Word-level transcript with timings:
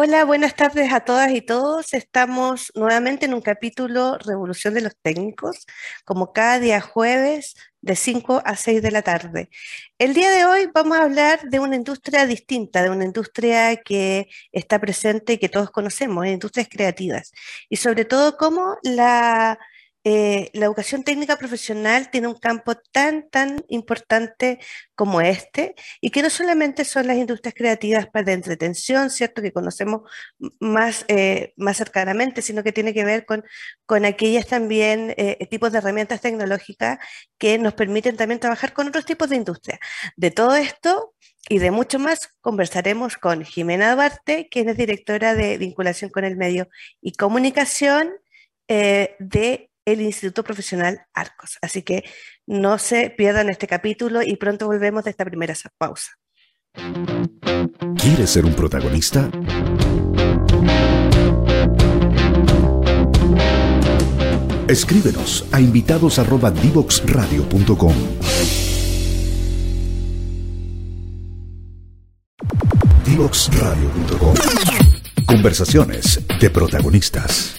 Hola, 0.00 0.24
buenas 0.24 0.54
tardes 0.54 0.92
a 0.92 1.00
todas 1.00 1.32
y 1.32 1.40
todos. 1.40 1.92
Estamos 1.92 2.70
nuevamente 2.76 3.26
en 3.26 3.34
un 3.34 3.40
capítulo 3.40 4.16
Revolución 4.18 4.74
de 4.74 4.80
los 4.80 4.96
Técnicos, 5.02 5.66
como 6.04 6.32
cada 6.32 6.60
día 6.60 6.80
jueves 6.80 7.56
de 7.80 7.96
5 7.96 8.40
a 8.44 8.54
6 8.54 8.80
de 8.80 8.92
la 8.92 9.02
tarde. 9.02 9.50
El 9.98 10.14
día 10.14 10.30
de 10.30 10.44
hoy 10.44 10.70
vamos 10.72 10.96
a 10.98 11.02
hablar 11.02 11.40
de 11.50 11.58
una 11.58 11.74
industria 11.74 12.26
distinta, 12.26 12.84
de 12.84 12.90
una 12.90 13.04
industria 13.04 13.74
que 13.74 14.28
está 14.52 14.78
presente 14.78 15.32
y 15.32 15.38
que 15.38 15.48
todos 15.48 15.72
conocemos, 15.72 16.28
industrias 16.28 16.68
creativas, 16.70 17.32
y 17.68 17.74
sobre 17.74 18.04
todo 18.04 18.36
cómo 18.36 18.76
la 18.84 19.58
eh, 20.10 20.48
la 20.54 20.64
educación 20.64 21.04
técnica 21.04 21.36
profesional 21.36 22.10
tiene 22.10 22.28
un 22.28 22.38
campo 22.38 22.74
tan, 22.92 23.28
tan 23.28 23.62
importante 23.68 24.58
como 24.94 25.20
este, 25.20 25.74
y 26.00 26.08
que 26.08 26.22
no 26.22 26.30
solamente 26.30 26.86
son 26.86 27.06
las 27.06 27.18
industrias 27.18 27.54
creativas 27.54 28.06
para 28.06 28.24
la 28.24 28.32
entretención, 28.32 29.10
¿cierto? 29.10 29.42
Que 29.42 29.52
conocemos 29.52 30.10
más, 30.60 31.04
eh, 31.08 31.52
más 31.58 31.76
cercanamente, 31.76 32.40
sino 32.40 32.62
que 32.62 32.72
tiene 32.72 32.94
que 32.94 33.04
ver 33.04 33.26
con, 33.26 33.44
con 33.84 34.06
aquellas 34.06 34.46
también 34.46 35.12
eh, 35.18 35.46
tipos 35.50 35.72
de 35.72 35.78
herramientas 35.78 36.22
tecnológicas 36.22 36.98
que 37.36 37.58
nos 37.58 37.74
permiten 37.74 38.16
también 38.16 38.40
trabajar 38.40 38.72
con 38.72 38.88
otros 38.88 39.04
tipos 39.04 39.28
de 39.28 39.36
industria. 39.36 39.78
De 40.16 40.30
todo 40.30 40.56
esto 40.56 41.14
y 41.50 41.58
de 41.58 41.70
mucho 41.70 41.98
más 41.98 42.30
conversaremos 42.40 43.18
con 43.18 43.44
Jimena 43.44 43.94
Duarte, 43.94 44.48
quien 44.50 44.70
es 44.70 44.78
directora 44.78 45.34
de 45.34 45.58
vinculación 45.58 46.10
con 46.10 46.24
el 46.24 46.36
medio 46.36 46.68
y 47.02 47.12
comunicación 47.12 48.14
de 48.68 49.68
el 49.92 50.00
Instituto 50.02 50.44
Profesional 50.44 51.00
Arcos. 51.14 51.58
Así 51.62 51.82
que 51.82 52.04
no 52.46 52.78
se 52.78 53.10
pierdan 53.10 53.50
este 53.50 53.66
capítulo 53.66 54.22
y 54.22 54.36
pronto 54.36 54.66
volvemos 54.66 55.02
de 55.04 55.10
esta 55.10 55.24
primera 55.24 55.54
pausa. 55.78 56.12
¿Quieres 57.96 58.30
ser 58.30 58.44
un 58.44 58.54
protagonista? 58.54 59.30
Escríbenos 64.68 65.46
a 65.50 65.60
invitados@divoxradio.com. 65.60 67.94
Divoxradio.com. 73.06 74.34
Conversaciones 75.26 76.20
de 76.38 76.50
protagonistas. 76.50 77.58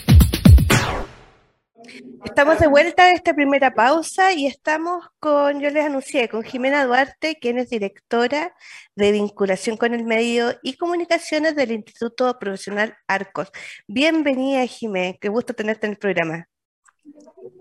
Estamos 2.26 2.60
de 2.60 2.68
vuelta 2.68 3.06
de 3.06 3.14
esta 3.14 3.34
primera 3.34 3.74
pausa 3.74 4.34
y 4.34 4.46
estamos 4.46 5.06
con, 5.20 5.60
yo 5.62 5.70
les 5.70 5.86
anuncié, 5.86 6.28
con 6.28 6.44
Jimena 6.44 6.86
Duarte, 6.86 7.38
quien 7.40 7.58
es 7.58 7.70
directora 7.70 8.54
de 8.96 9.12
vinculación 9.12 9.78
con 9.78 9.94
el 9.94 10.04
medio 10.04 10.52
y 10.62 10.76
comunicaciones 10.76 11.56
del 11.56 11.72
Instituto 11.72 12.38
Profesional 12.40 12.96
Arcos. 13.08 13.52
Bienvenida, 13.88 14.66
Jimena, 14.66 15.18
qué 15.20 15.30
gusto 15.30 15.54
tenerte 15.54 15.88
en 15.88 15.94
el 15.94 15.98
programa. 15.98 16.48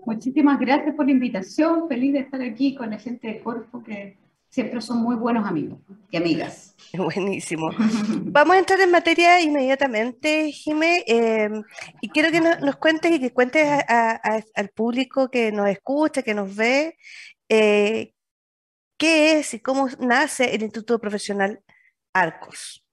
Muchísimas 0.05 0.59
gracias 0.59 0.95
por 0.95 1.05
la 1.05 1.11
invitación, 1.11 1.87
feliz 1.87 2.13
de 2.13 2.19
estar 2.19 2.41
aquí 2.41 2.75
con 2.75 2.89
la 2.89 2.99
gente 2.99 3.27
de 3.27 3.41
Corfo 3.41 3.83
que 3.83 4.17
siempre 4.49 4.81
son 4.81 4.97
muy 4.97 5.15
buenos 5.15 5.47
amigos 5.47 5.79
y 6.11 6.17
amigas. 6.17 6.75
Buenísimo. 6.97 7.69
Vamos 8.23 8.55
a 8.55 8.59
entrar 8.59 8.79
en 8.81 8.91
materia 8.91 9.39
inmediatamente, 9.39 10.51
Jimé, 10.51 11.03
em, 11.07 11.63
y 12.01 12.09
quiero 12.09 12.31
que 12.31 12.41
nos, 12.41 12.75
cuentes 12.77 13.11
y 13.11 13.19
que 13.19 13.31
cuentes 13.31 13.67
al 13.87 14.69
público 14.69 15.29
que 15.29 15.51
nos 15.51 15.69
escucha, 15.69 16.23
que 16.23 16.33
nos 16.33 16.55
ve, 16.55 16.97
eh, 17.47 18.13
qué 18.97 19.39
es 19.39 19.53
y 19.53 19.59
cómo 19.59 19.87
nace 19.99 20.53
el 20.53 20.63
Instituto 20.63 20.99
Profesional 20.99 21.61
Arcos. 22.13 22.83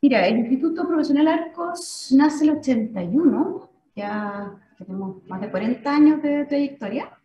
Mira, 0.00 0.26
el 0.28 0.38
Instituto 0.38 0.86
Profesional 0.86 1.26
Arcos 1.26 2.12
nace 2.14 2.44
en 2.44 2.50
el 2.50 2.58
81, 2.58 3.70
ya 3.96 4.54
tenemos 4.78 5.24
más 5.26 5.40
de 5.40 5.50
40 5.50 5.90
años 5.90 6.22
de 6.22 6.44
trayectoria. 6.44 7.17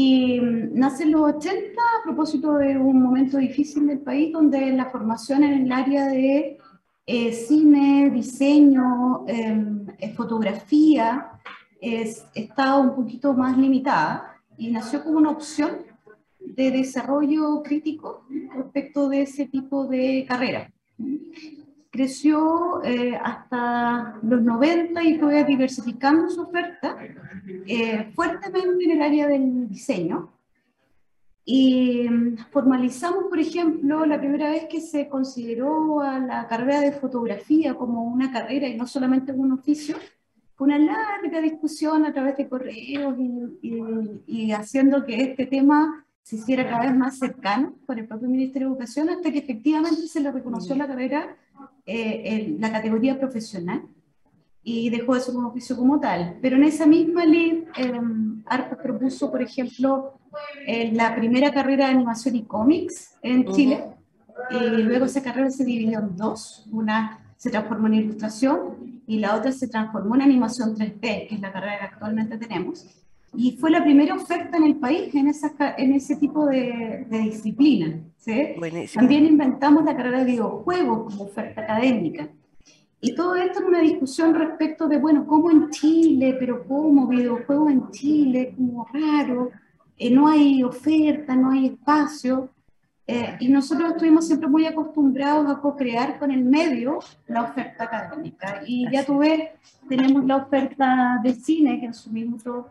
Y 0.00 0.38
mm, 0.40 0.78
nace 0.78 1.02
en 1.02 1.10
los 1.10 1.22
80 1.22 1.82
a 1.82 2.04
propósito 2.04 2.54
de 2.54 2.78
un 2.78 3.02
momento 3.02 3.36
difícil 3.36 3.88
del 3.88 3.98
país 3.98 4.32
donde 4.32 4.70
la 4.70 4.90
formación 4.90 5.42
en 5.42 5.64
el 5.64 5.72
área 5.72 6.06
de 6.06 6.56
eh, 7.04 7.32
cine, 7.32 8.08
diseño, 8.08 9.24
em, 9.26 9.88
eh, 9.98 10.14
fotografía 10.14 11.32
es, 11.80 12.24
estaba 12.36 12.76
un 12.76 12.94
poquito 12.94 13.34
más 13.34 13.58
limitada 13.58 14.36
y 14.56 14.70
nació 14.70 15.02
como 15.02 15.18
una 15.18 15.30
opción 15.30 15.78
de 16.38 16.70
desarrollo 16.70 17.60
crítico 17.64 18.24
respecto 18.54 19.08
de 19.08 19.22
ese 19.22 19.46
tipo 19.46 19.84
de 19.88 20.24
carrera 20.28 20.70
creció 21.98 22.80
eh, 22.84 23.18
hasta 23.20 24.20
los 24.22 24.40
90 24.40 25.02
y 25.02 25.18
fue 25.18 25.42
diversificando 25.42 26.30
su 26.30 26.42
oferta 26.42 26.96
eh, 27.66 28.12
fuertemente 28.14 28.84
en 28.84 28.90
el 28.92 29.02
área 29.02 29.26
del 29.26 29.68
diseño. 29.68 30.30
Y 31.44 32.08
mm, 32.08 32.36
formalizamos, 32.52 33.24
por 33.24 33.40
ejemplo, 33.40 34.06
la 34.06 34.20
primera 34.20 34.48
vez 34.48 34.66
que 34.70 34.80
se 34.80 35.08
consideró 35.08 36.00
a 36.00 36.20
la 36.20 36.46
carrera 36.46 36.82
de 36.82 36.92
fotografía 36.92 37.74
como 37.74 38.04
una 38.04 38.30
carrera 38.30 38.68
y 38.68 38.76
no 38.76 38.86
solamente 38.86 39.32
un 39.32 39.50
oficio, 39.50 39.96
fue 40.54 40.68
una 40.68 40.78
larga 40.78 41.40
discusión 41.40 42.06
a 42.06 42.12
través 42.12 42.36
de 42.36 42.48
correos 42.48 43.16
y, 43.18 44.22
y 44.24 44.52
haciendo 44.52 45.04
que 45.04 45.20
este 45.20 45.46
tema 45.46 46.06
se 46.28 46.36
hiciera 46.36 46.68
cada 46.68 46.84
vez 46.84 46.94
más 46.94 47.18
cercano 47.18 47.72
por 47.86 47.98
el 47.98 48.06
propio 48.06 48.28
Ministerio 48.28 48.68
de 48.68 48.72
Educación 48.74 49.08
hasta 49.08 49.32
que 49.32 49.38
efectivamente 49.38 50.06
se 50.06 50.20
le 50.20 50.30
reconoció 50.30 50.74
la 50.74 50.86
carrera 50.86 51.34
eh, 51.86 52.20
en 52.22 52.60
la 52.60 52.70
categoría 52.70 53.18
profesional 53.18 53.84
y 54.62 54.90
dejó 54.90 55.14
de 55.14 55.20
ser 55.20 55.34
un 55.34 55.46
oficio 55.46 55.74
como 55.74 55.98
tal. 55.98 56.36
Pero 56.42 56.56
en 56.56 56.64
esa 56.64 56.84
misma 56.84 57.24
ley, 57.24 57.64
eh, 57.78 58.00
propuso, 58.82 59.30
por 59.30 59.40
ejemplo, 59.40 60.20
eh, 60.66 60.92
la 60.92 61.16
primera 61.16 61.50
carrera 61.50 61.86
de 61.86 61.92
animación 61.92 62.36
y 62.36 62.42
cómics 62.42 63.16
en 63.22 63.50
Chile, 63.50 63.86
y 64.50 64.82
luego 64.82 65.06
esa 65.06 65.22
carrera 65.22 65.48
se 65.48 65.64
dividió 65.64 65.98
en 66.00 66.14
dos, 66.14 66.68
una 66.70 67.20
se 67.38 67.48
transformó 67.48 67.86
en 67.86 67.94
ilustración 67.94 69.00
y 69.06 69.18
la 69.18 69.34
otra 69.34 69.50
se 69.50 69.66
transformó 69.66 70.14
en 70.16 70.20
animación 70.20 70.76
3D, 70.76 71.00
que 71.26 71.36
es 71.36 71.40
la 71.40 71.52
carrera 71.52 71.78
que 71.78 71.84
actualmente 71.86 72.36
tenemos. 72.36 72.86
Y 73.34 73.52
fue 73.52 73.70
la 73.70 73.82
primera 73.84 74.14
oferta 74.14 74.56
en 74.56 74.64
el 74.64 74.76
país 74.76 75.14
en, 75.14 75.30
en 75.76 75.92
ese 75.92 76.16
tipo 76.16 76.46
de, 76.46 77.06
de 77.08 77.18
disciplina. 77.18 78.00
¿sí? 78.16 78.54
También 78.94 79.26
inventamos 79.26 79.84
la 79.84 79.96
carrera 79.96 80.20
de 80.20 80.32
videojuegos 80.32 81.12
como 81.12 81.24
oferta 81.24 81.60
académica. 81.60 82.28
Y 83.00 83.14
todo 83.14 83.36
esto 83.36 83.60
en 83.60 83.66
una 83.66 83.80
discusión 83.80 84.34
respecto 84.34 84.88
de, 84.88 84.98
bueno, 84.98 85.26
¿cómo 85.26 85.50
en 85.50 85.70
Chile? 85.70 86.36
¿Pero 86.38 86.66
cómo? 86.66 87.06
Videojuegos 87.06 87.70
en 87.70 87.90
Chile, 87.90 88.54
como 88.56 88.86
raro, 88.92 89.50
eh, 89.96 90.10
no 90.10 90.26
hay 90.26 90.64
oferta, 90.64 91.36
no 91.36 91.50
hay 91.50 91.66
espacio. 91.66 92.50
Eh, 93.06 93.36
y 93.40 93.48
nosotros 93.48 93.92
estuvimos 93.92 94.26
siempre 94.26 94.48
muy 94.48 94.66
acostumbrados 94.66 95.48
a 95.48 95.60
co-crear 95.60 96.18
con 96.18 96.30
el 96.30 96.44
medio 96.44 96.98
la 97.28 97.42
oferta 97.42 97.84
académica. 97.84 98.62
Y 98.66 98.90
ya 98.90 99.04
tú 99.04 99.18
ves, 99.18 99.50
tenemos 99.88 100.24
la 100.24 100.36
oferta 100.36 101.20
de 101.22 101.34
cine, 101.34 101.78
que 101.78 101.86
en 101.86 101.94
su 101.94 102.10
minuto 102.10 102.68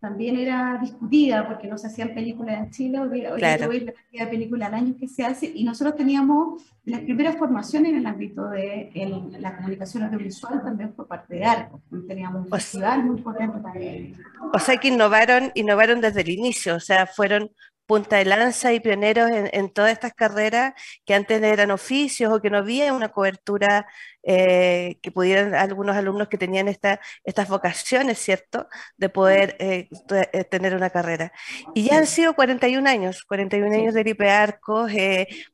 también 0.00 0.36
era 0.36 0.78
discutida 0.80 1.46
porque 1.46 1.68
no 1.68 1.76
se 1.76 1.88
hacían 1.88 2.14
películas 2.14 2.58
en 2.58 2.70
Chile, 2.70 2.98
hoy, 3.00 3.26
hoy 3.26 3.40
la 3.40 3.58
cantidad 3.58 4.24
de 4.24 4.26
películas 4.26 4.68
al 4.68 4.74
año 4.74 4.96
que 4.98 5.06
se 5.06 5.24
hace, 5.24 5.52
y 5.54 5.62
nosotros 5.62 5.94
teníamos 5.96 6.62
las 6.84 7.00
primeras 7.00 7.36
formaciones 7.36 7.92
en 7.92 7.98
el 7.98 8.06
ámbito 8.06 8.48
de 8.48 8.90
la 9.38 9.56
comunicación 9.56 10.04
audiovisual 10.04 10.62
también 10.62 10.92
por 10.92 11.06
parte 11.06 11.34
de 11.34 11.44
ARCO, 11.44 11.82
teníamos 12.08 12.46
un 12.46 12.50
festival 12.50 13.04
muy 13.04 13.20
potente 13.20 13.60
también. 13.60 14.16
O 14.54 14.58
sea 14.58 14.78
que 14.78 14.88
innovaron, 14.88 15.52
innovaron 15.54 16.00
desde 16.00 16.22
el 16.22 16.30
inicio, 16.30 16.76
o 16.76 16.80
sea, 16.80 17.06
fueron 17.06 17.50
punta 17.90 18.18
de 18.18 18.24
lanza 18.24 18.72
y 18.72 18.78
pioneros 18.78 19.28
en, 19.32 19.68
todas 19.68 19.90
estas 19.90 20.14
carreras 20.14 20.74
que 21.04 21.12
antes 21.12 21.42
eran 21.42 21.72
oficios 21.72 22.32
o 22.32 22.40
que 22.40 22.48
no 22.48 22.58
había 22.58 22.92
una 22.92 23.08
cobertura 23.08 23.88
eh, 24.22 25.00
que 25.02 25.10
pudieran 25.10 25.56
algunos 25.56 25.96
alumnos 25.96 26.28
que 26.28 26.38
tenían 26.38 26.68
esta, 26.68 27.00
estas 27.24 27.48
vocaciones, 27.48 28.18
¿cierto?, 28.18 28.68
de 28.96 29.08
poder 29.08 29.56
eh, 29.58 29.88
eh, 30.32 30.44
tener 30.44 30.76
una 30.76 30.90
carrera. 30.90 31.32
Y 31.74 31.82
ya 31.82 31.98
han 31.98 32.06
sido 32.06 32.34
41 32.34 32.88
años, 32.88 33.24
41 33.24 33.74
años 33.74 33.92
del 33.92 34.06
IP 34.06 34.20
Arcos. 34.20 34.92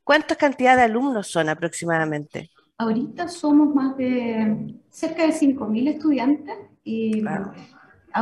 ¿Cuántas 0.03 0.37
cantidad 0.37 0.77
de 0.77 0.83
alumnos 0.83 1.31
son 1.31 1.49
aproximadamente? 1.49 2.51
Ahorita 2.77 3.29
somos 3.29 3.73
más 3.73 3.97
de 3.97 4.75
cerca 4.91 5.23
de 5.25 5.33
5.000 5.33 5.87
estudiantes 5.87 6.55
y 6.83 7.19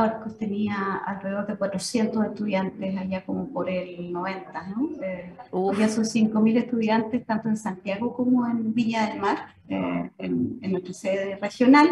Arcos 0.04 0.36
tenía 0.38 0.96
alrededor 1.06 1.46
de 1.46 1.56
400 1.56 2.24
estudiantes 2.26 2.96
allá 2.96 3.24
como 3.24 3.48
por 3.48 3.70
el 3.70 4.12
90, 4.12 4.66
¿no? 4.68 4.90
Eh, 5.02 5.32
ya 5.78 5.88
son 5.88 6.04
5.000 6.04 6.56
estudiantes 6.58 7.24
tanto 7.24 7.48
en 7.48 7.56
Santiago 7.56 8.14
como 8.14 8.46
en 8.46 8.74
Villa 8.74 9.08
del 9.08 9.20
Mar, 9.20 9.38
eh, 9.68 10.10
en, 10.18 10.60
nuestra 10.70 10.92
sede 10.92 11.36
regional. 11.36 11.88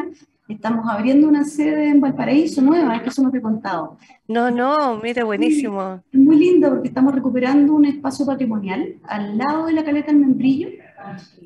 Estamos 0.46 0.86
abriendo 0.88 1.26
una 1.26 1.44
sede 1.44 1.88
en 1.88 2.00
Valparaíso 2.00 2.60
nueva, 2.60 3.02
que 3.02 3.08
eso 3.08 3.22
no 3.22 3.30
te 3.30 3.38
he 3.38 3.42
contado. 3.42 3.96
No, 4.28 4.50
no, 4.50 4.98
mira, 4.98 5.24
buenísimo. 5.24 6.02
Es 6.12 6.20
muy 6.20 6.36
lindo 6.36 6.68
porque 6.68 6.88
estamos 6.88 7.14
recuperando 7.14 7.72
un 7.72 7.86
espacio 7.86 8.26
patrimonial 8.26 8.96
al 9.04 9.38
lado 9.38 9.66
de 9.66 9.72
la 9.72 9.84
caleta 9.84 10.08
del 10.08 10.20
Membrillo. 10.20 10.68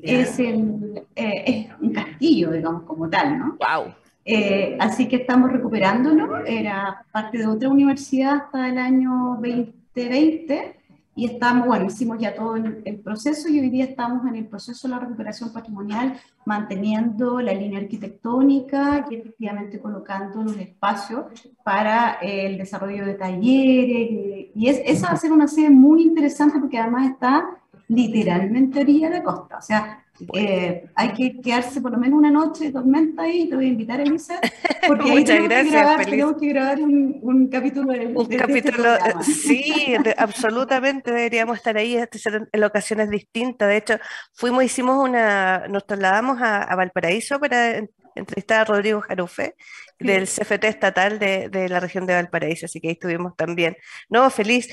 Es, 0.01 0.39
el, 0.39 1.03
eh, 1.15 1.43
es 1.45 1.67
un 1.81 1.91
castillo 1.91 2.51
digamos, 2.51 2.83
como 2.83 3.09
tal, 3.09 3.37
¿no? 3.37 3.57
¡Wow! 3.59 3.93
Eh, 4.25 4.77
así 4.79 5.07
que 5.07 5.17
estamos 5.17 5.51
recuperándolo. 5.51 6.45
Era 6.45 7.05
parte 7.11 7.37
de 7.37 7.47
otra 7.47 7.69
universidad 7.69 8.35
hasta 8.35 8.69
el 8.69 8.77
año 8.77 9.37
2020 9.41 10.79
y 11.19 11.25
estamos, 11.25 11.67
bueno, 11.67 11.85
hicimos 11.85 12.17
ya 12.17 12.33
todo 12.33 12.55
el, 12.55 12.81
el, 12.85 12.99
proceso 12.99 13.49
y 13.49 13.59
hoy 13.59 13.69
día 13.69 13.83
estamos 13.83 14.25
en 14.25 14.37
el 14.37 14.45
proceso 14.45 14.87
de 14.87 14.93
la 14.93 15.01
recuperación 15.01 15.51
patrimonial, 15.51 16.17
manteniendo 16.45 17.41
la 17.41 17.53
línea 17.53 17.79
arquitectónica 17.79 19.05
y 19.09 19.15
efectivamente 19.15 19.81
colocando 19.81 20.41
los 20.43 20.55
espacios 20.55 21.25
para 21.61 22.19
el 22.21 22.57
desarrollo 22.57 23.05
de 23.05 23.15
talleres. 23.15 24.47
Y 24.55 24.69
es, 24.69 24.81
esa 24.85 25.07
va 25.07 25.13
a 25.13 25.17
ser 25.17 25.33
una 25.33 25.49
sede 25.49 25.69
muy 25.69 26.03
interesante 26.03 26.57
porque 26.57 26.77
además 26.77 27.11
está 27.11 27.49
literalmente 27.89 28.79
orilla 28.79 29.09
de 29.09 29.21
costa. 29.21 29.57
O 29.57 29.61
sea, 29.61 30.05
eh, 30.33 30.85
hay 30.95 31.13
que 31.13 31.39
quedarse 31.41 31.81
por 31.81 31.91
lo 31.91 31.97
menos 31.97 32.19
una 32.19 32.31
noche 32.31 32.65
de 32.65 32.71
tormenta 32.71 33.23
ahí, 33.23 33.49
te 33.49 33.55
voy 33.55 33.65
a 33.65 33.67
invitar 33.69 33.99
a 33.99 34.03
Elisa, 34.03 34.39
porque 34.87 35.11
ahí 35.11 35.23
tenemos, 35.23 35.49
gracias, 35.49 35.71
que 35.71 35.79
grabar, 35.79 36.05
tenemos 36.05 36.37
que 36.37 36.47
grabar 36.47 36.79
un, 36.81 37.19
un 37.21 37.47
capítulo 37.47 37.93
de, 37.93 38.07
un 38.07 38.27
de, 38.27 38.37
capítulo, 38.37 38.91
de 38.91 38.97
este 38.97 39.23
sí, 39.23 39.95
de, 40.03 40.15
absolutamente 40.17 41.11
deberíamos 41.11 41.57
estar 41.57 41.77
ahí 41.77 41.97
en 41.97 42.63
ocasiones 42.63 43.09
distintas. 43.09 43.69
De 43.69 43.77
hecho, 43.77 43.97
fuimos, 44.33 44.63
hicimos 44.63 44.97
una, 45.03 45.67
nos 45.67 45.85
trasladamos 45.85 46.41
a, 46.41 46.63
a 46.63 46.75
Valparaíso 46.75 47.39
para 47.39 47.81
entrevistar 48.15 48.61
a 48.61 48.65
Rodrigo 48.65 49.01
Jarufe 49.01 49.55
del 49.99 50.23
CFT 50.27 50.63
estatal 50.65 51.19
de, 51.19 51.49
de, 51.49 51.67
la 51.67 51.79
región 51.79 52.05
de 52.05 52.13
Valparaíso, 52.13 52.65
así 52.65 52.79
que 52.79 52.87
ahí 52.87 52.93
estuvimos 52.93 53.35
también. 53.35 53.75
No, 54.09 54.29
feliz. 54.29 54.69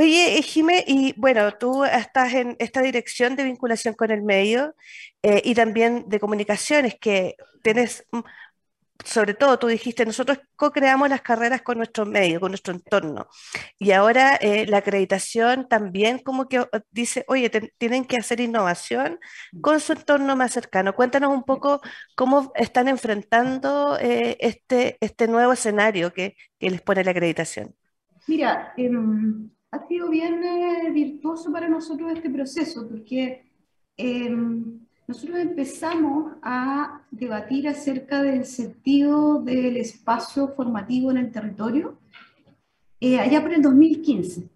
Oye, 0.00 0.40
Jimé, 0.42 0.82
y 0.86 1.12
bueno, 1.18 1.52
tú 1.58 1.84
estás 1.84 2.32
en 2.32 2.56
esta 2.58 2.80
dirección 2.80 3.36
de 3.36 3.44
vinculación 3.44 3.92
con 3.92 4.10
el 4.10 4.22
medio 4.22 4.74
eh, 5.22 5.42
y 5.44 5.54
también 5.54 6.08
de 6.08 6.18
comunicaciones, 6.18 6.94
que 6.98 7.36
tienes, 7.62 8.06
sobre 9.04 9.34
todo 9.34 9.58
tú 9.58 9.66
dijiste, 9.66 10.06
nosotros 10.06 10.38
co-creamos 10.56 11.10
las 11.10 11.20
carreras 11.20 11.60
con 11.60 11.76
nuestro 11.76 12.06
medio, 12.06 12.40
con 12.40 12.50
nuestro 12.50 12.72
entorno. 12.72 13.28
Y 13.78 13.90
ahora 13.90 14.36
eh, 14.36 14.64
la 14.66 14.78
acreditación 14.78 15.68
también 15.68 16.18
como 16.18 16.48
que 16.48 16.66
dice, 16.90 17.26
oye, 17.28 17.50
te, 17.50 17.70
tienen 17.76 18.06
que 18.06 18.16
hacer 18.16 18.40
innovación 18.40 19.20
con 19.60 19.80
su 19.80 19.92
entorno 19.92 20.34
más 20.34 20.52
cercano. 20.52 20.94
Cuéntanos 20.94 21.30
un 21.30 21.44
poco 21.44 21.82
cómo 22.16 22.52
están 22.54 22.88
enfrentando 22.88 23.98
eh, 24.00 24.38
este, 24.40 24.96
este 25.02 25.28
nuevo 25.28 25.52
escenario 25.52 26.14
que, 26.14 26.36
que 26.58 26.70
les 26.70 26.80
pone 26.80 27.04
la 27.04 27.10
acreditación. 27.10 27.74
Mira, 28.26 28.72
eh, 28.78 28.88
ha 29.70 29.86
sido 29.86 30.08
bien 30.10 30.42
eh, 30.42 30.90
virtuoso 30.90 31.52
para 31.52 31.68
nosotros 31.68 32.12
este 32.12 32.30
proceso, 32.30 32.88
porque 32.88 33.44
eh, 33.96 34.30
nosotros 35.06 35.38
empezamos 35.38 36.34
a 36.42 37.02
debatir 37.10 37.68
acerca 37.68 38.22
del 38.22 38.44
sentido 38.44 39.40
del 39.42 39.76
espacio 39.76 40.48
formativo 40.48 41.10
en 41.10 41.18
el 41.18 41.30
territorio 41.30 41.98
eh, 43.00 43.18
allá 43.18 43.40
por 43.42 43.52
el 43.52 43.62
2015, 43.62 44.48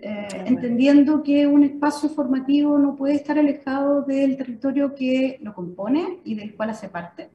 entendiendo 0.00 1.22
que 1.22 1.46
un 1.46 1.62
espacio 1.62 2.08
formativo 2.08 2.78
no 2.78 2.96
puede 2.96 3.14
estar 3.14 3.38
alejado 3.38 4.02
del 4.02 4.36
territorio 4.36 4.94
que 4.94 5.38
lo 5.42 5.54
compone 5.54 6.20
y 6.24 6.34
del 6.34 6.54
cual 6.54 6.70
hace 6.70 6.88
parte. 6.88 7.30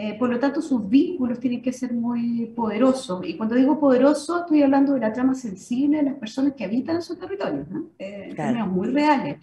Eh, 0.00 0.16
por 0.16 0.30
lo 0.30 0.38
tanto, 0.38 0.62
sus 0.62 0.88
vínculos 0.88 1.40
tienen 1.40 1.60
que 1.60 1.72
ser 1.72 1.92
muy 1.92 2.46
poderosos. 2.54 3.26
Y 3.26 3.36
cuando 3.36 3.56
digo 3.56 3.80
poderoso, 3.80 4.38
estoy 4.38 4.62
hablando 4.62 4.94
de 4.94 5.00
la 5.00 5.12
trama 5.12 5.34
sensible 5.34 5.96
de 5.96 6.04
las 6.04 6.14
personas 6.14 6.52
que 6.52 6.64
habitan 6.64 6.96
en 6.96 7.02
sus 7.02 7.18
territorios, 7.18 7.68
¿no? 7.68 7.86
eh, 7.98 8.30
claro. 8.32 8.52
términos 8.52 8.68
muy 8.72 8.88
reales. 8.90 9.38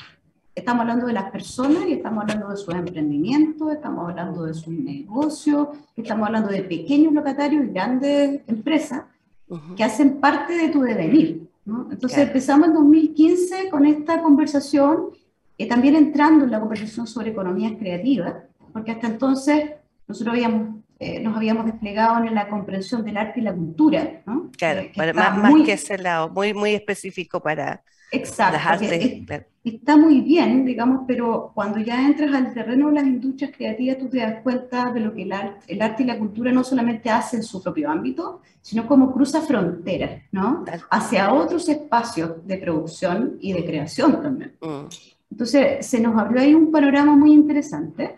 Estamos 0.55 0.81
hablando 0.83 1.07
de 1.07 1.13
las 1.13 1.29
personas 1.29 1.83
y 1.85 1.91
estamos 1.91 2.21
hablando 2.21 2.47
de 2.47 2.55
sus 2.55 2.73
emprendimientos, 2.73 3.73
estamos 3.73 4.09
hablando 4.09 4.45
de 4.45 4.53
sus 4.53 4.69
negocios, 4.69 5.67
estamos 5.97 6.25
hablando 6.27 6.49
de 6.49 6.63
pequeños 6.63 7.11
locatarios 7.11 7.65
y 7.65 7.73
grandes 7.73 8.41
empresas 8.47 9.03
uh 9.49 9.57
-huh. 9.57 9.75
que 9.75 9.83
hacen 9.83 10.21
parte 10.21 10.53
de 10.53 10.69
tu 10.69 10.83
devenir. 10.83 11.49
¿no? 11.65 11.89
Entonces 11.91 12.15
claro. 12.15 12.29
empezamos 12.29 12.67
en 12.69 12.73
2015 12.75 13.69
con 13.69 13.85
esta 13.85 14.21
conversación, 14.21 15.09
y 15.57 15.67
también 15.67 15.95
entrando 15.95 16.45
en 16.45 16.51
la 16.51 16.59
conversación 16.59 17.07
sobre 17.07 17.31
economías 17.31 17.73
creativas, 17.77 18.35
porque 18.73 18.91
hasta 18.91 19.07
entonces 19.07 19.71
nosotros 20.07 20.33
habíamos, 20.33 20.83
eh, 20.99 21.19
nos 21.19 21.35
habíamos 21.35 21.65
desplegado 21.65 22.23
en 22.23 22.35
la 22.35 22.47
comprensión 22.47 23.03
del 23.03 23.17
arte 23.17 23.39
y 23.39 23.43
la 23.43 23.53
cultura, 23.53 24.21
¿no? 24.25 24.51
Claro, 24.57 24.81
eh, 24.81 25.13
más, 25.13 25.37
muy, 25.37 25.59
más, 25.59 25.65
que 25.65 25.73
ese 25.73 25.97
lado, 25.97 26.29
muy, 26.29 26.53
muy 26.53 26.73
específico 26.73 27.39
para 27.39 27.83
exacto, 28.11 28.57
las 28.57 28.65
artes. 28.65 28.91
Es, 28.91 29.25
claro. 29.25 29.45
Está 29.63 29.97
muy 29.97 30.21
bien, 30.21 30.63
digamos, 30.63 31.05
pero 31.07 31.51
cuando 31.55 31.79
ya 31.79 32.05
entras 32.05 32.31
al 32.35 32.53
terreno 32.53 32.89
de 32.89 32.93
las 32.93 33.03
industrias 33.05 33.51
creativas, 33.55 33.97
tú 33.97 34.07
te 34.09 34.19
das 34.19 34.43
cuenta 34.43 34.91
de 34.91 34.99
lo 34.99 35.13
que 35.13 35.23
el 35.23 35.31
arte, 35.31 35.73
el 35.73 35.81
arte 35.81 36.03
y 36.03 36.05
la 36.05 36.19
cultura 36.19 36.51
no 36.51 36.63
solamente 36.63 37.09
hacen 37.09 37.39
en 37.39 37.43
su 37.43 37.63
propio 37.63 37.89
ámbito, 37.89 38.41
sino 38.61 38.85
como 38.85 39.11
cruza 39.11 39.41
fronteras, 39.41 40.21
¿no? 40.31 40.65
Hacia 40.91 41.33
otros 41.33 41.67
espacios 41.67 42.45
de 42.45 42.57
producción 42.57 43.37
y 43.41 43.53
de 43.53 43.65
creación 43.65 44.21
también. 44.21 44.53
Mm. 44.61 44.85
Entonces, 45.31 45.85
se 45.85 45.99
nos 45.99 46.15
abrió 46.15 46.41
ahí 46.41 46.53
un 46.53 46.71
panorama 46.71 47.15
muy 47.15 47.33
interesante. 47.33 48.15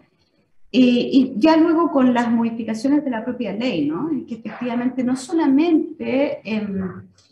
Y, 0.69 0.79
y, 0.81 1.33
ya 1.38 1.55
luego 1.55 1.91
con 1.91 2.13
las 2.13 2.29
modificaciones 2.29 3.03
de 3.03 3.09
la 3.09 3.24
propia 3.24 3.53
ley, 3.53 3.88
¿no? 3.88 4.09
que 4.27 4.36
efectivamente 4.36 5.03
no 5.03 5.15
solamente 5.15 6.41
eh, 6.43 6.67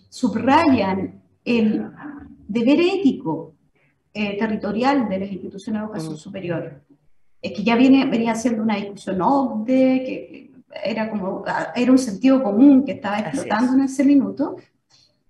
subrayan 0.10 1.22
el 1.44 1.86
deber 2.48 2.80
ético 2.80 3.54
eh, 4.13 4.38
territorial 4.38 5.10
de 5.10 5.20
las 5.20 5.32
instituciones 5.32 5.82
de 5.82 5.86
educación 5.86 6.13
mm. 6.13 6.18
superior, 6.18 6.82
es 7.42 7.51
que 7.51 7.63
ya 7.63 7.75
viene, 7.75 8.06
venía 8.06 8.34
siendo 8.36 8.63
una 8.63 8.77
discusión 8.77 9.22
OCDE, 9.22 10.04
que 10.04 10.51
era, 10.84 11.10
como, 11.10 11.44
era 11.75 11.92
un 11.92 11.98
sentido 11.98 12.42
común 12.42 12.84
que 12.86 12.94
estaba 12.94 13.20
explotando 13.20 13.74
en 13.74 13.82
ese 13.82 14.04
minuto, 14.04 14.56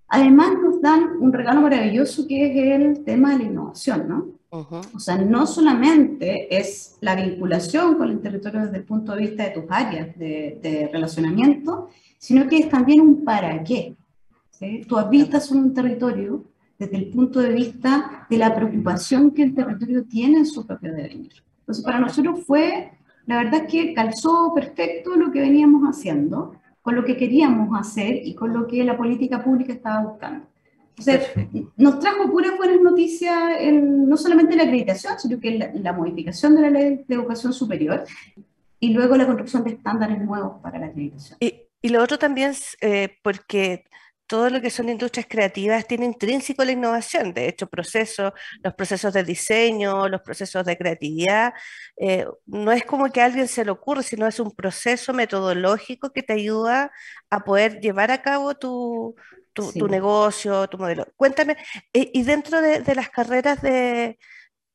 además 0.08 0.50
nos 0.62 0.80
dan 0.80 1.16
un 1.20 1.32
regalo 1.32 1.60
maravilloso 1.60 2.26
que 2.26 2.46
es 2.46 2.80
el 2.80 3.04
tema 3.04 3.32
de 3.32 3.38
la 3.38 3.44
innovación, 3.44 4.08
¿no? 4.08 4.26
Uh 4.50 4.64
-huh. 4.64 4.94
O 4.94 4.98
sea, 5.00 5.18
no 5.18 5.46
solamente 5.46 6.56
es 6.56 6.96
la 7.00 7.16
vinculación 7.16 7.96
con 7.96 8.10
el 8.10 8.20
territorio 8.20 8.62
desde 8.62 8.78
el 8.78 8.84
punto 8.84 9.14
de 9.14 9.20
vista 9.22 9.44
de 9.44 9.50
tus 9.50 9.64
áreas 9.68 10.16
de, 10.18 10.58
de 10.62 10.88
relacionamiento, 10.92 11.90
sino 12.18 12.48
que 12.48 12.58
es 12.58 12.68
también 12.68 13.00
un 13.00 13.24
para 13.24 13.62
qué. 13.64 13.94
¿sí? 14.50 14.84
Tú 14.88 14.98
habitas 14.98 15.50
en 15.50 15.58
un 15.58 15.74
territorio 15.74 16.44
desde 16.78 16.96
el 16.96 17.08
punto 17.08 17.40
de 17.40 17.52
vista 17.52 18.26
de 18.28 18.38
la 18.38 18.54
preocupación 18.54 19.30
que 19.30 19.42
el 19.42 19.54
territorio 19.54 20.04
tiene 20.04 20.38
en 20.38 20.46
su 20.46 20.66
propio 20.66 20.92
devenir. 20.92 21.32
Entonces, 21.60 21.84
para 21.84 21.98
nosotros 21.98 22.44
fue, 22.46 22.92
la 23.26 23.38
verdad 23.38 23.62
es 23.64 23.72
que 23.72 23.94
calzó 23.94 24.52
perfecto 24.54 25.16
lo 25.16 25.32
que 25.32 25.40
veníamos 25.40 25.82
haciendo, 25.82 26.54
con 26.86 26.94
lo 26.94 27.04
que 27.04 27.16
queríamos 27.16 27.76
hacer 27.76 28.20
y 28.24 28.36
con 28.36 28.52
lo 28.52 28.68
que 28.68 28.84
la 28.84 28.96
política 28.96 29.42
pública 29.42 29.72
estaba 29.72 30.06
buscando. 30.06 30.46
Entonces, 30.96 31.32
nos 31.76 31.98
trajo 31.98 32.30
puras 32.30 32.56
buenas 32.56 32.80
noticias, 32.80 33.36
en, 33.58 34.08
no 34.08 34.16
solamente 34.16 34.54
la 34.54 34.62
acreditación, 34.62 35.18
sino 35.18 35.40
que 35.40 35.58
la, 35.58 35.72
la, 35.74 35.92
modificación 35.92 36.54
de 36.54 36.62
la 36.62 36.70
ley 36.70 37.04
de 37.08 37.14
educación 37.16 37.52
superior 37.52 38.04
y 38.78 38.90
luego 38.90 39.16
la 39.16 39.26
construcción 39.26 39.64
de 39.64 39.70
estándares 39.70 40.22
nuevos 40.22 40.60
para 40.62 40.78
la 40.78 40.86
acreditación. 40.86 41.36
Y, 41.40 41.54
y 41.82 41.88
lo 41.88 42.00
otro 42.00 42.20
también 42.20 42.50
es 42.50 42.76
eh, 42.80 43.16
porque 43.20 43.82
todo 44.26 44.50
lo 44.50 44.60
que 44.60 44.70
son 44.70 44.88
industrias 44.88 45.26
creativas 45.28 45.86
tiene 45.86 46.06
intrínseco 46.06 46.64
la 46.64 46.72
innovación, 46.72 47.32
de 47.32 47.48
hecho, 47.48 47.68
procesos, 47.68 48.32
los 48.62 48.74
procesos 48.74 49.12
de 49.12 49.24
diseño, 49.24 50.08
los 50.08 50.22
procesos 50.22 50.64
de 50.64 50.76
creatividad, 50.76 51.54
eh, 51.96 52.26
no 52.46 52.72
es 52.72 52.84
como 52.84 53.10
que 53.12 53.20
a 53.20 53.26
alguien 53.26 53.48
se 53.48 53.64
le 53.64 53.70
ocurre, 53.70 54.02
sino 54.02 54.26
es 54.26 54.40
un 54.40 54.52
proceso 54.54 55.12
metodológico 55.12 56.12
que 56.12 56.22
te 56.22 56.32
ayuda 56.32 56.90
a 57.30 57.40
poder 57.44 57.80
llevar 57.80 58.10
a 58.10 58.22
cabo 58.22 58.54
tu, 58.56 59.14
tu, 59.52 59.70
sí. 59.72 59.78
tu 59.78 59.88
negocio, 59.88 60.68
tu 60.68 60.78
modelo. 60.78 61.06
Cuéntame, 61.16 61.56
y, 61.92 62.18
y 62.18 62.22
dentro 62.24 62.60
de, 62.60 62.80
de, 62.80 62.94
las 62.94 63.08
carreras 63.10 63.62
de... 63.62 64.18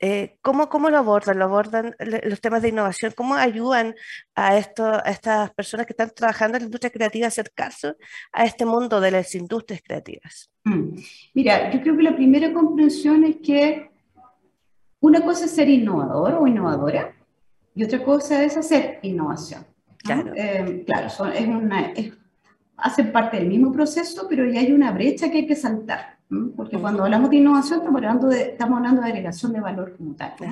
Eh, 0.04 0.38
¿cómo, 0.42 0.68
¿Cómo 0.68 0.90
lo 0.90 0.98
abordan? 0.98 1.38
¿Lo 1.38 1.46
abordan 1.46 1.96
los 2.00 2.42
temas 2.42 2.64
de 2.64 2.70
innovación? 2.70 3.14
¿Cómo 3.16 3.36
ayudan 3.36 3.94
a, 4.34 4.58
esto, 4.58 4.84
a 4.84 5.12
estas 5.12 5.52
personas 5.54 5.86
que 5.86 5.94
están 5.94 6.10
trabajando 6.16 6.58
en 6.58 6.64
la 6.64 6.66
industria 6.66 6.92
creativa 6.92 7.26
a 7.26 7.28
acercarse 7.28 7.94
a 8.34 8.46
este 8.46 8.66
mundo 8.66 9.00
de 9.00 9.12
las 9.12 9.36
industrias 9.36 9.82
creativas? 9.84 10.50
Mm. 10.64 10.98
Mira, 11.36 11.72
yo 11.72 11.82
creo 11.82 11.96
que 11.96 12.04
la 12.04 12.16
primera 12.16 12.52
comprensión 12.52 13.24
es 13.26 13.38
que 13.38 13.92
una 15.02 15.22
cosa 15.22 15.46
es 15.46 15.52
ser 15.52 15.70
innovador 15.70 16.34
o 16.34 16.48
innovadora 16.48 17.14
y 17.76 17.84
otra 17.84 18.04
cosa 18.04 18.44
es 18.44 18.58
hacer 18.58 18.98
innovación. 19.04 19.68
¿no? 19.88 19.98
Claro, 19.98 20.34
eh, 20.36 20.84
claro 20.84 21.10
son, 21.12 21.32
es 21.32 21.48
una, 21.48 21.92
es 21.92 22.12
hacen 22.82 23.12
parte 23.12 23.38
del 23.38 23.48
mismo 23.48 23.72
proceso, 23.72 24.26
pero 24.28 24.46
ya 24.46 24.62
hay 24.62 24.72
una 24.72 24.92
brecha 24.92 25.30
que 25.30 25.40
hay 25.40 25.46
que 25.46 25.56
saltar. 25.56 26.18
¿No? 26.32 26.52
Porque 26.56 26.78
cuando 26.80 27.04
hablamos 27.04 27.30
de 27.30 27.38
innovación 27.38 27.80
estamos 27.80 27.98
hablando 27.98 28.28
de, 28.28 28.42
estamos 28.42 28.78
hablando 28.78 29.02
de 29.02 29.08
agregación 29.10 29.54
de 29.54 29.60
valor 29.60 29.96
como 29.98 30.16
tal. 30.16 30.34
¿no? 30.40 30.48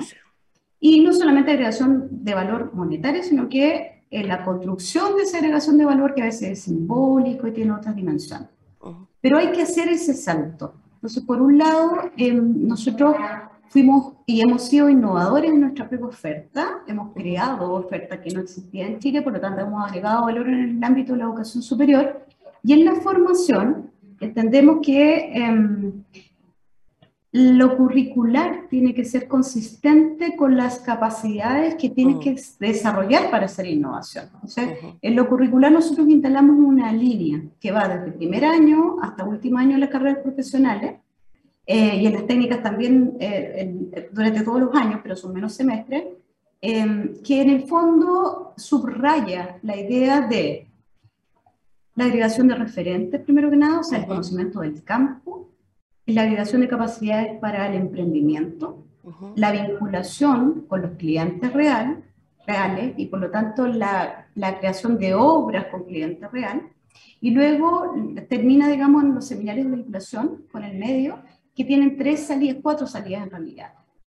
Y 0.78 1.00
no 1.02 1.12
solamente 1.12 1.50
agregación 1.50 2.08
de 2.10 2.34
valor 2.34 2.70
monetario, 2.74 3.22
sino 3.22 3.48
que 3.48 4.04
en 4.10 4.28
la 4.28 4.44
construcción 4.44 5.16
de 5.16 5.22
esa 5.22 5.38
agregación 5.38 5.78
de 5.78 5.84
valor 5.84 6.14
que 6.14 6.22
a 6.22 6.26
veces 6.26 6.50
es 6.50 6.62
simbólico 6.62 7.46
y 7.46 7.52
tiene 7.52 7.72
otras 7.72 7.96
dimensiones. 7.96 8.48
Pero 9.20 9.38
hay 9.38 9.52
que 9.52 9.62
hacer 9.62 9.88
ese 9.88 10.14
salto. 10.14 10.74
Entonces, 10.94 11.22
por 11.24 11.40
un 11.40 11.58
lado, 11.58 12.10
eh, 12.16 12.32
nosotros 12.32 13.14
fuimos 13.68 14.14
y 14.26 14.40
hemos 14.40 14.66
sido 14.66 14.88
innovadores 14.88 15.50
en 15.50 15.60
nuestra 15.60 15.88
propia 15.88 16.06
oferta, 16.06 16.82
hemos 16.86 17.14
creado 17.14 17.72
oferta 17.72 18.20
que 18.20 18.30
no 18.30 18.40
existía 18.40 18.86
en 18.86 18.98
Chile, 18.98 19.22
por 19.22 19.32
lo 19.32 19.40
tanto 19.40 19.60
hemos 19.60 19.86
agregado 19.86 20.24
valor 20.24 20.48
en 20.48 20.76
el 20.76 20.84
ámbito 20.84 21.12
de 21.12 21.18
la 21.18 21.24
educación 21.24 21.62
superior 21.62 22.26
y 22.62 22.72
en 22.72 22.84
la 22.84 22.94
formación 22.96 23.90
entendemos 24.20 24.78
que 24.82 25.32
em, 25.34 25.92
lo 27.32 27.76
curricular 27.76 28.66
tiene 28.68 28.92
que 28.92 29.04
ser 29.04 29.28
consistente 29.28 30.34
con 30.36 30.56
las 30.56 30.80
capacidades 30.80 31.76
que 31.76 31.90
tienes 31.90 32.16
mm. 32.16 32.20
que 32.20 32.36
desarrollar 32.58 33.30
para 33.30 33.46
hacer 33.46 33.66
innovación. 33.66 34.28
en 35.00 35.16
lo 35.16 35.28
curricular 35.28 35.70
nosotros 35.70 36.08
instalamos 36.08 36.56
una 36.58 36.92
línea 36.92 37.40
que 37.60 37.70
va 37.70 37.88
desde 37.88 38.12
primer 38.12 38.44
año 38.44 38.96
hasta 39.00 39.24
último 39.24 39.58
año 39.58 39.72
de 39.72 39.78
las 39.78 39.90
carreras 39.90 40.18
profesionales, 40.18 40.94
eh, 41.66 42.00
y 42.02 42.06
en 42.06 42.14
las 42.14 42.26
técnicas 42.26 42.62
también 42.64 43.16
eh, 43.20 44.08
durante 44.10 44.42
todos 44.42 44.60
los 44.60 44.74
años, 44.74 45.00
pero 45.02 45.14
son 45.14 45.32
menos 45.32 45.52
semestres, 45.52 46.04
em, 46.60 47.22
que 47.22 47.42
en 47.42 47.50
el 47.50 47.62
fondo 47.68 48.54
subraya 48.56 49.58
la 49.62 49.76
idea 49.76 50.22
de 50.22 50.66
la 52.00 52.06
agregación 52.06 52.48
de 52.48 52.54
referentes, 52.54 53.20
primero 53.20 53.50
que 53.50 53.58
nada, 53.58 53.80
o 53.80 53.84
sea, 53.84 53.98
el 53.98 54.06
conocimiento 54.06 54.60
del 54.60 54.82
campo, 54.82 55.50
la 56.06 56.22
agregación 56.22 56.62
de 56.62 56.68
capacidades 56.68 57.38
para 57.38 57.68
el 57.68 57.74
emprendimiento, 57.74 58.86
la 59.36 59.52
vinculación 59.52 60.64
con 60.66 60.80
los 60.80 60.92
clientes 60.92 61.52
real, 61.52 62.02
reales 62.46 62.94
y 62.96 63.04
por 63.04 63.20
lo 63.20 63.30
tanto 63.30 63.66
la, 63.66 64.28
la, 64.34 64.58
creación 64.58 64.96
de 64.96 65.12
obras 65.12 65.66
con 65.66 65.84
clientes 65.84 66.32
real. 66.32 66.70
Y 67.20 67.32
luego 67.32 67.94
termina, 68.30 68.70
digamos, 68.70 69.04
en 69.04 69.14
los 69.16 69.26
seminarios 69.26 69.68
de 69.68 69.76
vinculación 69.76 70.46
con 70.50 70.64
el 70.64 70.78
medio, 70.78 71.18
que 71.54 71.64
tienen 71.66 71.98
tres 71.98 72.26
salidas, 72.26 72.56
cuatro 72.62 72.86
salidas 72.86 73.24
en 73.24 73.30
realidad. 73.30 73.74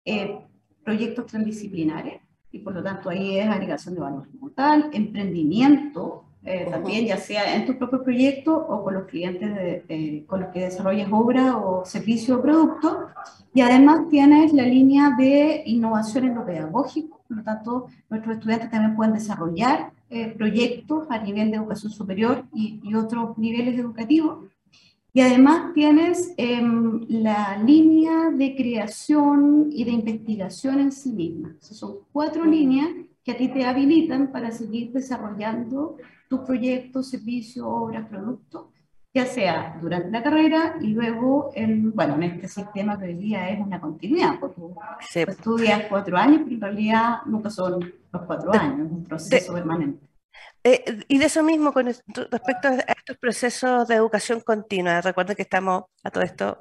Eh, 0.06 0.38
proyectos 0.84 1.26
transdisciplinares, 1.26 2.22
y 2.52 2.60
por 2.60 2.76
lo 2.76 2.84
tanto 2.84 3.10
ahí 3.10 3.40
es 3.40 3.48
agregación 3.48 3.96
de 3.96 4.02
valor 4.02 4.28
como 4.30 4.52
tal, 4.52 4.92
emprendimiento, 4.94 6.26
eh, 6.43 6.67
también, 6.71 7.05
ya 7.05 7.17
sea 7.17 7.55
en 7.55 7.67
tu 7.67 7.77
propio 7.77 8.03
proyecto 8.03 8.55
o 8.55 8.83
con 8.83 8.95
los 8.95 9.05
clientes 9.05 9.53
de, 9.53 10.24
con 10.27 10.41
los 10.41 10.50
que 10.50 10.62
desarrollas 10.62 11.07
obra 11.12 11.57
o 11.57 11.86
servicio 11.86 12.38
o 12.38 12.41
producto. 12.41 13.10
Y 13.53 13.62
además 13.62 14.10
tienes 14.10 14.51
la 14.51 14.63
línea 14.63 15.12
de 15.17 15.62
innovación 15.65 16.25
en 16.25 16.36
lo 16.36 16.45
pedagógico, 16.45 17.21
por 17.27 17.38
lo 17.38 17.43
tanto, 17.43 17.88
nuestros 18.10 18.36
estudiantes 18.38 18.71
también 18.71 18.95
pueden 18.95 19.13
desarrollar 19.13 19.91
eh, 20.10 20.33
proyectos 20.36 21.05
a 21.10 21.19
nivel 21.19 21.51
de 21.51 21.57
educación 21.57 21.91
superior 21.91 22.43
y, 22.53 22.79
y, 22.83 22.95
otros 22.95 23.38
niveles 23.38 23.79
educativos. 23.79 24.45
Y 25.13 25.21
además 25.21 25.74
tienes 25.74 26.33
em, 26.38 27.05
la 27.07 27.57
línea 27.57 28.31
de 28.31 28.55
creación 28.55 29.69
y 29.71 29.83
de 29.83 29.91
investigación 29.91 30.79
en 30.79 30.91
sí 30.91 31.12
misma. 31.12 31.55
son 31.60 31.98
cuatro 32.12 32.45
líneas 32.45 32.89
que 33.24 33.31
a 33.33 33.38
ti 33.38 33.50
te 33.50 33.65
habilitan 33.65 34.31
para 34.31 34.51
seguir 34.51 34.91
desarrollando 34.91 35.98
tus 36.32 36.40
proyectos, 36.40 37.10
servicios, 37.10 37.66
obras, 37.68 38.08
productos, 38.08 38.68
ya 39.14 39.26
sea 39.26 39.78
durante 39.82 40.10
la 40.10 40.24
carrera 40.24 40.78
y 40.80 40.88
luego, 40.88 41.52
en, 41.54 41.92
bueno, 41.92 42.16
en 42.16 42.24
este 42.24 42.48
sistema 42.48 42.98
que 42.98 43.08
hoy 43.08 43.16
día 43.16 43.50
es 43.50 43.60
una 43.60 43.82
continuidad, 43.82 44.40
porque 44.40 44.62
sí. 45.02 45.20
estudias 45.28 45.88
cuatro 45.90 46.16
años, 46.16 46.44
pero 46.46 46.56
en 46.56 46.62
realidad 46.62 47.18
nunca 47.26 47.50
son 47.50 47.94
los 48.14 48.22
cuatro 48.22 48.54
años, 48.54 48.88
es 48.88 48.92
un 48.94 49.04
proceso 49.04 49.54
permanente. 49.54 50.08
Eh, 50.63 51.03
y 51.08 51.18
de 51.18 51.25
eso 51.25 51.41
mismo, 51.41 51.74
con 51.74 51.88
respecto 51.88 52.68
a 52.68 52.94
estos 52.96 53.18
procesos 53.18 53.88
de 53.88 53.96
educación 53.96 54.41
continua, 54.41 55.01
recuerden 55.01 55.36
que 55.36 55.41
estamos 55.41 55.86
a 56.03 56.12
todo 56.12 56.24
esto 56.24 56.60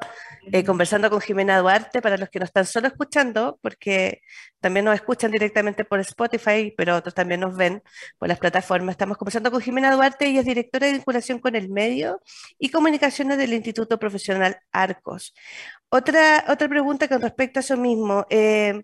eh, 0.53 0.65
conversando 0.65 1.11
con 1.11 1.21
Jimena 1.21 1.59
Duarte, 1.59 2.01
para 2.01 2.17
los 2.17 2.31
que 2.31 2.39
nos 2.39 2.49
están 2.49 2.65
solo 2.65 2.89
escuchando, 2.89 3.59
porque 3.61 4.23
también 4.61 4.87
nos 4.87 4.95
escuchan 4.95 5.31
directamente 5.31 5.85
por 5.85 6.01
Spotify, 6.01 6.73
pero 6.77 6.97
otros 6.97 7.15
también 7.15 7.41
nos 7.41 7.55
ven 7.57 7.83
por 8.19 8.29
las 8.29 8.39
plataformas. 8.39 8.95
Estamos 8.95 9.19
conversando 9.19 9.51
con 9.51 9.61
Jimena 9.61 9.93
Duarte, 9.95 10.27
ella 10.27 10.41
es 10.41 10.47
directora 10.47 10.87
de 10.87 10.95
vinculación 10.95 11.39
con 11.39 11.55
el 11.55 11.69
medio 11.69 12.23
y 12.59 12.71
comunicaciones 12.71 13.37
del 13.37 13.53
Instituto 13.53 13.99
Profesional 13.99 14.59
Arcos. 14.73 15.35
Otra, 15.91 16.45
otra 16.49 16.69
pregunta 16.69 17.09
con 17.09 17.21
respecto 17.21 17.59
a 17.59 17.61
eso 17.61 17.77
mismo. 17.77 18.27
Eh, 18.31 18.83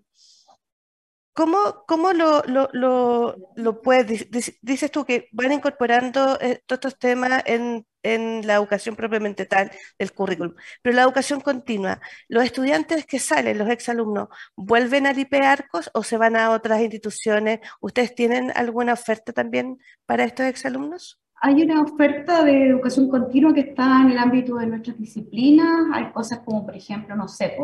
¿Cómo, 1.37 1.83
cómo 1.85 2.13
lo, 2.13 2.41
lo, 2.47 2.67
lo, 2.73 3.35
lo, 3.55 3.81
puedes, 3.83 4.27
dices 4.63 4.89
tú 4.89 5.05
que 5.05 5.29
van 5.31 5.51
incorporando 5.51 6.35
eh, 6.41 6.63
todos 6.65 6.79
estos 6.79 6.97
temas 6.97 7.43
en, 7.45 7.85
en, 8.01 8.47
la 8.47 8.55
educación 8.55 8.95
propiamente 8.95 9.45
tal 9.45 9.69
del 9.99 10.13
currículum, 10.13 10.55
pero 10.81 10.95
la 10.95 11.03
educación 11.03 11.39
continua, 11.39 12.01
¿los 12.27 12.43
estudiantes 12.43 13.05
que 13.05 13.19
salen, 13.19 13.59
los 13.59 13.69
exalumnos, 13.69 14.29
vuelven 14.55 15.05
al 15.05 15.19
IP 15.19 15.35
Arcos 15.35 15.91
o 15.93 16.01
se 16.01 16.17
van 16.17 16.35
a 16.37 16.49
otras 16.49 16.81
instituciones? 16.81 17.59
¿Ustedes 17.81 18.15
tienen 18.15 18.51
alguna 18.55 18.93
oferta 18.93 19.31
también 19.31 19.77
para 20.07 20.23
estos 20.23 20.47
exalumnos? 20.47 21.19
Hay 21.39 21.61
una 21.61 21.83
oferta 21.83 22.43
de 22.43 22.69
educación 22.69 23.09
continua 23.09 23.53
que 23.53 23.59
está 23.59 24.01
en 24.01 24.09
el 24.09 24.17
ámbito 24.17 24.55
de 24.55 24.65
nuestras 24.65 24.97
disciplinas. 24.97 25.85
Hay 25.93 26.11
cosas 26.11 26.39
como, 26.39 26.65
por 26.65 26.75
ejemplo, 26.75 27.15
no 27.15 27.27
sé, 27.27 27.55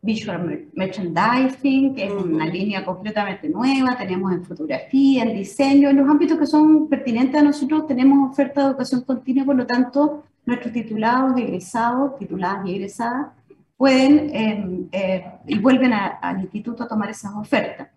visual 0.00 0.68
merchandising, 0.74 1.94
que 1.94 2.04
es 2.06 2.12
una 2.12 2.46
línea 2.46 2.84
completamente 2.84 3.48
nueva, 3.48 3.96
tenemos 3.96 4.32
en 4.32 4.44
fotografía, 4.44 5.24
en 5.24 5.34
diseño, 5.34 5.90
en 5.90 5.96
los 5.96 6.08
ámbitos 6.08 6.38
que 6.38 6.46
son 6.46 6.88
pertinentes 6.88 7.40
a 7.40 7.42
nosotros 7.42 7.86
tenemos 7.86 8.30
oferta 8.30 8.62
de 8.62 8.68
educación 8.68 9.02
continua, 9.02 9.44
por 9.44 9.56
lo 9.56 9.66
tanto, 9.66 10.24
nuestros 10.46 10.72
titulados, 10.72 11.38
egresados, 11.38 12.16
tituladas 12.18 12.66
y 12.66 12.74
egresadas, 12.74 13.28
pueden 13.76 14.34
em, 14.34 14.88
eh, 14.92 15.24
y 15.46 15.58
vuelven 15.58 15.92
al 15.92 16.40
instituto 16.40 16.84
a 16.84 16.88
tomar 16.88 17.10
esas 17.10 17.34
ofertas. 17.34 17.88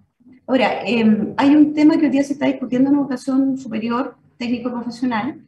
Ahora, 0.48 0.84
em, 0.86 1.34
hay 1.38 1.56
un 1.56 1.74
tema 1.74 1.98
que 1.98 2.06
hoy 2.06 2.12
día 2.12 2.24
se 2.24 2.34
está 2.34 2.46
discutiendo 2.48 2.90
en 2.90 2.98
educación 2.98 3.58
superior, 3.58 4.16
técnico 4.38 4.72
profesional, 4.72 5.40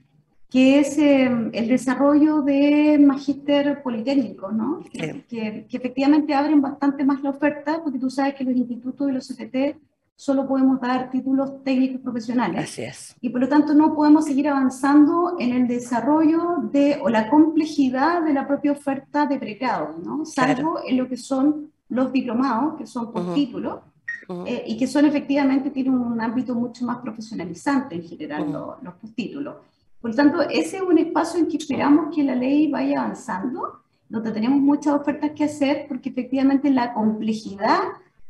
que 0.54 0.80
es 0.80 1.00
em, 1.00 1.50
el 1.52 1.68
desarrollo 1.68 2.44
de 2.44 3.00
magíster 3.00 3.82
politécnico, 3.82 4.52
¿no? 4.52 4.82
Que, 4.82 5.24
que, 5.28 5.66
efectivamente 5.72 6.36
abren 6.36 6.62
bastante 6.62 7.04
más 7.04 7.24
la 7.24 7.32
oferta, 7.32 7.82
porque 7.84 7.98
tú 7.98 8.08
sabes 8.12 8.36
que 8.36 8.44
los 8.44 8.56
institutos 8.56 9.10
y 9.10 9.14
los 9.14 9.28
CPT 9.28 9.82
solo 10.16 10.48
podemos 10.48 10.80
dar 10.80 11.10
títulos 11.10 11.64
técnicos 11.64 12.02
profesionales. 12.02 12.66
Así 12.66 12.84
es. 12.84 13.16
Y 13.20 13.30
por 13.30 13.42
lo 13.42 13.50
tanto 13.50 13.74
no 13.74 13.96
podemos 13.96 14.26
seguir 14.26 14.48
avanzando 14.48 15.38
en 15.40 15.54
el 15.54 15.68
desarrollo 15.68 16.58
de, 16.72 17.00
o 17.02 17.10
la 17.10 17.32
complejidad 17.32 18.22
de 18.22 18.34
la 18.34 18.48
propia 18.48 18.74
oferta 18.74 19.26
de 19.26 19.40
pregrado, 19.40 19.96
¿no? 20.06 20.24
Salvo 20.24 20.82
en 20.88 20.98
lo 20.98 21.10
que 21.10 21.18
son 21.18 21.72
los 21.90 22.14
diplomados, 22.14 22.76
que 22.78 22.86
son 22.86 23.12
por 23.12 23.34
título, 23.34 23.82
eh, 24.46 24.66
y 24.68 24.78
que 24.78 24.86
son 24.86 25.06
efectivamente, 25.06 25.72
tienen 25.72 25.96
un 25.96 26.22
ámbito 26.22 26.54
mucho 26.54 26.86
más 26.86 27.00
profesionalizante 27.00 27.96
en 27.96 28.04
general 28.04 28.52
los, 28.52 28.84
los 28.84 28.94
postítulos. 28.94 29.56
Por 30.04 30.14
tanto, 30.14 30.42
ese 30.42 30.76
es 30.76 30.84
un 30.84 30.98
espacio 30.98 31.40
en 31.40 31.48
que 31.48 31.56
esperamos 31.56 32.14
que 32.14 32.24
la 32.24 32.36
ley 32.36 32.70
vaya 32.70 33.00
avanzando, 33.00 33.84
donde 34.10 34.34
tenemos 34.34 34.60
muchas 34.60 34.96
ofertas 34.96 35.32
que 35.32 35.46
hacer, 35.46 35.86
porque 35.88 36.10
efectivamente 36.10 36.70
la 36.70 36.94
complejidad 36.94 37.80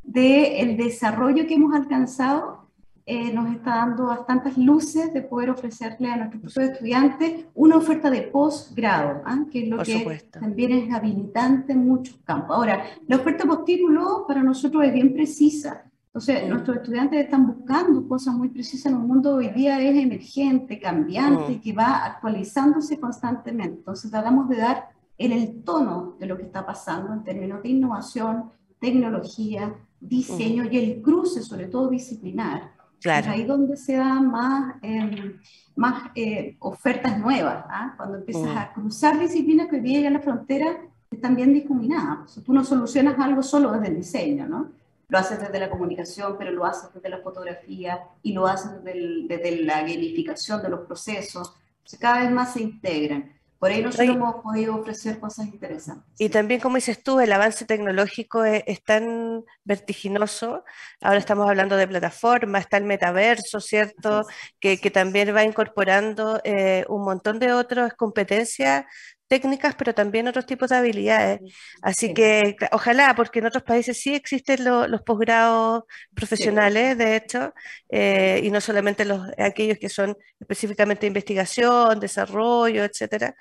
del 0.04 0.78
desarrollo 0.78 1.48
que 1.48 1.56
hemos 1.56 1.74
alcanzado 1.74 2.68
eh, 3.08 3.34
nos 3.34 3.52
está 3.56 3.78
dando 3.78 4.06
bastantes 4.06 4.56
luces 4.56 5.12
de 5.16 5.24
poder 5.24 5.50
ofrecerle 5.50 6.12
a 6.12 6.18
nuestros 6.18 6.56
estudiantes 6.58 7.46
una 7.56 7.78
oferta 7.78 8.12
de 8.12 8.22
posgrado, 8.22 9.24
¿ah? 9.26 9.44
que 9.52 9.64
es 9.64 9.70
lo 9.70 9.82
que 9.82 10.22
también 10.30 10.74
es 10.74 10.94
habilitante 10.94 11.74
en 11.74 11.88
muchos 11.88 12.18
campos. 12.24 12.56
Ahora, 12.56 12.84
la 13.08 13.16
oferta 13.16 13.46
postítulo 13.46 14.26
para 14.28 14.44
nosotros 14.44 14.84
es 14.84 14.94
bien 14.94 15.12
precisa. 15.12 15.86
Entonces, 16.14 16.48
nuestros 16.48 16.78
estudiantes 16.78 17.24
están 17.24 17.48
buscando 17.48 18.08
cosas 18.08 18.36
muy 18.36 18.50
precisas 18.50 18.92
en 18.92 19.00
un 19.00 19.08
mundo 19.08 19.34
hoy 19.34 19.50
día 19.50 19.82
es 19.82 19.98
emergente, 19.98 20.80
cambiante, 20.80 21.54
y 21.54 21.60
que 21.60 21.74
va 21.74 22.06
actualizándose 22.06 23.00
constantemente. 23.00 23.80
Entonces, 23.80 24.12
tratamos 24.12 24.48
de 24.48 24.58
dar 24.58 24.90
en 25.18 25.32
el 25.32 25.64
tono 25.64 26.16
de 26.20 26.28
lo 26.28 26.38
que 26.38 26.44
está 26.44 26.64
pasando 26.68 27.14
en 27.14 27.24
términos 27.24 27.64
de 27.64 27.70
innovación, 27.70 28.52
tecnología, 28.80 29.74
diseño 30.00 30.66
y 30.70 30.78
el 30.78 31.02
cruce, 31.02 31.42
sobre 31.42 31.66
todo 31.66 31.90
disciplinar. 31.90 32.74
Claro. 33.02 33.26
Es 33.26 33.32
ahí 33.32 33.44
donde 33.46 33.76
se 33.76 33.96
dan 33.96 34.30
más, 34.30 34.76
em, 34.84 35.40
más 35.76 36.12
eh, 36.14 36.58
ofertas 36.60 37.18
nuevas, 37.18 37.66
¿ah? 37.68 37.96
cuando 37.98 38.20
empiezas 38.20 38.56
a 38.56 38.72
cruzar 38.72 39.20
disciplinas 39.20 39.68
que 39.68 39.78
hoy 39.78 39.82
día 39.82 40.02
ya 40.02 40.08
en 40.10 40.14
la 40.14 40.22
frontera 40.22 40.78
están 41.10 41.36
bien 41.36 41.56
difuminadas. 41.56 42.40
tú 42.46 42.54
no 42.54 42.64
solucionas 42.64 43.18
algo 43.18 43.42
solo 43.42 43.72
desde 43.72 43.88
el 43.88 43.96
diseño, 43.96 44.48
¿no? 44.48 44.83
Lo 45.14 45.20
haces 45.20 45.40
desde 45.40 45.60
la 45.60 45.70
comunicación, 45.70 46.38
pero 46.40 46.52
lo 46.52 46.66
haces 46.66 46.92
desde 46.92 47.08
la 47.08 47.20
fotografía 47.20 48.00
y 48.24 48.34
lo 48.34 48.48
haces 48.48 48.84
desde, 48.84 49.62
la 49.62 49.82
gamificación 49.82 50.64
de 50.64 50.70
los 50.70 50.88
procesos. 50.88 51.54
cada 52.00 52.22
vez 52.22 52.32
más 52.32 52.54
se 52.54 52.64
integran. 52.64 53.32
Por 53.60 53.70
ahí 53.70 53.84
nosotros 53.84 54.10
hemos 54.10 54.42
podido 54.42 54.76
ofrecer 54.76 55.20
cosas 55.20 55.46
interesantes. 55.46 56.04
Y 56.18 56.30
también, 56.30 56.60
como 56.60 56.78
dices 56.78 57.04
tú, 57.04 57.20
el 57.20 57.32
avance 57.32 57.64
tecnológico 57.64 58.44
es, 58.44 58.84
tan 58.84 59.44
vertiginoso. 59.64 60.66
Ahora 61.00 61.20
estamos 61.20 61.48
hablando 61.48 61.78
de 61.78 61.88
plataformas, 61.88 62.64
está 62.64 62.78
el 62.78 62.84
metaverso, 62.84 63.60
¿cierto? 63.60 64.26
Que, 64.60 64.80
que, 64.80 64.90
también 64.90 65.34
va 65.34 65.44
incorporando 65.44 66.42
eh, 66.44 66.86
un 66.90 67.06
montón 67.06 67.38
de 67.38 67.54
otras 67.54 67.94
competencias 67.94 68.86
técnicas, 69.34 69.74
pero 69.74 69.96
también 69.96 70.28
otros 70.28 70.46
tipos 70.46 70.70
de 70.70 70.76
habilidades. 70.76 71.40
Así 71.82 72.14
que 72.14 72.56
ojalá, 72.72 73.16
porque 73.16 73.40
en 73.40 73.48
otros 73.48 73.64
países 73.64 74.00
sí 74.00 74.14
existen 74.14 74.64
los 74.64 75.02
posgrados 75.02 75.86
profesionales, 76.14 77.00
de 77.00 77.16
hecho, 77.16 77.52
eh, 77.90 78.42
y 78.44 78.52
no 78.52 78.62
solamente 78.62 79.06
los, 79.06 79.20
aquellos 79.40 79.80
que 79.80 79.90
son 79.90 80.16
específicamente 80.40 81.08
investigación, 81.08 82.00
desarrollo, 82.00 82.84
etcétera, 82.84 83.36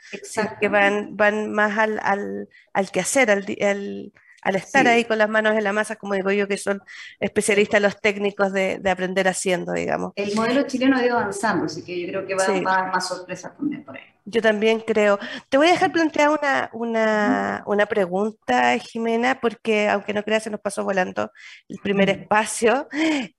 que 0.61 0.69
van, 0.69 1.15
van 1.15 1.53
más 1.53 1.77
al, 1.77 2.01
al, 2.03 2.49
al 2.73 2.91
quehacer, 2.91 3.31
al, 3.31 3.45
al 3.61 4.13
al 4.45 4.57
estar 4.57 4.89
ahí 4.89 5.05
con 5.05 5.19
las 5.19 5.29
manos 5.29 5.57
en 5.57 5.63
la 5.63 5.73
masa, 5.73 5.95
como 5.95 6.15
digo 6.15 6.33
yo, 6.33 6.49
que 6.49 6.57
son 6.57 6.83
especialistas 7.21 7.81
los 7.81 8.01
técnicos 8.01 8.53
de, 8.53 8.81
aprender 8.91 9.29
haciendo, 9.29 9.73
digamos. 9.73 10.13
El 10.17 10.35
modelo 10.35 10.63
chileno 10.67 10.97
ha 10.97 11.07
ido 11.07 11.17
avanzando, 11.17 11.67
así 11.67 11.85
que 11.85 12.01
yo 12.01 12.09
creo 12.09 12.27
que 12.27 12.35
va, 12.35 12.43
a 12.43 12.79
haber 12.81 12.93
más 12.93 13.07
sorpresas 13.07 13.57
también 13.57 13.85
por 13.85 13.97
ahí. 13.97 14.12
Yo 14.25 14.41
también 14.41 14.81
creo. 14.81 15.19
Te 15.49 15.57
voy 15.57 15.69
a 15.69 15.73
dejar 15.73 15.93
plantear 15.93 16.31
una, 16.31 16.71
una, 16.73 17.63
una, 17.67 17.87
pregunta, 17.87 18.79
Jimena, 18.79 19.41
porque 19.41 19.89
aunque 19.89 20.13
no 20.15 20.23
creas, 20.23 20.45
se 20.45 20.51
nos 20.51 20.61
pasó 20.61 20.85
volando 20.85 21.33
el 21.69 21.79
primer 21.79 22.09
espacio, 22.11 22.89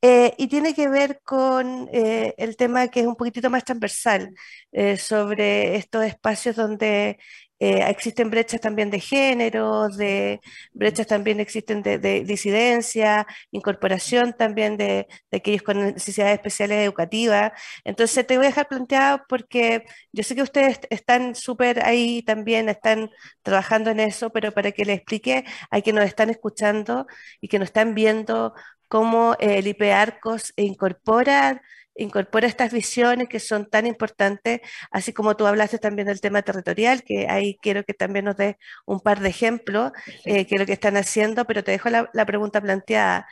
eh, 0.01 0.33
y 0.37 0.47
tiene 0.47 0.73
que 0.73 0.89
ver 0.89 1.21
con 1.23 1.89
eh, 1.93 2.33
el 2.37 2.57
tema 2.57 2.87
que 2.89 3.01
es 3.01 3.07
un 3.07 3.15
poquitito 3.15 3.49
más 3.49 3.63
transversal, 3.63 4.33
eh, 4.71 4.97
sobre 4.97 5.75
estos 5.75 6.03
espacios 6.03 6.55
donde 6.55 7.19
eh, 7.60 7.83
existen 7.88 8.29
brechas 8.29 8.60
también 8.62 8.89
de 8.89 9.00
género, 9.00 9.88
de 9.89 10.41
brechas 10.74 11.07
también 11.07 11.39
existen 11.39 11.81
de, 11.81 11.98
disidencia, 12.25 13.25
incorporación 13.51 14.33
también 14.33 14.75
de, 14.77 15.07
aquellos 15.31 15.62
con 15.62 15.93
necesidades 15.93 16.36
especiales 16.36 16.79
educativas. 16.79 17.51
Entonces 17.83 18.27
te 18.27 18.38
voy 18.38 18.48
a 18.48 18.50
dejar 18.50 18.67
planteado 18.67 19.22
porque 19.29 19.86
yo 20.12 20.24
sé 20.24 20.36
que 20.36 20.41
ustedes 20.41 20.79
están 20.89 21.36
súper 21.36 21.86
ahí 21.86 22.22
también, 22.24 22.69
están 22.69 23.10
trabajando 23.43 23.91
en 23.91 24.00
eso, 24.01 24.31
pero 24.31 24.51
para 24.51 24.72
que 24.72 24.86
les 24.86 24.98
explique 24.98 25.45
a 25.72 25.81
quienes 25.81 26.01
nos 26.01 26.10
están 26.10 26.29
escuchando 26.29 27.07
y 27.39 27.48
que 27.48 27.60
nos 27.60 27.67
están 27.67 27.95
viendo 27.95 28.53
cómo 28.89 29.36
el 29.39 29.67
IP 29.67 29.83
Arcos 29.91 30.53
incorpora 30.55 31.62
incorpora 31.95 32.47
estas 32.47 32.71
visiones 32.71 33.29
que 33.29 33.39
son 33.39 33.69
tan 33.69 33.85
importantes, 33.88 34.62
así 34.91 35.13
como 35.13 35.36
tú 35.36 35.45
hablaste 35.45 35.77
también 35.79 36.08
del 36.08 36.21
tema 36.21 36.41
territorial, 36.41 37.03
que 37.03 37.27
ahí 37.29 37.58
quiero 37.62 37.84
que 37.84 37.93
también 37.93 38.25
nos 38.25 38.38
des 38.38 38.56
un 38.86 38.99
par 38.99 39.19
de 39.19 39.29
ejemplos, 39.29 39.91
eh, 40.25 40.45
que 40.47 40.58
lo 40.58 40.65
que 40.65 40.73
están 40.73 40.97
haciendo, 40.97 41.45
pero 41.45 41.63
te 41.63 41.71
dejo 41.71 41.89
la, 41.89 42.25
pregunta 42.25 42.62
planteada, 42.62 43.27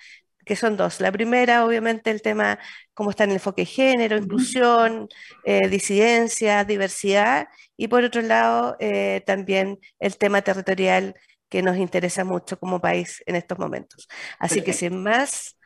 que 0.45 0.55
son 0.55 0.77
dos. 0.77 0.99
La 1.01 1.11
primera, 1.11 1.65
obviamente, 1.65 2.11
el 2.11 2.21
tema, 2.21 2.59
cómo 2.93 3.11
está 3.11 3.23
en 3.25 3.31
el 3.31 3.35
enfoque 3.37 3.63
de 3.63 3.65
género, 3.67 4.17
inclusión, 4.17 5.07
eh, 5.45 5.67
disidencia, 5.69 6.63
diversidad, 6.65 7.47
y 7.77 7.87
por 7.87 8.03
otro 8.03 8.21
lado, 8.21 8.75
eh, 8.79 9.21
también 9.25 9.79
el 9.99 10.17
tema 10.17 10.41
territorial 10.41 11.15
que 11.49 11.61
nos 11.61 11.77
interesa 11.77 12.23
mucho 12.23 12.57
como 12.59 12.79
país 12.79 13.21
en 13.25 13.35
estos 13.35 13.59
momentos. 13.59 14.07
Así 14.39 14.61
que 14.61 14.73
sin 14.73 15.03
más, 15.03 15.57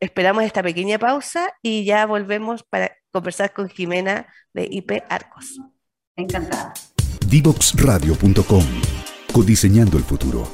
esperamos 0.00 0.44
esta 0.44 0.62
pequeña 0.62 0.98
pausa 0.98 1.54
y 1.62 1.84
ya 1.84 2.06
volvemos 2.06 2.62
para 2.62 2.96
conversar 3.10 3.52
con 3.52 3.68
Jimena 3.68 4.26
de 4.52 4.68
IP 4.70 5.02
Arcos. 5.08 5.58
Encantada. 6.16 6.74
Divoxradio.com 7.26 8.64
Codiseñando 9.32 9.98
el 9.98 10.04
futuro. 10.04 10.48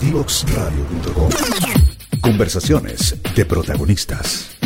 Divoxradio.com 0.00 1.30
Conversaciones 2.20 3.16
de 3.34 3.44
protagonistas. 3.44 4.56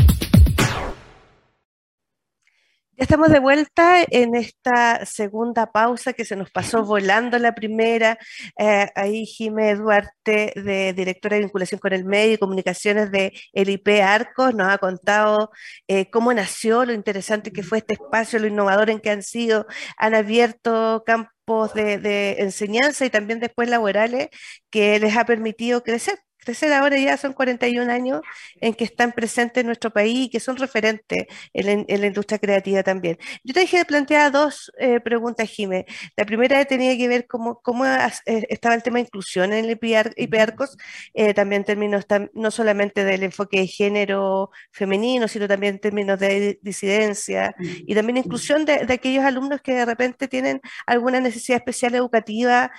Estamos 3.00 3.30
de 3.30 3.38
vuelta 3.40 4.04
en 4.10 4.34
esta 4.34 5.06
segunda 5.06 5.72
pausa 5.72 6.12
que 6.12 6.26
se 6.26 6.36
nos 6.36 6.50
pasó 6.50 6.84
volando 6.84 7.38
la 7.38 7.54
primera. 7.54 8.18
Eh, 8.58 8.88
ahí 8.94 9.24
Jimé 9.26 9.74
Duarte, 9.74 10.52
de 10.54 10.92
directora 10.92 11.36
de 11.36 11.42
vinculación 11.42 11.80
con 11.80 11.94
el 11.94 12.04
medio 12.04 12.34
y 12.34 12.38
comunicaciones 12.38 13.10
de 13.10 13.32
el 13.54 13.70
IP 13.70 13.88
Arcos, 14.02 14.54
nos 14.54 14.68
ha 14.68 14.78
contado 14.78 15.50
eh, 15.88 16.10
cómo 16.10 16.32
nació, 16.34 16.84
lo 16.84 16.92
interesante 16.92 17.52
que 17.52 17.62
fue 17.62 17.78
este 17.78 17.94
espacio, 17.94 18.38
lo 18.38 18.46
innovador 18.46 18.90
en 18.90 19.00
que 19.00 19.10
han 19.10 19.22
sido, 19.22 19.66
han 19.96 20.14
abierto 20.14 21.02
campos 21.06 21.72
de, 21.74 21.98
de 21.98 22.36
enseñanza 22.40 23.06
y 23.06 23.10
también 23.10 23.40
después 23.40 23.68
laborales 23.70 24.28
que 24.70 24.98
les 25.00 25.16
ha 25.16 25.24
permitido 25.24 25.82
crecer 25.82 26.18
crecer 26.40 26.72
ahora 26.72 26.98
ya 26.98 27.16
son 27.16 27.32
41 27.32 27.90
años 27.90 28.20
en 28.60 28.74
que 28.74 28.84
están 28.84 29.12
presentes 29.12 29.60
en 29.60 29.66
nuestro 29.66 29.90
país 29.90 30.26
y 30.26 30.30
que 30.30 30.40
son 30.40 30.56
referentes 30.56 31.26
en, 31.52 31.86
la 32.00 32.06
industria 32.06 32.38
creativa 32.38 32.82
también. 32.82 33.18
Yo 33.44 33.54
te 33.54 33.60
dije 33.60 33.84
plantear 33.84 34.32
dos 34.32 34.72
eh, 34.78 35.00
preguntas, 35.00 35.48
Jimé. 35.48 35.86
La 36.16 36.24
primera 36.24 36.64
tenía 36.64 36.96
que 36.96 37.08
ver 37.08 37.26
cómo, 37.26 37.60
cómo 37.62 37.86
eh, 37.86 38.46
estaba 38.48 38.74
el 38.74 38.82
tema 38.82 38.96
de 38.96 39.02
inclusión 39.02 39.52
en 39.52 39.64
el 39.64 39.78
IPARCOS, 40.16 40.76
eh, 41.14 41.34
también 41.34 41.60
en 41.60 41.66
términos 41.66 42.06
no 42.34 42.50
solamente 42.50 43.04
del 43.04 43.22
enfoque 43.22 43.60
de 43.60 43.66
género 43.66 44.50
femenino, 44.72 45.28
sino 45.28 45.46
también 45.48 45.74
en 45.74 45.80
términos 45.80 46.18
de 46.18 46.58
disidencia 46.62 47.54
y 47.58 47.94
también 47.94 48.18
inclusión 48.18 48.64
de, 48.64 48.86
de 48.86 48.94
aquellos 48.94 49.24
alumnos 49.24 49.60
que 49.60 49.74
de 49.74 49.84
repente 49.84 50.28
tienen 50.28 50.60
alguna 50.86 51.20
necesidad 51.20 51.58
especial 51.58 51.94
educativa 51.94 52.70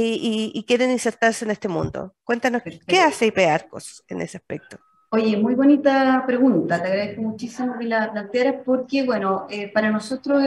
y, 0.00 0.64
quieren 0.66 0.90
insertarse 0.90 1.44
en 1.44 1.50
este 1.50 1.68
mundo. 1.68 2.14
Cuéntanos, 2.24 2.62
¿qué 2.86 3.00
hace 3.00 3.26
IP 3.26 3.38
Arcos 3.48 4.04
en 4.08 4.20
ese 4.20 4.36
aspecto? 4.38 4.78
Oye, 5.10 5.38
muy 5.38 5.54
bonita 5.54 6.22
pregunta, 6.26 6.82
te 6.82 6.88
agradezco 6.88 7.22
muchísimo 7.22 7.78
que 7.78 7.86
la 7.86 8.12
plantearas 8.12 8.56
porque, 8.62 9.04
bueno, 9.04 9.46
eh, 9.48 9.68
para 9.72 9.90
nosotros 9.90 10.44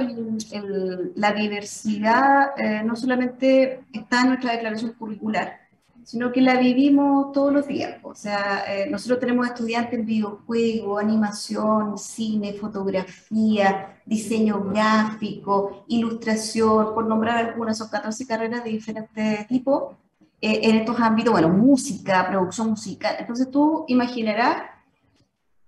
la 1.16 1.32
diversidad 1.32 2.52
eh, 2.58 2.84
no 2.84 2.96
solamente 2.96 3.86
está 3.92 4.22
en 4.22 4.28
nuestra 4.28 4.52
declaración 4.52 4.94
curricular, 4.94 5.61
sino 6.04 6.32
que 6.32 6.42
la 6.42 6.60
vivimos 6.60 7.32
todos 7.32 7.54
los 7.54 7.68
días. 7.68 8.00
O 8.04 8.16
sea, 8.16 8.64
eh, 8.68 8.90
nosotros 8.90 9.20
tenemos 9.20 9.48
estudiantes 9.48 10.00
en 10.00 10.06
videojuego, 10.06 10.98
animación, 10.98 11.98
cine, 11.98 12.54
fotografía, 12.54 14.02
diseño 14.06 14.64
gráfico, 14.64 15.86
ilustración, 15.88 16.94
por 16.94 17.06
nombrar 17.06 17.38
algunas, 17.38 17.78
son 17.78 17.90
14 17.90 18.26
carreras 18.26 18.64
de 18.64 18.72
diferentes 18.72 19.48
tipos 19.48 19.96
eh, 20.42 20.62
en 20.64 20.78
estos 20.78 21.00
ámbitos, 21.00 21.32
bueno, 21.32 21.50
música, 21.50 22.28
producción 22.28 22.72
musical. 22.72 23.16
Entonces 23.20 23.50
tú 23.52 23.86
imaginarás 23.88 24.64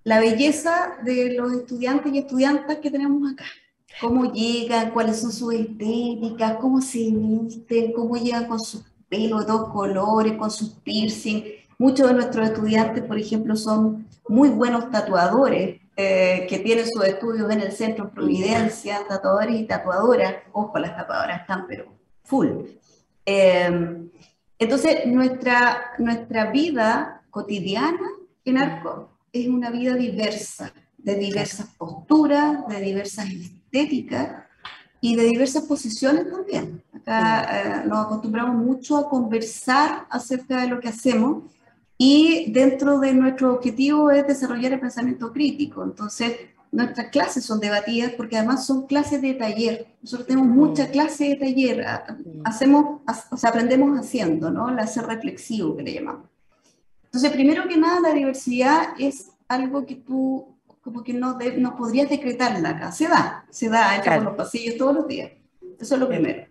la 0.04 0.20
belleza 0.20 0.98
de 1.04 1.34
los 1.34 1.54
estudiantes 1.54 2.12
y 2.14 2.18
estudiantes 2.20 2.78
que 2.80 2.92
tenemos 2.92 3.32
acá. 3.32 3.46
Cómo 4.02 4.34
llegan, 4.34 4.92
cuáles 4.92 5.22
son 5.22 5.32
sus 5.32 5.54
estéticas, 5.54 6.58
cómo 6.60 6.82
se 6.82 7.12
visten, 7.12 7.94
cómo 7.94 8.18
llegan 8.18 8.48
con 8.48 8.60
sus 8.60 8.84
pelo 9.14 9.70
colores, 9.72 10.34
con 10.34 10.50
sus 10.50 10.70
piercing. 10.84 11.44
Muchos 11.78 12.08
de 12.08 12.16
nuestros 12.16 12.50
estudiantes, 12.50 13.04
por 13.04 13.20
ejemplo, 13.20 13.56
son 13.56 14.08
muy 14.28 14.50
buenos 14.50 14.90
tatuadores, 14.90 15.82
eh, 15.96 16.48
que 16.50 16.58
tienen 16.58 16.88
sus 16.88 17.06
estudios 17.06 17.52
en 17.52 17.62
el 17.62 17.72
centro 17.72 18.10
Providencia, 18.10 19.02
tatuadores 19.08 19.56
y 19.56 19.66
tatuadoras. 19.66 20.38
Ojo, 20.52 20.80
las 20.80 20.96
tatuadoras 20.96 21.42
están, 21.42 21.68
pero 21.68 21.94
full. 22.24 22.48
Em, 23.24 24.10
entonces, 24.58 25.06
nuestra, 25.06 25.92
nuestra 26.00 26.50
vida 26.50 27.22
cotidiana 27.30 28.10
en 28.44 28.58
Arco 28.58 29.10
es 29.32 29.48
una 29.48 29.70
vida 29.70 29.94
diversa, 29.94 30.74
de 30.98 31.16
diversas 31.16 31.68
posturas, 31.78 32.68
de 32.68 32.80
diversas 32.80 33.30
estéticas 33.30 34.43
y 35.04 35.18
de 35.18 35.26
diversas 35.26 35.64
posiciones 35.64 36.32
también. 36.32 36.82
Acá 36.94 37.82
eh, 37.84 37.86
nos 37.86 38.06
acostumbramos 38.06 38.56
mucho 38.56 38.96
a 38.96 39.10
conversar 39.10 40.08
acerca 40.10 40.62
de 40.62 40.68
lo 40.68 40.80
que 40.80 40.88
hacemos 40.88 41.44
y 41.98 42.50
dentro 42.54 43.00
de 43.00 43.14
nuestro 43.14 43.54
objetivo 43.54 44.12
es 44.12 44.26
desarrollar 44.26 44.72
el 44.72 44.80
pensamiento 44.80 45.34
crítico. 45.34 45.84
Entonces, 45.84 46.38
nuestras 46.72 47.10
clases 47.10 47.44
son 47.44 47.60
debatidas 47.60 48.14
porque 48.14 48.38
además 48.38 48.66
son 48.66 48.88
clases 48.88 49.22
de 49.22 49.34
taller. 49.34 49.88
Nosotros 50.02 50.26
tenemos 50.26 50.48
mucha 50.48 50.88
clase 50.90 51.26
de 51.26 51.36
taller, 51.36 51.86
hacemos, 52.46 53.02
o 53.30 53.36
sea, 53.36 53.50
aprendemos 53.50 54.00
haciendo, 54.00 54.52
¿no? 54.52 54.70
El 54.70 54.80
hacer 54.80 55.06
reflexivo 55.06 55.76
que 55.76 55.84
le 55.84 55.96
llamamos. 55.96 56.30
Entonces, 57.04 57.30
primero 57.32 57.68
que 57.68 57.76
nada, 57.76 58.00
la 58.00 58.14
diversidad 58.14 58.94
es 58.98 59.32
algo 59.50 59.86
que 59.86 59.96
tú 59.96 60.53
como 60.84 61.04
que 61.04 61.14
no, 61.14 61.40
no 61.58 61.76
podrías 61.76 62.10
decretarla 62.10 62.70
acá. 62.70 62.92
Se 62.92 63.08
da, 63.08 63.46
se 63.50 63.70
da, 63.70 63.98
hecha 63.98 64.16
por 64.16 64.24
los 64.26 64.36
pasillos 64.36 64.78
todos 64.78 64.94
los 64.94 65.08
días. 65.08 65.32
Eso 65.80 65.96
es 65.96 66.00
lo 66.00 66.08
primero. 66.08 66.46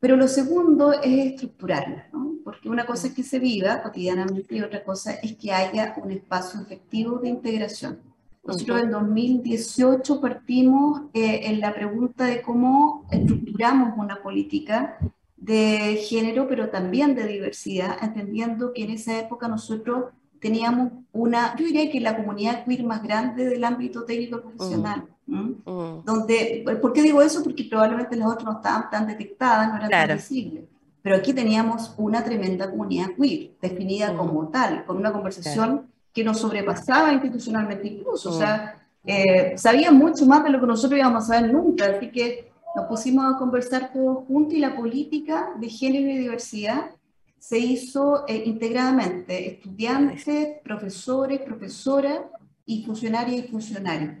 Pero 0.00 0.16
lo 0.16 0.28
segundo 0.28 0.92
es 0.92 1.32
estructurarla, 1.32 2.08
¿no? 2.12 2.28
porque 2.44 2.68
una 2.68 2.86
cosa 2.86 3.08
es 3.08 3.14
que 3.14 3.24
se 3.24 3.40
viva 3.40 3.82
cotidianamente 3.82 4.56
y 4.56 4.62
otra 4.62 4.82
cosa 4.82 5.12
es 5.14 5.36
que 5.36 5.52
haya 5.52 5.94
un 6.02 6.12
espacio 6.12 6.60
efectivo 6.60 7.18
de 7.18 7.28
integración. 7.28 7.98
Nosotros 8.44 8.80
en 8.80 8.90
2018 8.90 10.20
partimos 10.20 11.02
eh, 11.12 11.40
en 11.44 11.60
la 11.60 11.74
pregunta 11.74 12.24
de 12.24 12.40
cómo 12.40 13.06
estructuramos 13.10 13.98
una 13.98 14.22
política 14.22 14.96
de 15.36 15.96
género, 16.08 16.48
pero 16.48 16.70
también 16.70 17.14
de 17.14 17.26
diversidad, 17.26 17.98
entendiendo 18.00 18.72
que 18.72 18.84
en 18.84 18.92
esa 18.92 19.18
época 19.18 19.48
nosotros 19.48 20.04
teníamos 20.40 20.92
una, 21.12 21.56
yo 21.56 21.64
diría 21.64 21.90
que 21.90 22.00
la 22.00 22.16
comunidad 22.16 22.64
queer 22.64 22.84
más 22.84 23.02
grande 23.02 23.44
del 23.46 23.64
ámbito 23.64 24.04
técnico 24.04 24.40
profesional. 24.40 25.04
Mm. 25.26 26.04
Donde, 26.04 26.64
¿Por 26.80 26.92
qué 26.92 27.02
digo 27.02 27.20
eso? 27.22 27.42
Porque 27.42 27.64
probablemente 27.64 28.16
las 28.16 28.28
otras 28.28 28.44
no 28.44 28.52
estaban 28.52 28.90
tan 28.90 29.06
detectadas, 29.06 29.68
no 29.68 29.76
eran 29.76 29.90
tan 29.90 30.16
visibles. 30.16 30.64
Pero 31.02 31.16
aquí 31.16 31.32
teníamos 31.32 31.94
una 31.96 32.24
tremenda 32.24 32.70
comunidad 32.70 33.08
queer, 33.16 33.50
definida 33.60 34.16
como 34.16 34.48
tal, 34.48 34.84
con 34.84 34.96
una 34.96 35.12
conversación 35.12 35.86
que 36.12 36.24
nos 36.24 36.38
sobrepasaba 36.38 37.12
institucionalmente 37.12 37.88
incluso. 37.88 38.30
O 38.30 38.32
sea, 38.32 38.82
eh, 39.04 39.56
sabía 39.56 39.90
mucho 39.90 40.26
más 40.26 40.44
de 40.44 40.50
lo 40.50 40.60
que 40.60 40.66
nosotros 40.66 40.98
íbamos 40.98 41.24
a 41.24 41.34
saber 41.34 41.52
nunca. 41.52 41.86
Así 41.86 42.10
que 42.10 42.50
nos 42.74 42.86
pusimos 42.86 43.24
a 43.24 43.38
conversar 43.38 43.92
todos 43.92 44.26
juntos 44.26 44.54
y 44.54 44.58
la 44.58 44.76
política 44.76 45.50
de 45.58 45.68
género 45.68 46.08
y 46.10 46.18
diversidad 46.18 46.90
se 47.38 47.58
hizo 47.58 48.26
eh, 48.26 48.42
integradamente, 48.46 49.52
estudiantes, 49.52 50.60
profesores, 50.62 51.40
profesoras 51.40 52.20
y 52.66 52.84
funcionarias 52.84 53.44
y 53.44 53.48
funcionarios. 53.48 54.16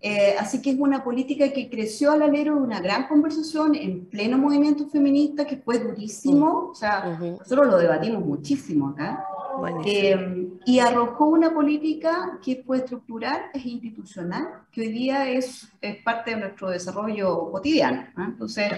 Eh, 0.00 0.34
así 0.38 0.60
que 0.60 0.70
es 0.70 0.78
una 0.78 1.02
política 1.02 1.50
que 1.50 1.70
creció 1.70 2.12
al 2.12 2.22
alero 2.22 2.56
de 2.56 2.60
una 2.60 2.80
gran 2.80 3.08
conversación 3.08 3.74
en 3.74 4.04
pleno 4.04 4.36
movimiento 4.36 4.86
feminista 4.86 5.46
que 5.46 5.56
fue 5.56 5.78
durísimo, 5.78 6.68
o 6.72 6.74
sea, 6.74 7.18
nosotros 7.18 7.68
lo 7.68 7.78
debatimos 7.78 8.22
muchísimo 8.22 8.88
acá, 8.88 9.24
eh, 9.86 10.48
y 10.66 10.78
arrojó 10.78 11.26
una 11.26 11.54
política 11.54 12.38
que 12.44 12.62
fue 12.66 12.78
estructural, 12.78 13.44
es 13.54 13.64
institucional, 13.64 14.46
que 14.70 14.82
hoy 14.82 14.88
día 14.88 15.30
es, 15.30 15.68
es 15.80 16.02
parte 16.02 16.32
de 16.32 16.36
nuestro 16.38 16.68
desarrollo 16.68 17.50
cotidiano. 17.50 18.04
Entonces, 18.18 18.72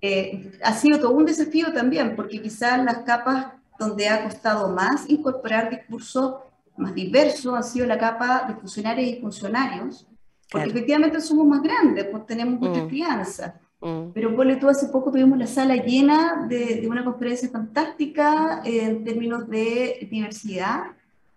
eh, 0.00 0.52
ha 0.62 0.72
sido 0.72 0.98
todo 0.98 1.12
un 1.12 1.26
desafío 1.26 1.72
también, 1.72 2.16
porque 2.16 2.40
quizás 2.40 2.82
las 2.84 2.98
capas 2.98 3.46
donde 3.78 4.08
ha 4.08 4.24
costado 4.24 4.68
más 4.68 5.08
incorporar 5.08 5.70
discursos 5.70 6.34
más 6.76 6.94
diversos 6.94 7.54
han 7.54 7.64
sido 7.64 7.86
la 7.86 7.98
capa 7.98 8.46
de 8.48 8.54
funcionarios 8.54 9.08
y 9.08 9.20
funcionarios, 9.20 10.06
porque 10.50 10.70
efectivamente 10.70 11.20
somos 11.20 11.46
más 11.46 11.62
grandes, 11.62 12.06
pues 12.06 12.26
tenemos 12.26 12.58
mucha 12.60 12.84
mm. 12.84 12.88
crianza. 12.88 13.60
Mm. 13.80 14.10
Pero 14.14 14.34
ponle 14.34 14.56
tú, 14.56 14.68
hace 14.68 14.88
poco 14.88 15.10
tuvimos 15.10 15.38
la 15.38 15.46
sala 15.46 15.76
llena 15.76 16.46
de, 16.48 16.80
de 16.80 16.88
una 16.88 17.04
conferencia 17.04 17.48
fantástica 17.50 18.62
en 18.64 19.04
términos 19.04 19.48
de 19.48 20.08
diversidad 20.10 20.84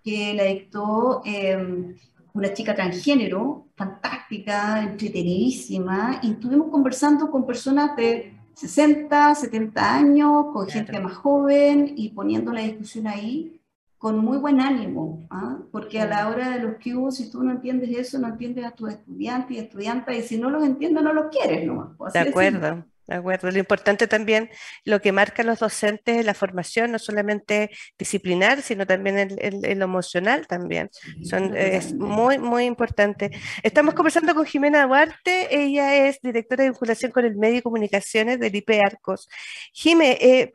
que 0.04 0.34
la 0.34 0.44
dictó 0.44 1.22
em, 1.26 1.96
una 2.34 2.54
chica 2.54 2.76
transgénero, 2.76 3.68
fantástica, 3.76 4.84
entretenidísima, 4.84 6.20
y 6.22 6.32
estuvimos 6.32 6.70
conversando 6.70 7.32
con 7.32 7.46
personas 7.46 7.96
de 7.96 8.34
60, 8.56 9.36
70 9.36 9.96
años, 9.96 10.46
con 10.54 10.68
gente 10.68 11.00
más 11.00 11.14
joven 11.14 11.94
y 11.96 12.10
poniendo 12.10 12.52
la 12.54 12.62
discusión 12.62 13.08
ahí 13.08 13.60
con 14.04 14.18
muy 14.18 14.38
buen 14.38 14.60
ánimo, 14.60 15.26
¿ah? 15.30 15.60
porque 15.72 16.02
a 16.02 16.06
la 16.06 16.28
hora 16.28 16.50
de 16.50 16.60
los 16.60 16.76
que 16.76 16.94
si 17.12 17.32
tú 17.32 17.42
no 17.42 17.52
entiendes 17.52 17.90
eso, 17.98 18.20
no 18.20 18.28
entiendes 18.28 18.66
a 18.66 18.72
tus 18.72 18.90
estudiantes 18.90 19.56
y 19.56 19.60
estudiantas, 19.62 20.18
y 20.18 20.22
si 20.24 20.38
no 20.38 20.50
los 20.50 20.62
entiendes, 20.66 21.02
no 21.04 21.14
los 21.14 21.28
quieres 21.28 21.66
¿no? 21.66 21.96
Pues 21.98 22.12
de 22.12 22.20
acuerdo. 22.20 22.84
De 23.08 23.16
acuerdo. 23.16 23.52
Lo 23.52 23.60
importante 23.60 24.08
también, 24.08 24.50
lo 24.86 25.02
que 25.02 25.12
marcan 25.12 25.48
los 25.48 25.60
docentes 25.60 26.18
en 26.18 26.26
la 26.26 26.34
formación, 26.34 26.92
no 26.92 27.00
solamente 27.00 27.70
disciplinar, 27.98 28.62
sino 28.62 28.88
también 28.88 29.18
el, 29.18 29.82
emocional 29.82 30.48
también. 30.48 30.90
Son, 31.24 31.56
es 31.56 31.94
muy, 31.94 32.38
muy 32.38 32.64
importante. 32.64 33.32
Estamos 33.62 33.94
conversando 33.94 34.34
con 34.34 34.46
Jimena 34.46 34.86
Duarte, 34.86 35.48
ella 35.52 36.08
es 36.08 36.20
directora 36.22 36.64
de 36.64 36.70
vinculación 36.70 37.12
con 37.12 37.26
el 37.26 37.36
medio 37.36 37.58
y 37.60 37.62
comunicaciones 37.62 38.40
del 38.40 38.56
IP 38.56 38.70
Arcos. 38.86 39.28
Jime, 39.74 40.18
eh, 40.22 40.54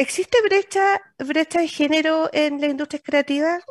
¿Existe 0.00 0.38
brecha, 0.44 1.00
brecha 1.18 1.60
de 1.60 1.66
género 1.66 2.30
en 2.32 2.60
las 2.60 2.70
industrias 2.70 3.02
creativas? 3.04 3.64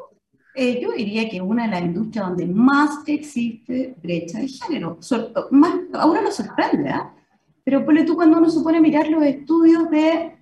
Eh, 0.55 0.81
yo 0.81 0.91
diría 0.91 1.29
que 1.29 1.39
una 1.39 1.63
de 1.63 1.69
las 1.69 1.81
industrias 1.83 2.27
donde 2.27 2.45
más 2.47 3.07
existe 3.07 3.95
brecha 4.03 4.39
de 4.39 4.49
género. 4.49 4.99
más, 5.51 5.73
ahora 5.93 6.21
nos 6.21 6.35
sorprende, 6.35 6.89
¿eh? 6.89 7.16
Pero 7.67 7.85
ponle 7.85 8.05
tú 8.05 8.15
cuando 8.15 8.37
uno 8.37 8.49
se 8.49 8.61
pone 8.61 8.77
a 8.77 8.81
mirar 8.81 9.09
los 9.09 9.21
estudios 9.23 9.89
de 9.89 10.37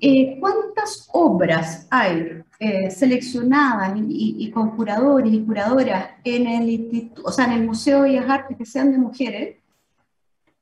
eh, 0.00 0.38
cuántas 0.40 1.08
obras 1.12 1.86
hay 1.88 2.42
eh, 2.58 2.90
seleccionadas 2.90 3.96
y, 4.08 4.50
con 4.50 4.74
curadores 4.74 5.32
y 5.32 5.44
curadoras 5.44 6.10
en 6.24 6.48
el, 6.48 7.12
o 7.22 7.30
sea, 7.30 7.44
en 7.44 7.52
el 7.52 7.64
Museo 7.64 8.02
de 8.02 8.08
Bellas 8.08 8.28
Artes 8.28 8.56
que 8.56 8.66
sean 8.66 8.90
de 8.90 8.98
mujeres, 8.98 9.58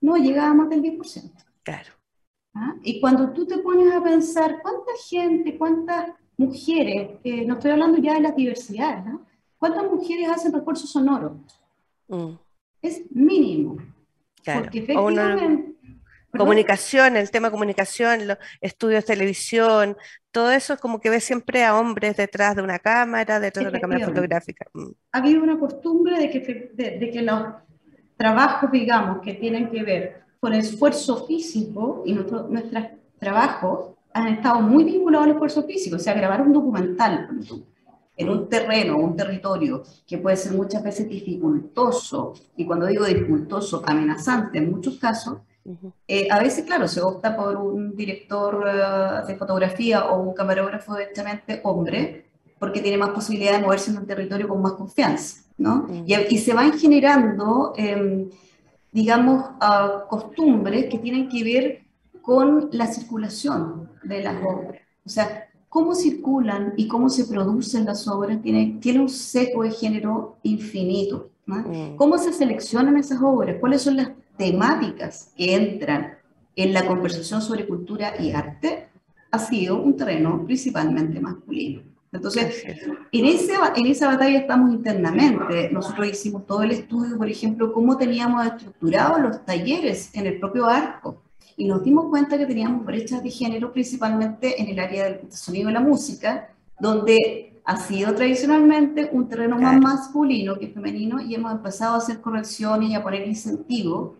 no 0.02 0.16
llega 0.18 0.50
a 0.50 0.52
más 0.52 0.68
del 0.68 0.82
10%. 0.82 1.32
Claro. 1.62 1.92
¿Ah? 2.52 2.74
Y 2.82 3.00
cuando 3.00 3.30
tú 3.30 3.46
te 3.46 3.56
pones 3.56 3.90
a 3.94 4.02
pensar 4.02 4.60
cuánta 4.60 4.92
gente, 5.08 5.56
cuántas 5.56 6.10
mujeres, 6.36 7.12
eh, 7.24 7.46
no 7.46 7.54
estoy 7.54 7.70
hablando 7.70 7.96
ya 7.96 8.12
de 8.12 8.20
la 8.20 8.32
diversidad, 8.32 9.02
¿no? 9.02 9.24
¿cuántas 9.56 9.84
mujeres 9.84 10.28
hacen 10.28 10.52
refuerzo 10.52 10.86
sonoro? 10.86 11.40
Mm. 12.06 12.32
Es 12.82 13.10
mínimo. 13.12 13.78
Porque 14.44 14.80
efectivamente... 14.80 15.69
comunicación, 16.36 17.16
el 17.16 17.30
tema 17.30 17.50
comunicación, 17.50 18.28
los 18.28 18.38
estudios 18.60 19.04
de 19.04 19.14
televisión, 19.14 19.96
todo 20.30 20.50
eso 20.52 20.74
es 20.74 20.80
como 20.80 21.00
que 21.00 21.10
ves 21.10 21.24
siempre 21.24 21.64
a 21.64 21.76
hombres 21.76 22.16
detrás 22.16 22.56
de 22.56 22.62
una 22.62 22.78
cámara, 22.78 23.40
detrás 23.40 23.64
de 23.64 23.70
una 23.70 23.80
cámara 23.80 24.06
fotográfica. 24.06 24.66
Mm. 24.72 24.90
Ha 25.12 25.18
habido 25.18 25.42
una 25.42 25.58
costumbre 25.58 26.18
de 26.18 26.30
que, 26.30 26.72
de 26.74 27.10
que 27.10 27.22
los 27.22 27.42
trabajos, 28.16 28.70
digamos, 28.70 29.20
que 29.22 29.34
tienen 29.34 29.70
que 29.70 29.82
ver 29.82 30.22
con 30.40 30.54
el 30.54 30.60
esfuerzo 30.60 31.26
físico 31.26 32.02
y 32.06 32.12
nuestro, 32.12 32.48
nuestros 32.48 32.84
trabajos 33.18 33.90
han 34.12 34.28
estado 34.28 34.60
muy 34.60 34.84
vinculados 34.84 35.26
al 35.26 35.32
esfuerzo 35.32 35.62
físico, 35.64 35.96
o 35.96 35.98
sea, 35.98 36.14
grabar 36.14 36.42
un 36.42 36.52
documental 36.52 37.28
en 38.16 38.28
un 38.28 38.48
terreno, 38.48 38.98
un 38.98 39.16
territorio 39.16 39.82
que 40.06 40.18
puede 40.18 40.36
ser 40.36 40.52
muchas 40.52 40.82
veces 40.82 41.08
dificultoso, 41.08 42.34
y 42.56 42.66
cuando 42.66 42.86
digo 42.86 43.04
dificultoso, 43.04 43.82
amenazante 43.86 44.58
en 44.58 44.70
muchos 44.70 44.98
casos, 44.98 45.38
eh, 46.08 46.28
a 46.30 46.40
veces, 46.40 46.64
claro, 46.64 46.88
se 46.88 47.00
opta 47.00 47.36
por 47.36 47.56
un 47.56 47.94
director 47.94 48.66
eh, 48.66 49.26
de 49.26 49.36
fotografía 49.36 50.06
o 50.06 50.20
un 50.22 50.34
camarógrafo 50.34 50.96
directamente 50.96 51.60
hombre, 51.64 52.26
porque 52.58 52.80
tiene 52.80 52.98
más 52.98 53.10
posibilidad 53.10 53.52
de 53.52 53.62
moverse 53.62 53.90
en 53.90 53.98
un 53.98 54.06
territorio 54.06 54.48
con 54.48 54.60
más 54.60 54.72
confianza, 54.72 55.42
¿no? 55.58 55.88
y, 56.06 56.14
y, 56.14 56.38
se 56.38 56.54
van 56.54 56.78
generando... 56.78 57.74
Eh, 57.76 58.28
digamos, 58.92 59.44
costumbres 60.08 60.86
que 60.86 60.98
tienen 60.98 61.28
que 61.28 61.44
ver 61.44 61.82
con 62.22 62.68
la 62.72 62.86
circulación 62.86 63.88
de 64.02 64.22
las 64.22 64.36
obras. 64.44 64.80
O 65.04 65.08
sea, 65.08 65.48
cómo 65.68 65.94
circulan 65.94 66.74
y 66.76 66.88
cómo 66.88 67.08
se 67.08 67.24
producen 67.24 67.84
las 67.84 68.06
obras 68.08 68.42
tiene, 68.42 68.78
tiene 68.80 69.00
un 69.00 69.08
seco 69.08 69.62
de 69.62 69.70
género 69.70 70.36
infinito. 70.42 71.30
Mm. 71.46 71.96
¿Cómo 71.96 72.18
se 72.18 72.32
seleccionan 72.32 72.96
esas 72.96 73.20
obras? 73.22 73.56
¿Cuáles 73.60 73.82
son 73.82 73.96
las 73.96 74.09
temáticas 74.40 75.33
que 75.37 75.55
entran 75.55 76.16
en 76.57 76.72
la 76.72 76.87
conversación 76.87 77.42
sobre 77.42 77.66
cultura 77.66 78.14
y 78.18 78.33
arte? 78.33 78.88
Ha 79.31 79.38
sido 79.38 79.83
un 79.83 79.96
terreno 79.96 80.44
principalmente 80.46 81.20
masculino. 81.20 81.83
Entonces, 82.11 82.64
en, 83.12 83.24
ese, 83.24 83.53
en 83.76 83.87
esa 83.87 84.09
batalla 84.09 84.38
estamos 84.38 84.72
internamente. 84.72 85.70
Nosotros 85.70 86.09
hicimos 86.09 86.46
todo 86.46 86.62
el 86.62 86.72
estudio, 86.72 87.16
por 87.18 87.29
ejemplo, 87.29 87.72
cómo 87.72 87.96
teníamos 87.96 88.44
estructurados 88.46 89.20
los 89.20 89.44
talleres 89.44 90.11
en 90.14 90.26
el 90.26 90.40
propio 90.40 90.66
arco. 90.66 91.22
Y 91.57 91.66
nos 91.66 91.85
dimos 91.85 92.07
cuenta 92.07 92.38
que 92.38 92.46
teníamos 92.46 92.85
brechas 92.85 93.22
de 93.22 93.31
género 93.31 93.72
principalmente 93.72 94.61
en 94.61 94.68
el 94.68 94.79
área 94.81 95.05
del 95.05 95.31
sonido 95.31 95.68
y 95.68 95.72
la 95.74 95.81
música, 95.81 96.48
donde 96.81 97.49
ha 97.64 97.76
sido 97.76 98.14
tradicionalmente 98.14 99.08
un 99.12 99.28
terreno 99.28 99.58
más 99.58 99.78
masculino 99.80 100.58
que 100.58 100.68
femenino 100.68 101.20
y 101.20 101.34
hemos 101.34 101.52
empezado 101.52 101.94
a 101.94 101.98
hacer 101.98 102.20
correcciones 102.20 102.90
y 102.90 102.94
a 102.94 103.02
poner 103.02 103.26
incentivos, 103.26 104.16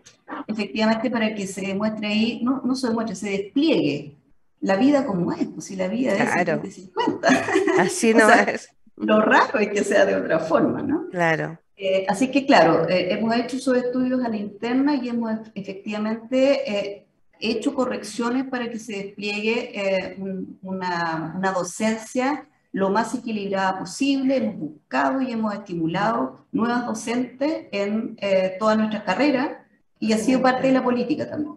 efectivamente, 0.47 1.09
para 1.09 1.33
que 1.33 1.47
se 1.47 1.61
demuestre 1.61 2.07
ahí, 2.07 2.41
no, 2.43 2.61
no 2.63 2.75
se 2.75 2.87
demuestre, 2.87 3.15
se 3.15 3.29
despliegue 3.29 4.15
la 4.61 4.75
vida 4.75 5.05
como 5.05 5.31
es, 5.31 5.47
pues 5.47 5.65
si 5.65 5.75
la 5.75 5.87
vida 5.87 6.13
es 6.13 6.61
de 6.61 6.71
50. 6.71 7.27
Así 7.79 8.13
no 8.13 8.29
es. 8.29 8.69
Lo 8.95 9.19
raro 9.21 9.59
es 9.59 9.69
que 9.69 9.83
sea 9.83 10.05
de 10.05 10.15
otra 10.15 10.39
forma, 10.39 10.81
¿no? 10.83 11.07
Claro. 11.09 11.59
Eh, 11.75 12.05
así 12.07 12.29
que, 12.29 12.45
claro, 12.45 12.87
eh, 12.87 13.11
hemos 13.11 13.35
hecho 13.35 13.57
esos 13.57 13.75
estudios 13.75 14.23
a 14.23 14.29
la 14.29 14.37
interna 14.37 14.93
y 14.95 15.09
hemos 15.09 15.39
efectivamente 15.55 16.71
eh, 16.71 17.07
hecho 17.39 17.73
correcciones 17.73 18.45
para 18.45 18.69
que 18.69 18.77
se 18.77 18.97
despliegue 18.97 20.15
una, 20.61 21.33
una, 21.35 21.51
docencia 21.51 22.47
lo 22.71 22.89
más 22.89 23.13
equilibrada 23.13 23.79
posible. 23.79 24.37
Hemos 24.37 24.55
buscado 24.57 25.21
y 25.21 25.31
hemos 25.31 25.53
estimulado 25.53 26.45
nuevas 26.51 26.85
docentes 26.85 27.67
en 27.71 28.17
toda 28.59 28.75
nuestra 28.75 29.03
carrera 29.03 29.65
y 29.99 30.13
ha 30.13 30.17
sido 30.17 30.41
parte 30.41 30.67
de 30.67 30.73
la 30.73 30.83
política 30.83 31.29
también. 31.29 31.55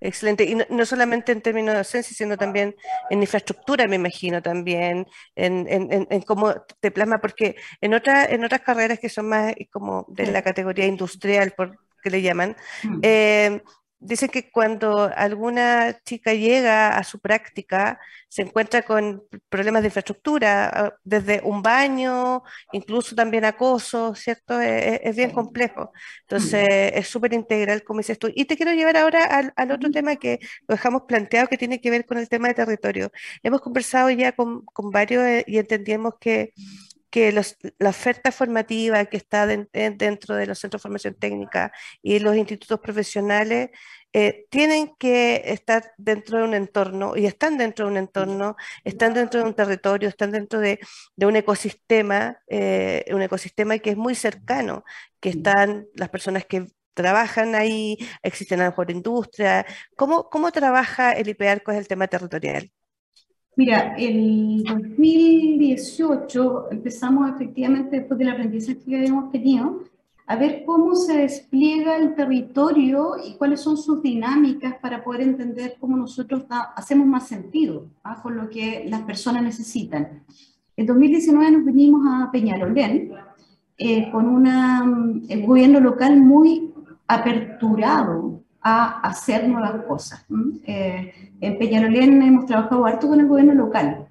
Excelente. 0.00 0.44
Y 0.44 0.54
no, 0.54 0.86
solamente 0.86 1.32
en 1.32 1.42
términos 1.42 1.72
de 1.74 1.78
docencia, 1.78 2.16
sino 2.16 2.38
también 2.38 2.74
en 3.10 3.20
infraestructura, 3.20 3.86
me 3.86 3.96
imagino, 3.96 4.40
también, 4.40 5.06
en, 5.36 5.66
en, 5.68 6.06
en, 6.08 6.22
cómo 6.22 6.54
te 6.80 6.90
plasma, 6.90 7.20
porque 7.20 7.56
en, 7.82 7.92
otra, 7.92 8.24
en 8.24 8.42
otras 8.42 8.62
carreras 8.62 8.98
que 8.98 9.10
son 9.10 9.28
más 9.28 9.54
como 9.70 10.06
de 10.08 10.32
la 10.32 10.40
categoría 10.42 10.86
industrial, 10.86 11.52
por 11.54 11.78
que 12.02 12.08
le 12.08 12.22
llaman, 12.22 12.56
mm. 12.82 13.00
eh, 13.02 13.62
Dice 14.02 14.30
que 14.30 14.50
cuando 14.50 15.10
alguna 15.14 16.00
chica 16.04 16.32
llega 16.32 16.96
a 16.96 17.04
su 17.04 17.20
práctica, 17.20 18.00
se 18.28 18.42
encuentra 18.42 18.82
con 18.82 19.22
problemas 19.50 19.82
de 19.82 19.88
infraestructura, 19.88 20.68
ah, 20.68 20.94
desde 21.04 21.42
un 21.44 21.62
baño, 21.62 22.42
incluso 22.72 23.14
también 23.14 23.44
acoso, 23.44 24.14
¿cierto? 24.14 24.58
E, 24.60 24.94
e, 24.94 25.00
es, 25.04 25.16
bien 25.16 25.32
complejo. 25.32 25.92
Entonces, 26.22 26.66
es 26.94 27.08
súper 27.08 27.34
integral, 27.34 27.82
como 27.84 28.00
dices 28.00 28.18
tú. 28.18 28.30
Y 28.34 28.46
te 28.46 28.56
quiero 28.56 28.72
llevar 28.72 28.96
ahora 28.96 29.52
al, 29.56 29.70
otro 29.70 29.90
tema 29.90 30.16
que 30.16 30.38
lo 30.66 30.76
dejamos 30.76 31.02
planteado, 31.02 31.48
que 31.48 31.58
tiene 31.58 31.80
que 31.80 31.90
ver 31.90 32.06
con 32.06 32.16
el 32.18 32.28
tema 32.28 32.48
de 32.48 32.54
territorio. 32.54 33.12
Hemos 33.42 33.60
conversado 33.60 34.10
ya 34.10 34.32
con, 34.32 34.64
con 34.66 34.90
varios 34.90 35.24
eh, 35.24 35.44
y 35.46 35.58
entendíamos 35.58 36.14
que 36.20 36.54
que 37.10 37.32
la 37.32 37.90
oferta 37.90 38.32
formativa 38.32 39.04
que 39.06 39.16
está 39.16 39.46
dentro 39.46 40.36
de 40.36 40.46
los 40.46 40.58
centros 40.58 40.80
de 40.80 40.82
formación 40.82 41.14
técnica 41.14 41.72
y 42.02 42.18
los 42.20 42.36
institutos 42.36 42.80
profesionales 42.80 43.70
eh, 44.12 44.46
tienen 44.50 44.94
que 44.98 45.42
estar 45.46 45.92
dentro 45.96 46.38
de 46.38 46.44
un 46.44 46.54
entorno 46.54 47.16
y 47.16 47.26
están 47.26 47.58
dentro 47.58 47.86
de 47.86 47.92
un 47.92 47.96
entorno, 47.98 48.56
están 48.84 49.14
dentro 49.14 49.40
de 49.40 49.46
un 49.46 49.54
territorio, 49.54 50.08
están 50.08 50.32
dentro 50.32 50.58
de, 50.60 50.80
un 51.18 51.36
ecosistema, 51.36 52.38
eh, 52.48 53.04
un 53.12 53.22
ecosistema 53.22 53.78
que 53.78 53.90
es 53.90 53.96
muy 53.96 54.14
cercano, 54.16 54.84
que 55.20 55.30
están 55.30 55.86
las 55.94 56.08
personas 56.08 56.44
que 56.46 56.66
trabajan 56.94 57.54
ahí, 57.54 57.98
existen 58.22 58.60
a 58.60 58.64
lo 58.64 58.70
mejor 58.70 58.90
industria. 58.90 59.66
¿Cómo, 59.96 60.28
cómo 60.30 60.52
trabaja 60.52 61.12
el 61.12 61.28
IPEAR 61.28 61.62
con 61.62 61.76
el 61.76 61.88
tema 61.88 62.08
territorial? 62.08 62.70
Mira, 63.56 63.96
en 63.98 64.62
2018 64.62 66.68
empezamos 66.70 67.28
efectivamente, 67.30 67.98
después 67.98 68.16
del 68.18 68.30
aprendizaje 68.30 68.78
que 68.78 68.96
habíamos 68.96 69.32
tenido, 69.32 69.82
a 70.26 70.36
ver 70.36 70.62
cómo 70.64 70.94
se 70.94 71.18
despliega 71.18 71.96
el 71.96 72.14
territorio 72.14 73.16
y 73.26 73.34
cuáles 73.34 73.62
son 73.62 73.76
sus 73.76 74.00
dinámicas 74.00 74.76
para 74.80 75.02
poder 75.02 75.22
entender 75.22 75.74
cómo 75.80 75.96
nosotros 75.96 76.44
hacemos 76.76 77.08
más 77.08 77.26
sentido 77.26 77.88
¿ah? 78.04 78.22
con 78.22 78.36
lo 78.36 78.48
que 78.48 78.84
las 78.88 79.02
personas 79.02 79.42
necesitan. 79.42 80.22
En 80.76 80.86
2019 80.86 81.50
nos 81.50 81.64
vinimos 81.64 82.02
a 82.06 82.30
Peñalolén 82.30 83.10
eh, 83.76 84.08
con 84.12 84.28
una, 84.28 84.84
el 85.28 85.44
gobierno 85.44 85.80
local 85.80 86.20
muy 86.20 86.72
aperturado 87.08 88.29
a 88.62 89.00
hacer 89.00 89.48
nuevas 89.48 89.84
cosas. 89.86 90.24
Eh, 90.64 91.32
en 91.40 91.58
Peñalolén 91.58 92.22
hemos 92.22 92.46
trabajado 92.46 92.84
harto 92.86 93.08
con 93.08 93.20
el 93.20 93.28
gobierno 93.28 93.54
local 93.54 94.06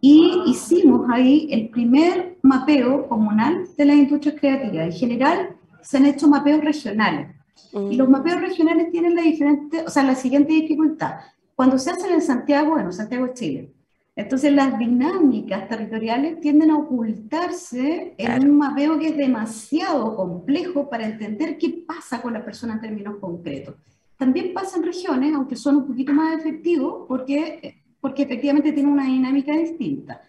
y 0.00 0.42
hicimos 0.46 1.08
ahí 1.10 1.48
el 1.50 1.68
primer 1.68 2.38
mapeo 2.42 3.06
comunal 3.08 3.66
de 3.76 3.84
las 3.84 3.96
industrias 3.96 4.36
creativas. 4.38 4.86
En 4.86 4.92
general 4.92 5.56
se 5.82 5.98
han 5.98 6.06
hecho 6.06 6.28
mapeos 6.28 6.64
regionales. 6.64 7.36
Y 7.72 7.94
los 7.96 8.08
mapeos 8.08 8.40
regionales 8.40 8.90
tienen 8.90 9.14
la, 9.14 9.22
diferente, 9.22 9.84
o 9.86 9.90
sea, 9.90 10.02
la 10.02 10.14
siguiente 10.14 10.52
dificultad. 10.52 11.20
Cuando 11.54 11.78
se 11.78 11.90
hacen 11.90 12.12
en 12.12 12.22
Santiago, 12.22 12.72
bueno, 12.72 12.90
Santiago 12.90 13.26
es 13.26 13.34
Chile. 13.34 13.72
Entonces 14.16 14.52
las 14.52 14.78
dinámicas 14.78 15.68
territoriales 15.68 16.40
tienden 16.40 16.70
a 16.70 16.78
ocultarse 16.78 18.14
en 18.18 18.50
un 18.50 18.58
mapeo 18.58 18.98
que 18.98 19.08
es 19.08 19.16
demasiado 19.16 20.16
complejo 20.16 20.90
para 20.90 21.06
entender 21.06 21.56
qué 21.58 21.84
pasa 21.86 22.20
con 22.20 22.32
la 22.32 22.44
persona 22.44 22.74
en 22.74 22.80
términos 22.80 23.16
concretos. 23.20 23.76
También 24.16 24.52
pasa 24.52 24.76
en 24.76 24.84
regiones, 24.84 25.34
aunque 25.34 25.56
son 25.56 25.76
un 25.76 25.86
poquito 25.86 26.12
más 26.12 26.38
efectivos, 26.38 27.06
porque, 27.08 27.82
porque 28.00 28.24
efectivamente 28.24 28.72
tienen 28.72 28.92
una 28.92 29.06
dinámica 29.06 29.56
distinta. 29.56 30.20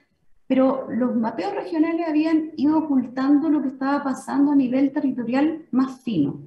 Pero 0.47 0.87
los 0.89 1.15
mapeos 1.15 1.53
regionales 1.53 2.07
habían 2.07 2.51
ido 2.55 2.77
ocultando 2.77 3.49
lo 3.49 3.61
que 3.61 3.69
estaba 3.69 4.03
pasando 4.03 4.51
a 4.51 4.55
nivel 4.55 4.91
territorial 4.91 5.65
más 5.71 6.01
fino. 6.01 6.41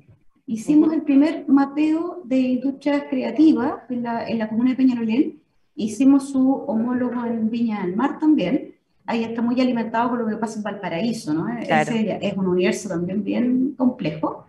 Hicimos 0.47 0.93
el 0.93 1.03
primer 1.03 1.47
mapeo 1.49 2.23
de 2.25 2.39
industrias 2.39 3.05
creativas 3.11 3.83
en 3.91 4.03
la, 4.03 4.27
en 4.27 4.39
la 4.39 4.49
comuna 4.49 4.71
de 4.71 4.77
Peñarolén, 4.77 5.44
hicimos 5.77 6.31
su 6.31 6.53
homólogo 6.67 7.25
en 7.25 7.51
Viña 7.51 7.83
del 7.83 7.97
Mar 7.97 8.19
también, 8.19 8.75
ahí 9.07 9.25
está 9.25 9.43
muy 9.43 9.61
alimentado 9.61 10.11
con 10.11 10.21
lo 10.21 10.29
que 10.29 10.37
pasa 10.37 10.59
en 10.59 10.63
Valparaíso, 10.63 11.35
¿no? 11.35 11.47
es 11.49 12.37
un 12.37 12.47
universo 12.47 12.89
también 12.89 13.23
bien 13.23 13.75
complejo. 13.77 14.47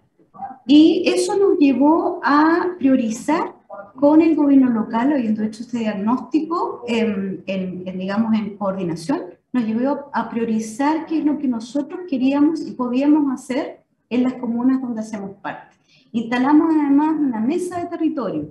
Y 0.67 1.03
eso 1.05 1.38
nos 1.38 1.59
llevó 1.59 2.19
a 2.23 2.69
priorizar 2.79 3.53
con 3.95 4.21
el 4.21 4.35
gobierno 4.35 4.69
local, 4.69 5.13
habiendo 5.13 5.43
hecho 5.43 5.63
este 5.63 5.79
diagnóstico, 5.79 6.83
en, 6.88 7.43
en, 7.45 7.83
digamos, 7.97 8.33
en 8.33 8.57
coordinación, 8.57 9.21
nos 9.53 9.65
llevó 9.65 10.09
a 10.11 10.29
priorizar 10.29 11.05
qué 11.05 11.19
es 11.19 11.25
lo 11.25 11.38
que 11.38 11.47
nosotros 11.47 12.01
queríamos 12.09 12.61
y 12.67 12.71
podíamos 12.71 13.31
hacer 13.33 13.83
en 14.09 14.23
las 14.23 14.33
comunas 14.33 14.81
donde 14.81 15.01
hacemos 15.01 15.31
parte. 15.41 15.77
Instalamos 16.11 16.73
además 16.75 17.15
una 17.19 17.39
mesa 17.39 17.79
de 17.79 17.85
territorio, 17.85 18.49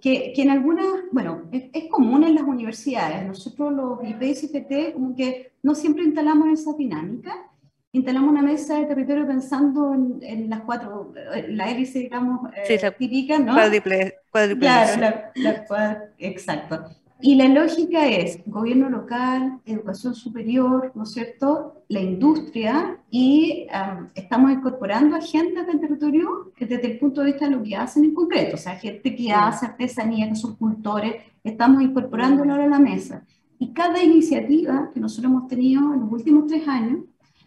que, 0.00 0.32
que, 0.34 0.42
en 0.42 0.50
algunas, 0.50 0.86
bueno, 1.12 1.42
es, 1.52 1.64
es, 1.72 1.90
común 1.90 2.24
en 2.24 2.34
las 2.34 2.44
universidades. 2.44 3.26
Nosotros 3.26 3.72
los 3.72 4.02
IP 4.02 4.22
y 4.22 4.34
CFT 4.34 4.94
como 4.94 5.14
que 5.14 5.52
no 5.62 5.74
siempre 5.74 6.04
instalamos 6.04 6.48
esa 6.48 6.72
dinámica, 6.72 7.48
instalamos 7.92 8.30
una 8.30 8.42
mesa 8.42 8.78
de 8.78 8.86
territorio 8.86 9.26
pensando 9.26 9.94
en, 9.94 10.48
las 10.48 10.60
cuatro, 10.60 11.12
la 11.48 11.70
hélice, 11.70 12.00
digamos, 12.00 12.50
eh, 12.54 12.92
típica, 12.98 13.38
¿no? 13.38 13.54
Cuádruple, 13.54 14.18
Claro, 14.58 15.00
la, 15.00 15.32
la, 15.34 16.04
exacto. 16.18 16.86
Y 17.20 17.34
la 17.34 17.48
lógica 17.48 18.06
es 18.06 18.40
gobierno 18.46 18.88
local, 18.88 19.58
educación 19.66 20.14
superior, 20.14 20.92
¿no 20.94 21.02
es 21.02 21.10
cierto? 21.10 21.82
La 21.88 22.00
industria 22.00 23.00
y 23.10 23.66
estamos 24.14 24.52
incorporando 24.52 25.16
a 25.16 25.20
gente 25.20 25.64
del 25.64 25.80
territorio 25.80 26.52
desde 26.56 26.86
el 26.86 26.98
punto 26.98 27.20
de 27.20 27.32
vista 27.32 27.48
de 27.48 27.56
lo 27.56 27.62
que 27.62 27.74
hacen 27.74 28.04
en 28.04 28.14
concreto, 28.14 28.54
o 28.54 28.58
sea, 28.58 28.76
gente 28.76 29.16
que 29.16 29.32
hace 29.32 29.66
artesanía, 29.66 30.28
que 30.28 30.36
son 30.36 30.54
cultores, 30.54 31.16
estamos 31.42 31.82
incorporándolo 31.82 32.54
a 32.54 32.66
la 32.66 32.78
mesa. 32.78 33.24
Y 33.58 33.72
cada 33.72 34.00
iniciativa 34.00 34.90
que 34.94 35.00
nosotros 35.00 35.32
hemos 35.32 35.48
tenido 35.48 35.92
en 35.94 36.00
los 36.00 36.12
últimos 36.12 36.46
tres 36.46 36.68
años, 36.68 37.00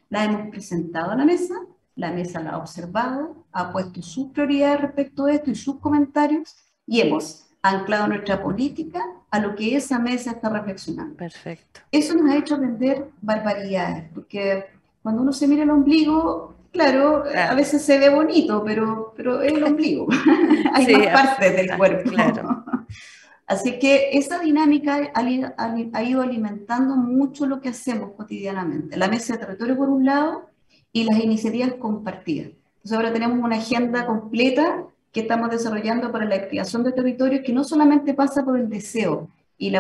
la 0.09 0.25
hemos 0.25 0.49
presentado 0.49 1.11
a 1.11 1.15
la 1.15 1.23
mesa, 1.23 1.55
la 1.95 2.11
mesa 2.11 2.41
la 2.41 2.51
ha 2.51 2.57
observado, 2.57 3.45
ha 3.53 3.71
puesto 3.71 4.01
sus 4.01 4.27
prioridades 4.31 4.81
respecto 4.81 5.25
a 5.25 5.33
esto 5.33 5.49
y 5.49 5.55
sus 5.55 5.79
comentarios, 5.79 6.55
y 6.85 6.99
hemos 6.99 7.47
anclado 7.61 8.07
nuestra 8.09 8.43
política 8.43 9.01
a 9.31 9.39
lo 9.39 9.55
que 9.55 9.75
esa 9.75 9.97
mesa 9.97 10.31
está 10.31 10.49
reflexionando. 10.49 11.15
Perfecto. 11.15 11.79
Eso 11.91 12.13
nos 12.13 12.29
ha 12.29 12.37
hecho 12.37 12.55
aprender 12.55 13.07
barbaridades, 13.21 14.09
porque 14.13 14.65
cuando 15.01 15.21
uno 15.21 15.31
se 15.31 15.47
mira 15.47 15.63
el 15.63 15.69
ombligo, 15.69 16.55
claro, 16.71 17.23
a 17.33 17.55
veces 17.55 17.81
se 17.81 17.97
ve 17.97 18.09
bonito, 18.09 18.63
pero, 18.63 19.13
pero 19.15 19.41
es 19.41 19.53
el 19.53 19.63
ombligo. 19.63 20.07
Hay 20.73 20.93
más 20.93 21.07
partes 21.07 21.55
del 21.55 21.77
cuerpo. 21.77 22.11
Claro. 22.11 22.65
Así 23.47 23.79
que 23.79 24.11
esa 24.13 24.39
dinámica 24.39 25.11
ha, 25.13 26.03
ido 26.03 26.21
alimentando 26.21 26.95
mucho 26.95 27.45
lo 27.45 27.59
que 27.59 27.69
hacemos 27.69 28.11
cotidianamente. 28.15 28.95
La 28.95 29.09
mesa 29.09 29.33
de 29.33 29.39
territorio 29.39 29.75
por 29.75 29.89
un 29.89 30.05
lado 30.05 30.49
y 30.93 31.03
las 31.03 31.19
iniciativas 31.19 31.73
compartidas. 31.73 32.51
Entonces 32.77 32.93
ahora 32.93 33.11
tenemos 33.11 33.39
una 33.43 33.57
agenda 33.57 34.05
completa 34.05 34.85
que 35.11 35.21
estamos 35.21 35.49
desarrollando 35.49 36.11
para 36.11 36.25
la 36.25 36.35
activación 36.35 36.83
de 36.83 36.93
territorios 36.93 37.43
que 37.45 37.53
no 37.53 37.63
solamente 37.63 38.13
pasa 38.13 38.43
por 38.43 38.57
el 38.57 38.69
deseo 38.69 39.29
y 39.57 39.69
la 39.69 39.79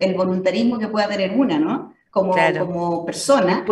el 0.00 0.14
voluntarismo 0.14 0.78
que 0.78 0.88
pueda 0.88 1.08
tener 1.08 1.32
una, 1.32 1.58
¿no? 1.58 1.94
Como, 2.10 2.34
como 2.58 3.06
persona. 3.06 3.64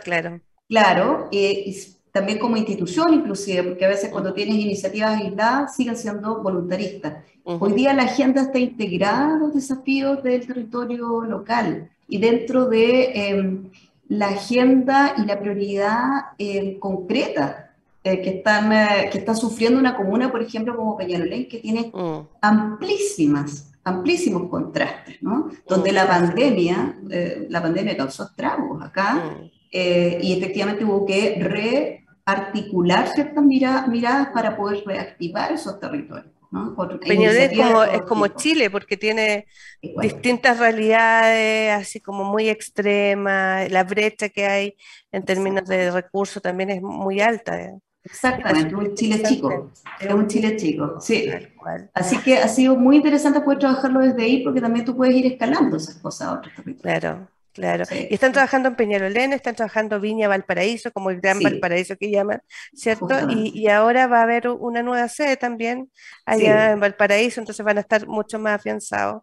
claro. 0.00 0.40
Claro, 0.68 1.28
eh, 1.32 1.64
y 1.66 1.76
también 2.12 2.38
como 2.38 2.56
institución 2.56 3.14
inclusive, 3.14 3.62
porque 3.62 3.86
a 3.86 3.88
veces 3.88 4.10
cuando 4.10 4.34
tienes 4.34 4.56
iniciativas 4.56 5.18
aisladas 5.20 5.74
siguen 5.74 5.96
siendo 5.96 6.42
voluntaristas. 6.42 7.24
Hoy 7.44 7.72
día 7.72 7.94
la 7.94 8.02
agenda 8.02 8.42
está 8.42 8.58
integrada 8.58 9.36
a 9.36 9.38
los 9.38 9.54
desafíos 9.54 10.22
del 10.22 10.46
territorio 10.46 11.22
local 11.22 11.88
y 12.06 12.18
dentro 12.18 12.66
de 12.66 13.30
em, 13.30 13.70
la 14.08 14.28
agenda 14.28 15.14
y 15.16 15.24
la 15.24 15.40
prioridad 15.40 16.32
eh, 16.38 16.76
concreta 16.78 17.67
eh, 18.08 18.22
que, 18.22 18.30
están, 18.30 18.72
eh, 18.72 19.08
que 19.12 19.18
está 19.18 19.34
sufriendo 19.34 19.78
una 19.78 19.94
comuna, 19.94 20.30
por 20.30 20.42
ejemplo, 20.42 20.74
como 20.74 20.96
Peñalolén, 20.96 21.46
que 21.46 21.58
tiene 21.58 21.90
mm. 21.92 22.20
amplísimas, 22.40 23.70
amplísimos 23.84 24.48
contrastes, 24.48 25.22
¿no? 25.22 25.50
Donde 25.66 25.92
la 25.92 26.06
pandemia, 26.06 26.96
eh, 27.10 27.46
la 27.50 27.60
pandemia 27.60 27.96
causó 27.96 28.24
estragos 28.24 28.82
acá 28.82 29.14
mm. 29.14 29.50
y 30.22 30.32
efectivamente 30.38 30.84
hubo 30.84 31.04
que 31.04 31.36
rearticular 32.26 33.08
ciertas 33.08 33.44
miradas 33.44 34.28
para 34.32 34.56
poder 34.56 34.82
reactivar 34.86 35.52
esos 35.52 35.78
territorios. 35.78 36.32
¿no? 36.50 36.74
Peñalolén 37.00 37.50
es 37.50 37.58
como, 37.58 37.82
es 37.84 38.02
como 38.02 38.26
Chile, 38.28 38.70
porque 38.70 38.96
tiene 38.96 39.46
distintas 40.00 40.58
realidades, 40.58 41.72
así 41.72 42.00
como 42.00 42.24
muy 42.24 42.48
extremas, 42.48 43.70
la 43.70 43.84
brecha 43.84 44.30
que 44.30 44.46
hay 44.46 44.76
en 45.12 45.26
términos 45.26 45.68
de 45.68 45.90
recursos 45.90 46.40
también 46.40 46.70
es 46.70 46.80
muy 46.80 47.20
alta. 47.20 47.78
Exactamente, 48.04 48.74
un 48.74 48.94
Chile 48.94 49.22
chico, 49.22 49.70
es 50.00 50.14
un 50.14 50.26
Chile 50.26 50.56
chico, 50.56 51.00
sí. 51.00 51.28
Así 51.92 52.18
que 52.18 52.38
ha 52.38 52.48
sido 52.48 52.76
muy 52.76 52.96
interesante 52.96 53.40
poder 53.40 53.58
trabajarlo 53.58 54.00
desde 54.00 54.22
ahí 54.22 54.42
porque 54.42 54.60
también 54.60 54.84
tú 54.84 54.96
puedes 54.96 55.14
ir 55.14 55.26
escalando 55.26 55.76
esas 55.76 55.96
cosas 55.96 56.28
a 56.28 56.32
otros 56.34 56.54
Claro, 56.80 57.28
Claro, 57.58 57.84
y 57.90 58.14
están 58.14 58.30
trabajando 58.30 58.68
en 58.68 58.76
Peñalolén, 58.76 59.32
están 59.32 59.56
trabajando 59.56 59.98
Viña 59.98 60.28
Valparaíso, 60.28 60.92
como 60.92 61.10
el 61.10 61.20
Gran 61.20 61.40
Valparaíso 61.40 61.96
que 61.96 62.08
llaman, 62.08 62.40
¿cierto? 62.72 63.08
Y, 63.30 63.66
ahora 63.66 64.06
va 64.06 64.20
a 64.20 64.22
haber 64.22 64.48
una 64.48 64.80
nueva 64.82 65.08
sede 65.08 65.36
también 65.36 65.90
allá 66.24 66.70
en 66.70 66.78
Valparaíso, 66.78 67.40
entonces 67.40 67.66
van 67.66 67.78
a 67.78 67.80
estar 67.80 68.06
mucho 68.06 68.38
más 68.38 68.60
afianzados 68.60 69.22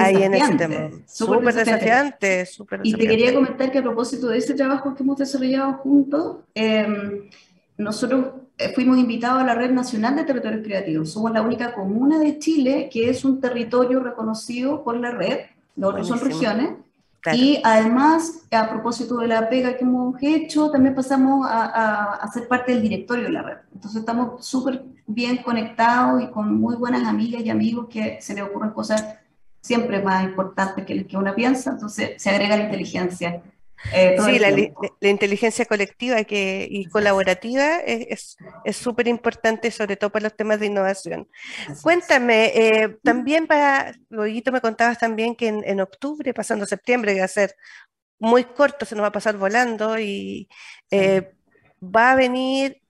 ahí 0.00 0.20
en 0.20 0.34
ese 0.34 0.54
tema. 0.56 0.90
Súper 1.06 1.54
desafiante, 1.54 2.44
súper 2.46 2.80
Y 2.82 2.92
te 2.92 3.06
quería 3.06 3.32
comentar 3.32 3.70
que 3.70 3.78
a 3.78 3.82
propósito 3.82 4.28
de 4.28 4.38
ese 4.38 4.54
trabajo 4.54 4.92
que 4.92 5.04
hemos 5.04 5.18
desarrollado 5.18 5.74
juntos, 5.74 6.38
em, 6.54 7.30
nosotros 7.78 8.26
eh, 8.58 8.72
fuimos 8.74 8.98
invitados 8.98 9.42
a 9.42 9.46
la 9.46 9.54
Red 9.54 9.70
Nacional 9.70 10.16
de 10.16 10.24
Territorios 10.24 10.62
Creativos. 10.64 11.12
Somos 11.12 11.32
la 11.32 11.42
única 11.42 11.74
comuna 11.74 12.18
de 12.18 12.38
Chile 12.38 12.88
que 12.90 13.10
es 13.10 13.24
un 13.24 13.40
territorio 13.40 14.00
reconocido 14.00 14.82
por 14.82 14.96
la 14.96 15.10
red, 15.10 15.40
los 15.76 15.90
otros 15.90 16.08
son 16.08 16.20
regiones. 16.20 16.70
Y 17.32 17.60
además, 17.64 18.44
a 18.52 18.70
propósito 18.70 19.16
de 19.16 19.26
la 19.26 19.48
pega 19.48 19.76
que 19.76 19.82
hemos 19.82 20.14
hecho, 20.22 20.70
también 20.70 20.94
pasamos 20.94 21.44
a, 21.50 22.14
a, 22.14 22.32
ser 22.32 22.46
parte 22.46 22.70
del 22.70 22.82
directorio 22.82 23.24
de 23.24 23.30
la 23.30 23.42
red. 23.42 23.56
Entonces 23.74 23.98
estamos 23.98 24.46
súper 24.46 24.84
bien 25.08 25.38
conectados 25.38 26.22
y 26.22 26.28
con 26.28 26.54
muy 26.60 26.76
buenas 26.76 27.02
amigas 27.02 27.42
y 27.44 27.50
amigos 27.50 27.88
que 27.90 28.18
se 28.20 28.32
les 28.32 28.44
ocurren 28.44 28.70
cosas 28.70 29.04
siempre 29.60 30.00
más 30.00 30.22
importantes 30.22 30.86
que 30.86 30.94
las 30.94 31.06
que 31.06 31.16
una 31.16 31.34
piensa, 31.34 31.70
entonces 31.72 32.22
se 32.22 32.30
agrega 32.30 32.56
la 32.56 32.64
inteligencia 32.64 33.42
eh, 33.92 34.16
sí, 34.24 34.38
la, 34.38 35.08
inteligencia 35.08 35.64
colectiva 35.66 36.24
que, 36.24 36.66
y 36.70 36.86
colaborativa 36.86 37.78
es 37.78 38.36
súper 38.72 39.08
importante, 39.08 39.70
sobre 39.70 39.96
todo 39.96 40.10
para 40.10 40.24
los 40.24 40.36
temas 40.36 40.60
de 40.60 40.66
innovación. 40.66 41.28
Cuéntame, 41.82 42.52
eh, 42.54 42.96
también 43.02 43.46
para, 43.46 43.94
luego 44.08 44.52
me 44.52 44.60
contabas 44.60 44.98
también 44.98 45.34
que 45.34 45.48
en, 45.48 45.80
octubre, 45.80 46.32
pasando 46.34 46.66
septiembre, 46.66 47.14
que 47.14 47.20
va 47.20 47.26
a 47.26 47.28
ser 47.28 47.54
muy 48.18 48.44
corto, 48.44 48.86
se 48.86 48.94
nos 48.94 49.04
va 49.04 49.08
a 49.08 49.12
pasar 49.12 49.36
volando 49.36 49.98
y 49.98 50.48
eh, 50.90 51.32
va 51.82 52.12
a 52.12 52.16
venir 52.16 52.80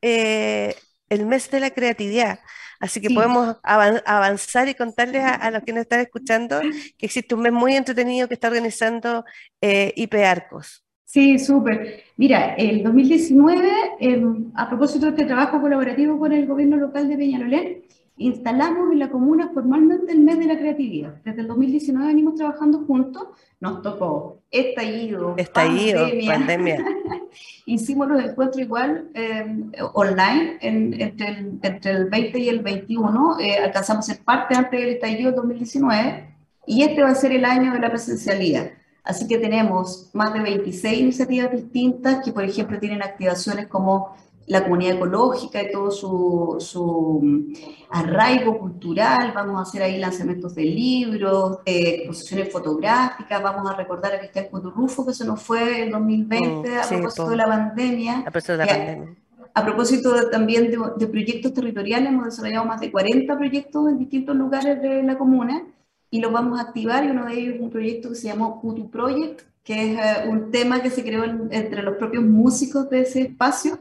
el 1.09 1.27
mes 1.27 1.51
de 1.51 1.61
la 1.61 1.71
creatividad. 1.71 2.41
Así 2.79 3.01
que 3.01 3.11
podemos 3.11 3.57
avanzar 3.63 4.69
y 4.69 4.75
contarles 4.75 5.25
a, 5.25 5.51
los 5.51 5.63
que 5.63 5.73
nos 5.73 5.83
están 5.83 6.01
escuchando 6.01 6.61
que 6.99 7.07
existe 7.07 7.35
un 7.35 7.43
mes 7.43 7.53
muy 7.53 7.75
entretenido 7.75 8.29
que 8.29 8.35
está 8.35 8.49
organizando 8.49 9.25
eh, 9.61 9.93
IP 9.97 10.15
Arcos. 10.15 10.85
Sí, 11.05 11.39
súper. 11.39 12.03
Mira, 12.17 12.55
el 12.57 12.83
2019, 12.83 13.69
em, 14.01 14.53
a 14.55 14.69
propósito 14.69 15.07
de 15.07 15.13
este 15.13 15.25
trabajo 15.25 15.61
colaborativo 15.61 16.19
con 16.19 16.33
el 16.33 16.47
gobierno 16.47 16.77
local 16.77 17.09
de 17.09 17.17
Peñalolén, 17.17 17.85
instalamos 18.19 18.93
en 18.93 18.99
la 18.99 19.11
comuna 19.11 19.51
formalmente 19.53 20.13
el 20.13 20.21
mes 20.21 20.39
de 20.39 20.47
la 20.47 20.59
creatividad. 20.59 21.15
Desde 21.25 21.43
el 21.43 21.49
2019 21.49 22.07
venimos 22.07 22.35
trabajando 22.35 22.85
juntos, 22.87 23.29
nos 23.61 23.83
tocó 23.83 24.41
estallido, 24.51 25.35
estallido 25.37 26.07
pandemia. 26.27 26.85
Hicimos 27.67 28.09
los 28.09 28.23
encuentros 28.23 28.63
igual 28.63 29.11
em, 29.15 29.71
online 29.95 30.59
entre, 30.61 31.29
el, 31.29 31.59
entre, 31.63 31.91
el, 31.91 32.05
20 32.07 32.39
y 32.39 32.49
el 32.49 32.61
21, 32.61 33.41
eh, 33.41 33.59
alcanzamos 33.59 34.09
a 34.09 34.15
ser 34.15 34.25
parte 34.25 34.55
antes 34.55 34.81
del 34.81 34.91
estallido 34.91 35.31
del 35.31 35.37
2019 35.37 36.35
y 36.67 36.83
este 36.83 37.03
va 37.03 37.11
a 37.11 37.15
ser 37.15 37.33
el 37.33 37.45
año 37.45 37.73
de 37.73 37.81
la 37.81 37.91
presencialidad. 37.91 38.71
Así 39.05 39.29
que 39.29 39.39
tenemos 39.39 40.11
más 40.15 40.33
de 40.33 40.41
26 40.41 40.99
iniciativas 40.99 41.53
distintas 41.53 42.25
que, 42.25 42.33
por 42.33 42.43
ejemplo, 42.43 42.81
tienen 42.81 43.03
activaciones 43.03 43.69
como 43.69 44.17
la 44.47 44.63
comunidad 44.63 44.97
ecológica 44.97 45.63
y 45.63 45.71
todo 45.71 45.91
su, 45.91 46.57
su 46.61 47.21
mm, 47.23 47.53
arraigo 47.91 48.59
cultural, 48.59 49.33
vamos 49.35 49.59
a 49.59 49.63
hacer 49.63 49.83
ahí 49.83 49.99
lanzamientos 49.99 50.55
de 50.55 50.63
libros, 50.63 51.59
eh, 51.65 51.97
exposiciones 51.99 52.53
fotográficas, 52.53 53.43
vamos 53.43 53.69
a 53.71 53.75
recordar 53.75 54.15
a 54.15 54.19
Cristian 54.21 54.47
Coturrufo 54.51 55.05
que 55.05 55.15
se 55.15 55.25
nos 55.25 55.43
fue 55.43 55.83
en 55.83 55.91
2020 55.91 56.79
a 56.79 56.89
propósito 56.89 57.31
de 57.31 57.37
la 57.37 57.47
pandemia. 57.47 58.19
A 58.19 58.23
propósito 58.23 58.53
de 58.53 58.59
la 58.59 58.67
pandemia. 58.67 59.17
A 59.55 59.65
propósito 59.65 60.31
también 60.31 60.71
de, 60.71 60.79
de, 60.97 61.07
proyectos 61.07 61.53
territoriales, 61.55 62.11
hemos 62.11 62.27
desarrollado 62.27 62.67
más 62.67 62.81
de 62.81 62.93
40 62.93 63.37
proyectos 63.37 63.89
en 63.89 63.99
distintos 63.99 64.37
lugares 64.37 64.81
de 64.83 65.03
la 65.03 65.17
comuna 65.17 65.65
y 66.11 66.21
los 66.21 66.31
vamos 66.31 66.59
a 66.59 66.63
activar. 66.63 67.05
Y 67.05 67.11
uno 67.11 67.25
de 67.25 67.33
ellos 67.33 67.55
es 67.55 67.61
un 67.63 67.71
proyecto 67.71 68.11
que 68.11 68.17
se 68.17 68.29
llamó 68.29 68.61
Kutu 68.61 68.91
Project, 68.91 69.43
que 69.65 69.93
es 69.93 69.99
eh, 69.99 70.29
un 70.29 70.51
tema 70.51 70.83
que 70.83 70.91
se 70.91 71.03
creó 71.03 71.25
entre 71.51 71.83
los 71.83 71.97
propios 71.97 72.23
músicos 72.23 72.91
de 72.91 73.01
ese 73.01 73.23
espacio 73.23 73.79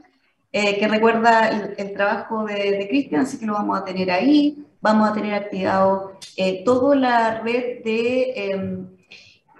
eh, 0.57 0.79
que 0.79 0.87
recuerda 0.87 1.49
el, 1.49 1.91
trabajo 1.91 2.45
de, 2.45 2.87
Cristian, 2.87 3.23
así 3.23 3.37
que 3.37 3.45
lo 3.45 3.51
vamos 3.51 3.77
a 3.77 3.83
tener 3.83 4.09
ahí. 4.09 4.65
Vamos 4.79 5.09
a 5.09 5.13
tener 5.13 5.33
activado 5.33 6.17
eh, 6.37 6.63
toda 6.63 6.95
la 6.95 7.41
red 7.41 7.83
de 7.83 8.31
em, 8.35 8.87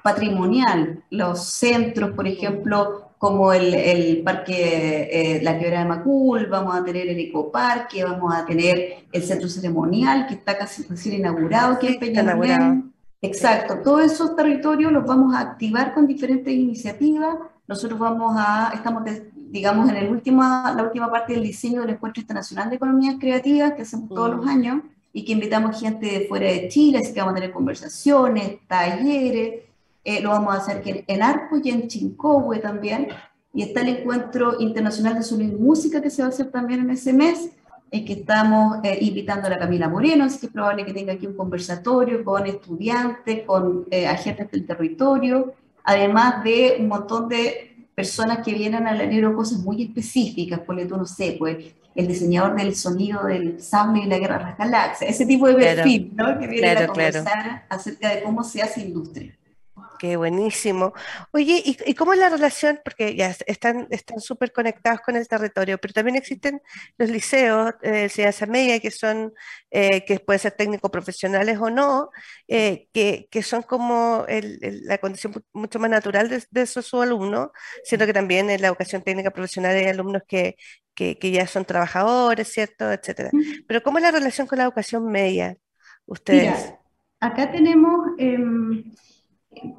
patrimonial, 0.01 1.03
los 1.10 1.43
centros, 1.49 2.12
por 2.12 2.25
ejemplo, 2.25 3.10
como 3.17 3.51
el, 3.51 3.73
el 3.73 4.23
parque 4.23 5.10
eh, 5.12 5.41
La 5.43 5.60
Quebrada 5.60 5.84
de 5.84 5.89
Macul, 5.89 6.45
vamos 6.45 6.73
a 6.73 6.86
tener 6.86 7.10
el 7.10 7.19
ecoparque, 7.19 8.05
vamos 8.05 8.34
a 8.34 8.45
tener 8.45 9.05
el 9.12 9.21
centro 9.21 9.49
ceremonial 9.49 10.27
que 10.27 10.36
está 10.36 10.58
casi 10.58 10.84
recién 10.84 11.15
inaugurado, 11.15 11.77
que 11.77 11.89
es 11.89 11.97
Peñalolén. 11.97 12.93
Exacto, 13.21 13.79
todos 13.84 14.13
esos 14.13 14.34
territorios 14.38 14.93
los 14.93 15.05
vamos 15.05 15.36
a 15.36 15.41
activar 15.41 15.93
con 15.93 16.08
diferentes 16.08 16.53
iniciativas. 16.53 17.36
Nosotros 17.67 17.99
vamos 17.99 18.34
a, 18.38 18.71
estamos 18.73 19.03
digamos, 19.51 19.89
en 19.89 19.95
el 19.95 20.10
última, 20.12 20.73
la 20.75 20.84
última 20.84 21.10
parte 21.10 21.34
del 21.34 21.43
diseño 21.43 21.81
del 21.81 21.91
Encuentro 21.91 22.21
Internacional 22.21 22.69
de 22.69 22.75
Economías 22.75 23.15
Creativas 23.19 23.73
que 23.73 23.84
hacemos 23.84 24.10
todos 24.10 24.36
los 24.36 24.47
años 24.47 24.81
y 25.13 25.23
que 25.23 25.31
invitamos 25.31 25.79
gente 25.79 26.08
de 26.08 26.27
fuera 26.27 26.47
de 26.47 26.67
Chile, 26.67 26.99
así 26.99 27.13
que 27.13 27.19
vamos 27.19 27.34
a 27.34 27.36
tener 27.36 27.51
conversaciones, 27.51 28.58
talleres, 28.67 29.62
eh, 30.03 30.21
lo 30.21 30.29
vamos 30.29 30.53
a 30.53 30.58
hacer 30.58 31.03
en 31.08 31.23
Arco 31.23 31.58
y 31.63 31.69
en 31.69 31.88
Chincohue 31.88 32.60
también, 32.60 33.08
y 33.53 33.63
está 33.63 33.81
el 33.81 33.89
Encuentro 33.89 34.60
Internacional 34.60 35.15
de 35.15 35.23
Sonido 35.23 35.58
y 35.58 35.62
Música 35.62 36.01
que 36.01 36.10
se 36.10 36.21
va 36.21 36.27
a 36.27 36.31
hacer 36.31 36.51
también 36.51 36.81
en 36.81 36.89
ese 36.89 37.13
mes, 37.13 37.49
en 37.91 38.03
que 38.03 38.13
estamos 38.13 38.79
eh, 38.84 38.97
invitando 39.01 39.47
a 39.47 39.51
la 39.51 39.58
Camila 39.58 39.88
Moreno, 39.88 40.25
así 40.25 40.39
que 40.39 40.47
es 40.47 40.51
probable 40.51 40.86
que 40.86 40.93
tenga 40.93 41.13
aquí 41.13 41.27
un 41.27 41.38
conversatorio 41.38 42.23
con 42.25 42.45
estudiantes, 42.45 43.43
con 43.45 43.86
eh, 43.91 44.08
agentes 44.08 44.51
del 44.51 44.65
territorio, 44.65 45.53
además 45.84 46.43
de 46.43 46.77
un 46.79 46.88
montón 46.89 47.29
de 47.29 47.74
personas 47.95 48.39
que 48.45 48.53
vienen 48.53 48.86
a 48.88 48.93
leer 48.93 49.34
cosas 49.34 49.60
muy 49.60 49.84
específicas, 49.84 50.60
por 50.60 50.75
tú 50.88 50.97
no 50.97 51.05
sé, 51.05 51.36
pues 51.39 51.73
el 51.95 52.08
diseñador 52.08 52.55
del 52.58 52.75
sonido 52.75 53.23
del 53.23 53.62
sable 53.62 54.01
y 54.03 54.05
la 54.05 54.19
guerra 54.19 54.38
de 54.38 54.43
las 54.43 54.58
galaxias, 54.58 55.10
ese 55.10 55.25
tipo 55.25 55.47
de 55.47 55.55
perfil, 55.55 56.12
¿no? 56.13 56.38
Que 56.38 56.47
viene 56.47 56.71
a 56.71 56.88
conversar 56.88 57.65
acerca 57.69 58.13
de 58.13 58.21
cómo 58.21 58.43
se 58.43 58.62
hace 58.62 58.81
industria. 58.81 59.34
Qué 59.99 60.17
buenísimo. 60.17 60.93
Oye, 61.31 61.62
¿y, 61.65 61.95
cómo 61.95 62.13
es 62.13 62.19
la 62.19 62.29
relación? 62.29 62.79
Porque 62.84 63.15
ya 63.15 63.36
están 63.47 63.88
están 63.89 64.19
súper 64.19 64.51
conectados 64.51 65.01
con 65.01 65.15
el 65.15 65.27
territorio, 65.27 65.77
pero 65.77 65.93
también 65.93 66.15
existen 66.15 66.62
los 66.97 67.10
liceos 67.10 67.73
eh, 67.81 67.91
de 67.91 68.03
enseñanza 68.03 68.45
media 68.45 68.79
que 68.79 68.91
son, 68.91 69.34
eh, 69.71 70.03
que 70.05 70.20
pueden 70.20 70.39
ser 70.39 70.53
técnicos 70.53 70.91
profesionales 70.91 71.57
o 71.59 71.70
no, 71.70 72.09
eh, 72.47 72.88
que, 72.93 73.28
que, 73.32 73.43
son 73.43 73.63
como 73.63 74.26
la 74.28 74.97
condición 74.97 75.34
mucho 75.53 75.80
más 75.80 75.89
natural 75.89 76.30
de, 76.30 76.43
de 76.49 76.61
esos 76.61 76.93
alumnos, 76.93 77.49
siendo 77.84 78.05
que 78.05 78.13
también 78.13 78.49
en 78.49 78.61
la 78.61 78.67
educación 78.67 79.01
técnica 79.01 79.32
profesional 79.32 79.76
hay 79.76 79.86
alumnos 79.86 80.24
que, 80.28 80.55
que, 80.93 81.20
que 81.20 81.32
ya 81.32 81.47
son 81.47 81.65
trabajadores, 81.65 82.51
¿cierto? 82.51 82.91
Etcétera. 82.91 83.30
Pero 83.67 83.84
¿cómo 83.84 83.97
es 83.97 84.03
la 84.03 84.11
relación 84.11 84.47
con 84.47 84.57
la 84.57 84.65
educación 84.65 85.05
media? 85.11 85.57
Ustedes. 86.07 86.74
acá 87.20 87.51
tenemos 87.51 88.11
em, 88.20 88.84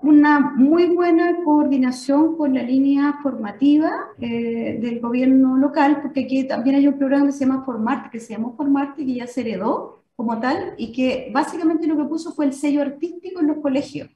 una 0.02 0.40
muy 0.40 0.86
buena 0.86 1.42
coordinación 1.44 2.36
con 2.36 2.54
la 2.54 2.62
línea 2.62 3.18
formativa 3.22 4.08
eh, 4.18 4.78
del 4.80 5.00
gobierno 5.00 5.56
local, 5.56 6.00
porque 6.02 6.24
aquí 6.24 6.44
también 6.44 6.76
hay 6.76 6.88
un 6.88 6.98
programa 6.98 7.26
que 7.26 7.32
se 7.32 7.46
llama 7.46 7.64
Formarte, 7.64 8.10
que 8.10 8.20
se 8.20 8.32
llamó 8.32 8.54
Formarte, 8.56 9.04
que 9.04 9.14
ya 9.14 9.26
se 9.26 9.42
heredó 9.42 10.02
como 10.14 10.38
tal, 10.40 10.74
y 10.78 10.92
que 10.92 11.30
básicamente 11.32 11.86
lo 11.86 11.96
que 11.96 12.04
puso 12.04 12.32
fue 12.32 12.46
el 12.46 12.52
sello 12.52 12.82
artístico 12.82 13.40
en 13.40 13.48
los 13.48 13.58
colegios, 13.58 14.08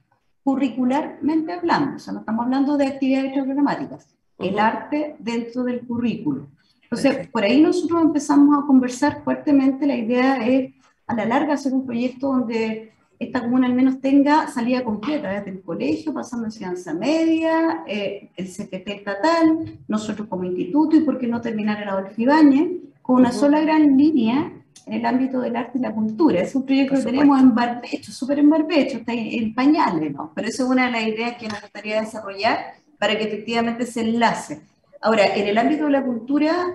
curricularmente 0.43 1.53
hablando, 1.53 1.97
o 1.97 1.99
sea, 1.99 2.15
no 2.15 2.21
estamos 2.21 2.45
hablando 2.45 2.77
de 2.77 2.87
actividades 2.87 3.33
programáticas, 3.35 4.09
el 4.39 4.59
arte 4.59 5.17
dentro 5.19 5.65
del 5.65 5.87
currículo. 5.87 6.49
Entonces, 6.83 7.29
por 7.29 7.45
ahí 7.45 7.61
nosotros 7.61 8.03
empezamos 8.03 8.59
a 8.59 8.67
conversar 8.67 9.23
fuertemente, 9.23 9.87
la 9.87 9.97
idea 9.97 10.47
es 10.47 10.75
a 11.07 11.15
la 11.15 11.27
larga 11.27 11.55
hacer 11.55 11.73
un 11.73 11.85
proyecto 11.85 12.29
donde 12.29 12.93
esta 13.21 13.43
comuna 13.43 13.66
al 13.66 13.75
menos 13.75 14.01
tenga 14.01 14.49
salida 14.49 14.83
completa, 14.83 15.29
desde 15.29 15.51
el 15.51 15.61
colegio, 15.61 16.14
pasando 16.14 16.47
enseñanza 16.47 16.95
media, 16.95 17.85
eh, 17.87 18.31
el 18.35 18.47
CPT 18.47 18.89
estatal, 18.89 19.79
nosotros 19.87 20.27
como 20.27 20.45
instituto 20.45 20.97
y 20.97 21.01
por 21.01 21.18
qué 21.18 21.27
no 21.27 21.43
terminar 21.43 21.83
el 21.83 21.91
Adolfo 21.91 22.14
Ibáñez, 22.16 22.71
con 23.03 23.16
una 23.16 23.31
sola 23.31 23.61
gran 23.61 23.99
línea 23.99 24.51
en 24.87 24.95
el 24.95 25.05
ámbito 25.05 25.39
del 25.41 25.55
arte 25.55 25.77
y 25.77 25.83
la 25.83 25.93
cultura. 25.93 26.41
Es 26.41 26.55
un 26.55 26.64
proyecto 26.64 26.95
que 26.95 27.03
tenemos 27.03 27.39
en 27.39 27.55
barbecho, 27.55 28.11
súper 28.11 28.39
en 28.39 28.49
barbecho, 28.49 28.97
está 28.97 29.12
en, 29.12 29.55
pañales, 29.55 30.12
¿no? 30.14 30.33
Pero 30.35 30.49
eso 30.49 30.64
es 30.64 30.71
una 30.71 30.87
de 30.87 30.93
las 30.93 31.07
ideas 31.07 31.37
que 31.37 31.47
nos 31.47 31.61
gustaría 31.61 32.01
desarrollar 32.01 32.73
para 32.99 33.18
que 33.18 33.25
efectivamente 33.25 33.85
se 33.85 34.01
enlace. 34.01 34.62
Ahora, 35.03 35.37
en 35.37 35.47
el 35.47 35.59
ámbito 35.59 35.85
de 35.85 35.91
la 35.91 36.03
cultura, 36.03 36.75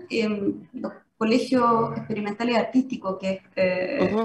los 0.74 0.94
colegios 1.18 1.98
experimentales 1.98 2.56
artísticos, 2.56 3.18
que 3.20 3.30
es... 3.32 3.40
Eh, 3.56 4.16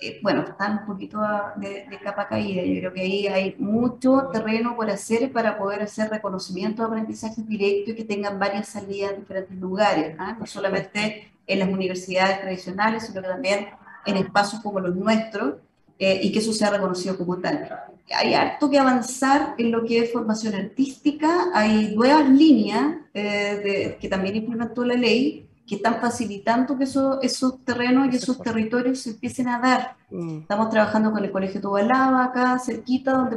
eh, 0.00 0.18
bueno, 0.22 0.42
están 0.42 0.78
un 0.78 0.86
poquito 0.86 1.20
de, 1.56 1.86
capa 2.02 2.28
caída. 2.28 2.62
Yo 2.62 2.80
creo 2.80 2.92
que 2.92 3.00
ahí 3.02 3.26
hay 3.26 3.56
mucho 3.58 4.28
terreno 4.32 4.74
por 4.76 4.90
hacer 4.90 5.30
para 5.32 5.58
poder 5.58 5.82
hacer 5.82 6.10
reconocimiento 6.10 6.82
de 6.82 6.88
aprendizaje 6.88 7.42
directo 7.42 7.90
y 7.90 7.94
que 7.94 8.04
tengan 8.04 8.38
varias 8.38 8.68
salidas 8.68 9.12
en 9.12 9.20
diferentes 9.20 9.56
lugares, 9.58 10.16
¿ah? 10.18 10.36
no 10.38 10.46
solamente 10.46 11.32
en 11.46 11.58
las 11.58 11.68
universidades 11.68 12.40
tradicionales, 12.40 13.06
sino 13.06 13.20
que 13.20 13.28
también 13.28 13.68
en 14.06 14.16
espacios 14.16 14.62
como 14.62 14.80
los 14.80 14.96
nuestros, 14.96 15.56
eh, 16.02 16.18
y 16.22 16.32
que 16.32 16.38
eso 16.38 16.54
sea 16.54 16.70
reconocido 16.70 17.18
como 17.18 17.36
tal. 17.36 17.68
Hay 18.10 18.32
harto 18.32 18.70
que 18.70 18.78
avanzar 18.78 19.54
en 19.58 19.70
lo 19.70 19.84
que 19.84 19.98
es 19.98 20.10
formación 20.10 20.54
artística, 20.54 21.48
hay 21.52 21.94
nuevas 21.94 22.26
líneas 22.30 22.94
eh, 23.12 23.98
que 24.00 24.08
también 24.08 24.36
implementó 24.36 24.82
la 24.82 24.94
ley, 24.94 25.46
que 25.70 25.76
están 25.76 26.00
facilitando 26.00 26.76
que 26.76 26.82
esos 26.82 27.64
terrenos 27.64 28.12
y 28.12 28.16
esos 28.16 28.42
territorios 28.42 28.98
se 28.98 29.10
empiecen 29.10 29.46
a 29.46 29.60
dar. 29.60 29.96
Mm. 30.10 30.38
Estamos 30.38 30.68
trabajando 30.68 31.12
con 31.12 31.24
el 31.24 31.30
Colegio 31.30 31.60
Tobalaba, 31.60 32.24
acá 32.24 32.58
cerquita, 32.58 33.12
donde 33.12 33.36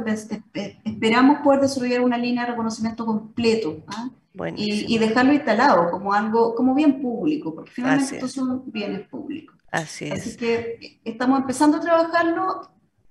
esperamos 0.84 1.38
poder 1.44 1.60
desarrollar 1.60 2.00
una 2.00 2.18
línea 2.18 2.42
de 2.42 2.50
reconocimiento 2.50 3.06
completo 3.06 3.84
¿ah? 3.86 4.10
y, 4.56 4.98
dejarlo 4.98 5.32
instalado 5.32 5.92
como 5.92 6.12
algo, 6.12 6.56
como 6.56 6.74
bien 6.74 7.00
público, 7.00 7.54
porque 7.54 7.70
finalmente 7.70 8.16
estos 8.16 8.32
son 8.32 8.64
bienes 8.66 9.06
públicos. 9.06 9.54
Así 9.70 10.06
es. 10.06 10.14
Así 10.14 10.36
que 10.36 10.98
estamos 11.04 11.38
empezando 11.38 11.76
a 11.76 11.80
trabajarlo. 11.80 12.68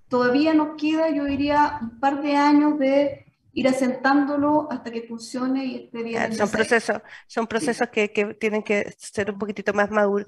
Todavía 0.10 0.54
nos 0.54 0.76
queda, 0.76 1.10
yo 1.12 1.24
diría, 1.24 1.80
un 1.82 1.98
par 2.02 2.22
de 2.22 2.36
años 2.36 2.78
de 2.78 3.23
ir 3.54 3.68
asentándolo 3.68 4.68
hasta 4.72 4.92
que 4.92 5.04
funcione 5.04 5.66
y 5.66 5.76
esté 5.86 6.04
bien. 6.04 6.34
son 6.34 6.50
procesos, 6.50 7.02
son 7.28 7.48
procesos 7.48 7.88
que, 7.90 8.12
que, 8.12 8.34
tienen 8.34 8.64
que 8.64 8.94
ser 8.98 9.32
un 9.32 9.38
poquitito 9.38 9.74
más 9.74 9.92
maduros, 9.92 10.26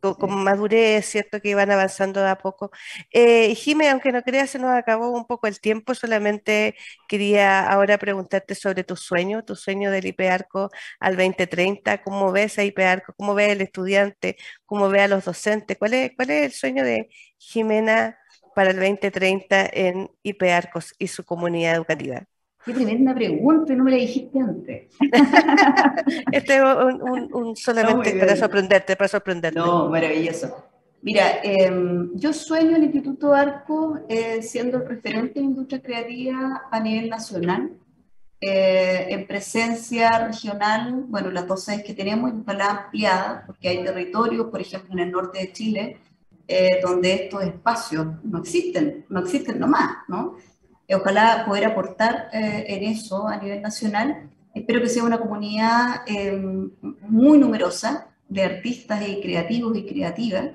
con, 0.00 0.44
madurez, 0.44 1.06
¿cierto? 1.06 1.40
Que 1.40 1.54
van 1.54 1.70
avanzando 1.70 2.20
de 2.20 2.28
a 2.28 2.38
poco. 2.38 2.70
Eh, 3.10 3.54
Jimé, 3.54 3.90
aunque 3.90 4.12
no 4.12 4.22
creas, 4.22 4.50
se 4.50 4.58
nos 4.58 4.70
acabó 4.70 5.10
un 5.10 5.26
poco 5.26 5.46
el 5.46 5.60
tiempo, 5.60 5.94
solamente 5.94 6.76
quería 7.08 7.68
ahora 7.68 7.98
preguntarte 7.98 8.54
sobre 8.54 8.84
tu 8.84 8.96
sueño, 8.96 9.44
tu 9.44 9.56
sueño 9.56 9.90
del 9.90 10.06
IP 10.06 10.20
Arco 10.30 10.70
al 11.00 11.16
2030, 11.16 12.02
¿cómo 12.02 12.32
ves 12.32 12.58
a 12.58 12.64
IP 12.64 12.78
Arco? 12.80 13.14
¿Cómo 13.16 13.34
ves 13.34 13.50
el 13.50 13.60
estudiante? 13.62 14.36
¿Cómo 14.66 14.88
ve 14.88 15.00
a 15.02 15.08
los 15.08 15.24
docentes? 15.24 15.76
¿Cuál 15.78 15.94
es, 15.94 16.12
cuál 16.16 16.30
es 16.30 16.46
el 16.46 16.52
sueño 16.52 16.84
de 16.84 17.08
Jimena 17.38 18.18
para 18.54 18.70
el 18.70 18.76
2030 18.76 19.68
en 19.72 20.10
IP 20.22 20.42
Arcos 20.44 20.94
y 20.98 21.08
su 21.08 21.24
comunidad 21.24 21.74
educativa? 21.74 22.26
Qué 22.68 22.74
tremenda 22.74 23.14
pregunta, 23.14 23.74
no 23.74 23.84
me 23.84 23.92
la 23.92 23.96
dijiste 23.96 24.38
antes. 24.38 24.94
este 26.32 26.56
es 26.56 26.62
un, 26.62 27.56
solamente 27.56 28.12
para 28.12 28.36
sorprenderte, 28.36 28.94
para 28.94 29.08
sorprenderte. 29.08 29.58
No, 29.58 29.88
maravilloso. 29.88 30.54
Mira, 31.00 31.40
em, 31.42 32.10
yo 32.14 32.34
sueño 32.34 32.76
el 32.76 32.84
Instituto 32.84 33.32
Arco 33.32 34.00
eh, 34.06 34.42
siendo 34.42 34.76
el 34.76 34.86
referente 34.86 35.38
en 35.38 35.46
industria 35.46 35.80
creativa 35.80 36.64
a 36.70 36.78
nivel 36.78 37.08
nacional, 37.08 37.72
eh, 38.38 39.06
en 39.08 39.26
presencia 39.26 40.26
regional, 40.26 41.04
bueno, 41.08 41.30
las 41.30 41.46
dos 41.46 41.64
sedes 41.64 41.82
que 41.82 41.94
tenemos, 41.94 42.30
y 42.30 42.40
ojalá 42.42 42.84
ampliada, 42.84 43.44
porque 43.46 43.70
hay 43.70 43.82
territorios, 43.82 44.48
por 44.48 44.60
ejemplo, 44.60 44.92
en 44.92 44.98
el 44.98 45.10
norte 45.10 45.38
de 45.38 45.52
Chile, 45.52 46.00
eh, 46.46 46.80
donde 46.82 47.14
estos 47.14 47.44
espacios 47.44 48.08
no 48.24 48.40
existen, 48.40 49.06
no 49.08 49.20
existen 49.20 49.58
nomás, 49.58 49.96
¿no? 50.06 50.36
Ojalá 50.94 51.44
poder 51.46 51.66
aportar 51.66 52.30
eh, 52.32 52.64
en 52.68 52.84
eso 52.84 53.28
a 53.28 53.36
nivel 53.36 53.60
nacional. 53.60 54.30
Espero 54.54 54.80
que 54.80 54.88
sea 54.88 55.04
una 55.04 55.18
comunidad 55.18 56.02
eh, 56.06 56.40
muy 57.08 57.38
numerosa 57.38 58.08
de 58.28 58.42
artistas 58.42 59.06
y 59.06 59.20
creativos 59.20 59.76
y 59.76 59.86
creativas, 59.86 60.50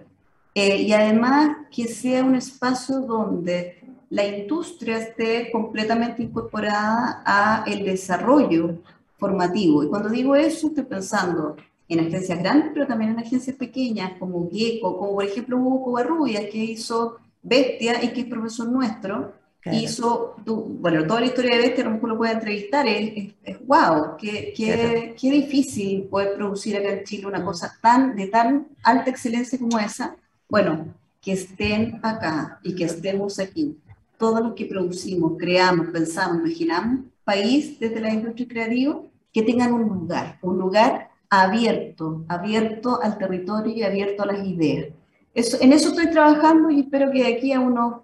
eh, 0.55 0.77
y 0.77 0.93
además 0.93 1.57
que 1.71 1.87
sea 1.87 2.23
un 2.23 2.35
espacio 2.35 2.99
donde 2.99 3.81
la 4.09 4.27
industria 4.27 4.97
esté 4.97 5.51
completamente 5.51 6.21
incorporada 6.21 7.23
a 7.25 7.63
el 7.65 7.83
desarrollo 7.83 8.77
formativo. 9.17 9.83
Y 9.83 9.87
cuando 9.87 10.09
digo 10.09 10.35
eso, 10.35 10.67
estoy 10.67 10.83
pensando 10.83 11.55
en 11.87 11.99
agencias 11.99 12.39
grandes, 12.39 12.71
pero 12.73 12.85
también 12.85 13.11
en 13.11 13.19
agencias 13.19 13.55
pequeñas, 13.55 14.13
como 14.19 14.49
Gieco, 14.49 14.97
como 14.97 15.13
por 15.13 15.25
ejemplo 15.25 15.57
Hugo 15.57 15.85
Covarrubia, 15.85 16.47
que 16.49 16.59
hizo 16.59 17.17
Bestia 17.41 18.03
y 18.03 18.13
que 18.13 18.21
es 18.21 18.27
profesor 18.27 18.69
nuestro, 18.69 19.33
hizo, 19.71 20.35
bueno, 20.45 21.05
toda 21.05 21.21
la 21.21 21.27
historia 21.27 21.55
de 21.55 21.61
Bestia 21.61 21.83
a 21.83 21.87
lo 21.87 21.93
mejor 21.95 22.09
lo 22.09 22.17
puede 22.17 22.33
entrevistar, 22.33 22.87
es, 22.87 23.33
es, 23.43 23.65
wow, 23.65 24.17
qué, 24.17 24.53
qué, 24.55 25.15
qué, 25.19 25.31
difícil 25.31 26.03
poder 26.03 26.35
producir 26.35 26.77
acá 26.77 26.91
en 26.91 27.03
Chile 27.03 27.27
una 27.27 27.43
cosa 27.43 27.77
tan, 27.81 28.15
de 28.15 28.27
tan 28.27 28.67
alta 28.83 29.09
excelencia 29.09 29.57
como 29.57 29.79
esa. 29.79 30.15
Bueno, 30.49 30.93
que 31.21 31.33
estén 31.33 31.99
acá 32.03 32.59
y 32.63 32.75
que 32.75 32.83
estemos 32.83 33.39
aquí, 33.39 33.77
todos 34.17 34.41
los 34.41 34.53
que 34.53 34.65
producimos, 34.65 35.33
creamos, 35.37 35.87
pensamos, 35.87 36.39
imaginamos, 36.39 37.05
país 37.23 37.79
desde 37.79 38.01
la 38.01 38.13
industria 38.13 38.47
creativa, 38.47 38.99
que 39.31 39.41
tengan 39.41 39.73
un 39.73 39.83
lugar, 39.83 40.37
un 40.41 40.57
lugar 40.57 41.09
abierto, 41.29 42.25
abierto 42.27 43.01
al 43.01 43.17
territorio 43.17 43.73
y 43.73 43.83
abierto 43.83 44.23
a 44.23 44.27
las 44.27 44.45
ideas. 44.45 44.87
Eso, 45.33 45.57
en 45.61 45.73
eso 45.73 45.89
estoy 45.89 46.11
trabajando 46.11 46.69
y 46.69 46.81
espero 46.81 47.09
que 47.09 47.23
de 47.23 47.35
aquí 47.35 47.53
a 47.53 47.59
unos 47.59 48.01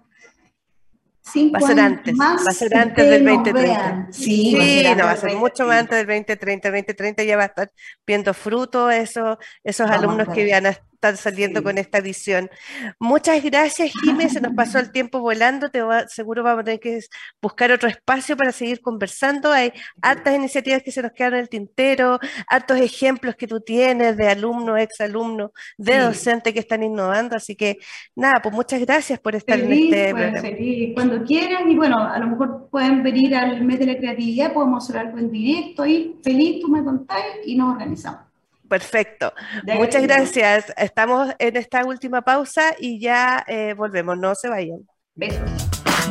va 1.54 1.58
a 1.58 1.60
ser 1.62 1.80
antes, 1.80 2.14
va 2.18 2.34
a 2.34 2.54
ser 2.54 2.76
antes 2.76 3.10
del 3.10 3.24
2030. 3.24 4.08
Sí, 4.10 4.84
no, 4.96 5.04
va 5.04 5.12
a 5.12 5.16
ser 5.16 5.36
mucho 5.36 5.66
más 5.66 5.80
antes 5.80 5.98
del 5.98 6.06
2030. 6.06 6.68
El 6.68 6.74
2030 6.74 7.22
ya 7.24 7.36
va 7.36 7.42
a 7.44 7.46
estar 7.46 7.72
viendo 8.06 8.34
fruto 8.34 8.90
eso, 8.90 9.38
esos 9.62 9.90
alumnos 9.90 10.28
que 10.28 10.50
van 10.50 10.66
a 10.66 10.89
están 11.00 11.16
saliendo 11.16 11.62
con 11.62 11.78
esta 11.78 11.96
edición. 11.96 12.50
Muchas 12.98 13.42
gracias, 13.42 13.90
Jiménez. 14.02 14.34
Se 14.34 14.40
nos 14.42 14.54
pasó 14.54 14.78
el 14.78 14.92
tiempo 14.92 15.20
volando. 15.20 15.70
Te 15.70 15.80
seguro 16.08 16.42
vamos 16.42 16.60
a 16.60 16.64
tener 16.64 16.80
que 16.80 17.00
buscar 17.40 17.72
otro 17.72 17.88
espacio 17.88 18.36
para 18.36 18.52
seguir 18.52 18.82
conversando. 18.82 19.50
Hay 19.50 19.72
hartas 20.02 20.36
iniciativas 20.36 20.82
que 20.82 20.92
se 20.92 21.00
nos 21.00 21.12
quedan 21.12 21.34
en 21.34 21.40
el 21.40 21.48
tintero, 21.48 22.20
hartos 22.46 22.78
ejemplos 22.78 23.34
que 23.36 23.46
tú 23.46 23.62
tienes 23.62 24.18
de 24.18 24.28
alumnos, 24.28 24.78
exalumnos, 24.78 25.52
de 25.78 25.98
docentes 26.00 26.52
que 26.52 26.60
están 26.60 26.82
innovando. 26.82 27.34
Así 27.34 27.56
que, 27.56 27.78
nada, 28.14 28.42
pues 28.42 28.54
muchas 28.54 28.80
gracias 28.80 29.18
por 29.20 29.34
estar 29.34 29.58
en 29.58 29.72
este 29.72 30.12
pues, 30.12 30.32
programa. 30.32 30.94
Cuando 30.94 31.24
quieran, 31.24 31.70
y 31.70 31.76
bueno, 31.76 31.98
a 31.98 32.18
lo 32.18 32.26
mejor 32.26 32.68
pueden 32.70 33.02
venir 33.02 33.34
al 33.34 33.64
mes 33.64 33.78
de 33.78 33.86
la 33.86 33.96
creatividad, 33.96 34.52
podemos 34.52 34.84
hacer 34.84 35.00
algo 35.00 35.16
en 35.16 35.30
directo 35.30 35.86
y 35.86 36.16
feliz, 36.22 36.60
tú 36.60 36.68
me 36.68 36.84
contáis 36.84 37.24
y 37.46 37.56
nos 37.56 37.72
organizamos. 37.72 38.29
Perfecto. 38.70 39.32
Muchas 39.66 40.04
gracias. 40.04 40.72
Estamos 40.76 41.34
en 41.40 41.56
esta 41.56 41.84
última 41.84 42.22
pausa 42.22 42.76
y 42.78 43.00
ya 43.00 43.44
eh, 43.48 43.74
volvemos. 43.76 44.16
No 44.16 44.36
se 44.36 44.48
vayan. 44.48 44.86
Besos. 45.16 45.50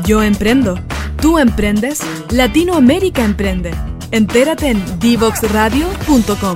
Yo 0.06 0.22
emprendo. 0.22 0.76
Tú 1.22 1.40
emprendes. 1.40 2.02
Latinoamérica 2.32 3.24
emprende. 3.24 3.72
Entérate 4.12 4.72
en 4.72 5.00
divoxradio.com. 5.00 6.56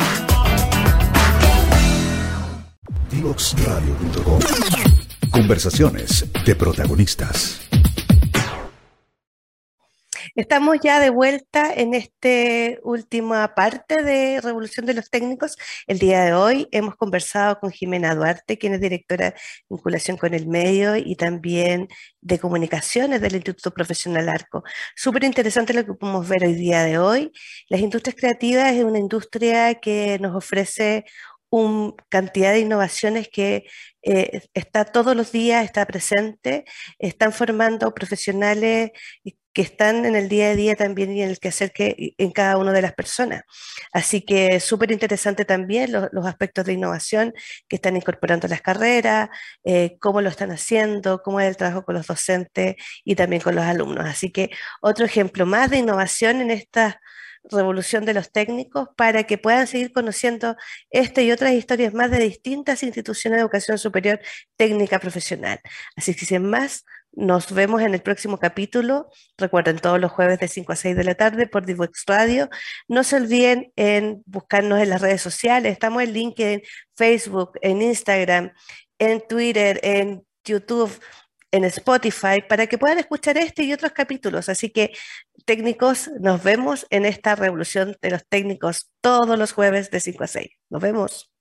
Divoxradio.com. 3.09 4.39
Conversaciones 5.31 6.25
de 6.45 6.55
protagonistas. 6.55 7.62
Estamos 10.35 10.77
ya 10.81 10.99
de 10.99 11.11
vuelta 11.11 11.71
en 11.71 11.93
esta 11.93 12.79
última 12.81 13.53
parte 13.53 14.01
de 14.01 14.41
Revolución 14.41 14.87
de 14.87 14.95
los 14.95 15.11
Técnicos. 15.11 15.57
El 15.85 15.99
día 15.99 16.23
de 16.23 16.33
hoy 16.33 16.67
hemos 16.71 16.95
conversado 16.95 17.59
con 17.59 17.69
Jimena 17.69 18.15
Duarte, 18.15 18.57
quien 18.57 18.73
es 18.73 18.81
directora 18.81 19.27
de 19.31 19.35
vinculación 19.69 20.17
con 20.17 20.33
el 20.33 20.47
medio 20.47 20.95
y 20.95 21.15
también 21.17 21.87
de 22.21 22.39
comunicaciones 22.39 23.21
del 23.21 23.35
Instituto 23.35 23.71
Profesional 23.75 24.27
Arco. 24.27 24.63
Súper 24.95 25.23
interesante 25.23 25.71
lo 25.71 25.85
que 25.85 25.93
podemos 25.93 26.27
ver 26.27 26.45
hoy 26.45 26.55
día 26.55 26.81
de 26.83 26.97
hoy. 26.97 27.31
Las 27.69 27.81
industrias 27.81 28.15
creativas 28.19 28.73
es 28.73 28.83
una 28.83 28.97
industria 28.97 29.75
que 29.75 30.17
nos 30.19 30.35
ofrece 30.35 31.05
una 31.61 31.93
cantidad 32.09 32.51
de 32.53 32.59
innovaciones 32.59 33.29
que 33.29 33.65
eh, 34.01 34.41
está 34.53 34.85
todos 34.85 35.15
los 35.15 35.31
días, 35.31 35.63
está 35.63 35.85
presente, 35.85 36.65
están 36.99 37.31
formando 37.31 37.93
profesionales 37.93 38.91
que 39.53 39.61
están 39.61 40.05
en 40.05 40.15
el 40.15 40.29
día 40.29 40.49
a 40.49 40.55
día 40.55 40.75
también 40.75 41.15
y 41.15 41.21
en 41.21 41.29
el 41.29 41.39
quehacer 41.39 41.71
que 41.71 42.15
en 42.17 42.31
cada 42.31 42.57
una 42.57 42.71
de 42.71 42.81
las 42.81 42.93
personas. 42.93 43.43
Así 43.91 44.21
que 44.21 44.59
súper 44.59 44.91
interesante 44.91 45.45
también 45.45 45.91
los 45.91 46.25
aspectos 46.25 46.65
de 46.65 46.73
innovación 46.73 47.33
que 47.67 47.75
están 47.75 47.95
incorporando 47.95 48.47
las 48.47 48.61
carreras, 48.61 49.29
eh, 49.63 49.97
cómo 49.99 50.21
lo 50.21 50.29
están 50.29 50.51
haciendo, 50.51 51.21
cómo 51.21 51.39
es 51.39 51.47
el 51.49 51.57
trabajo 51.57 51.85
con 51.85 51.95
los 51.95 52.07
docentes 52.07 52.75
y 53.05 53.15
también 53.15 53.41
con 53.43 53.55
los 53.55 53.63
alumnos. 53.65 54.05
Así 54.05 54.31
que 54.31 54.49
otro 54.81 55.05
ejemplo 55.05 55.45
más 55.45 55.69
de 55.69 55.77
innovación 55.77 56.41
en 56.41 56.49
esta 56.51 56.99
revolución 57.51 58.05
de 58.05 58.13
los 58.13 58.31
técnicos 58.31 58.89
para 58.95 59.23
que 59.23 59.37
puedan 59.37 59.67
seguir 59.67 59.91
conociendo 59.93 60.55
esta 60.89 61.21
y 61.21 61.31
otras 61.31 61.53
historias 61.53 61.93
más 61.93 62.11
de 62.11 62.19
distintas 62.19 62.83
instituciones 62.83 63.37
de 63.37 63.41
educación 63.41 63.77
superior 63.77 64.19
técnica 64.55 64.99
profesional. 64.99 65.59
Así 65.95 66.15
que 66.15 66.25
sin 66.25 66.49
más, 66.49 66.85
nos 67.15 67.51
vemos 67.51 67.81
en 67.81 67.93
el 67.93 68.01
próximo 68.01 68.39
capítulo. 68.39 69.09
Recuerden 69.37 69.77
todos 69.77 69.99
los 69.99 70.11
jueves 70.11 70.39
de 70.39 70.47
5 70.47 70.73
a 70.73 70.75
6 70.75 70.95
de 70.95 71.03
la 71.03 71.15
tarde 71.15 71.47
por 71.47 71.65
Divox 71.65 72.03
Radio. 72.07 72.49
No 72.87 73.03
se 73.03 73.17
olviden 73.17 73.71
en 73.75 74.23
buscarnos 74.25 74.81
en 74.81 74.89
las 74.89 75.01
redes 75.01 75.21
sociales. 75.21 75.73
Estamos 75.73 76.01
en 76.03 76.13
LinkedIn, 76.13 76.61
Facebook, 76.95 77.51
en 77.61 77.81
Instagram, 77.83 78.51
en 78.97 79.21
Twitter, 79.27 79.79
en 79.83 80.25
YouTube. 80.43 80.91
En 81.53 81.63
Spotify 81.65 82.41
para 82.49 82.67
que 82.67 82.79
puedan 82.79 82.97
escuchar 82.97 83.37
este 83.37 83.63
y 83.63 83.73
otros 83.73 83.93
capítulos. 83.93 84.49
Así 84.49 84.71
que 84.71 84.91
técnicos, 85.45 86.09
nos 86.19 86.43
vemos 86.43 86.87
en 86.89 87.05
esta 87.05 87.35
revolución 87.35 87.95
de 88.01 88.09
los 88.09 88.27
técnicos 88.27 88.91
todos 89.01 89.37
los 89.37 89.53
jueves 89.53 89.91
de 89.91 89.99
5 89.99 90.23
a 90.23 90.27
6. 90.27 90.49
Nos 90.69 90.81
vemos. 90.81 91.32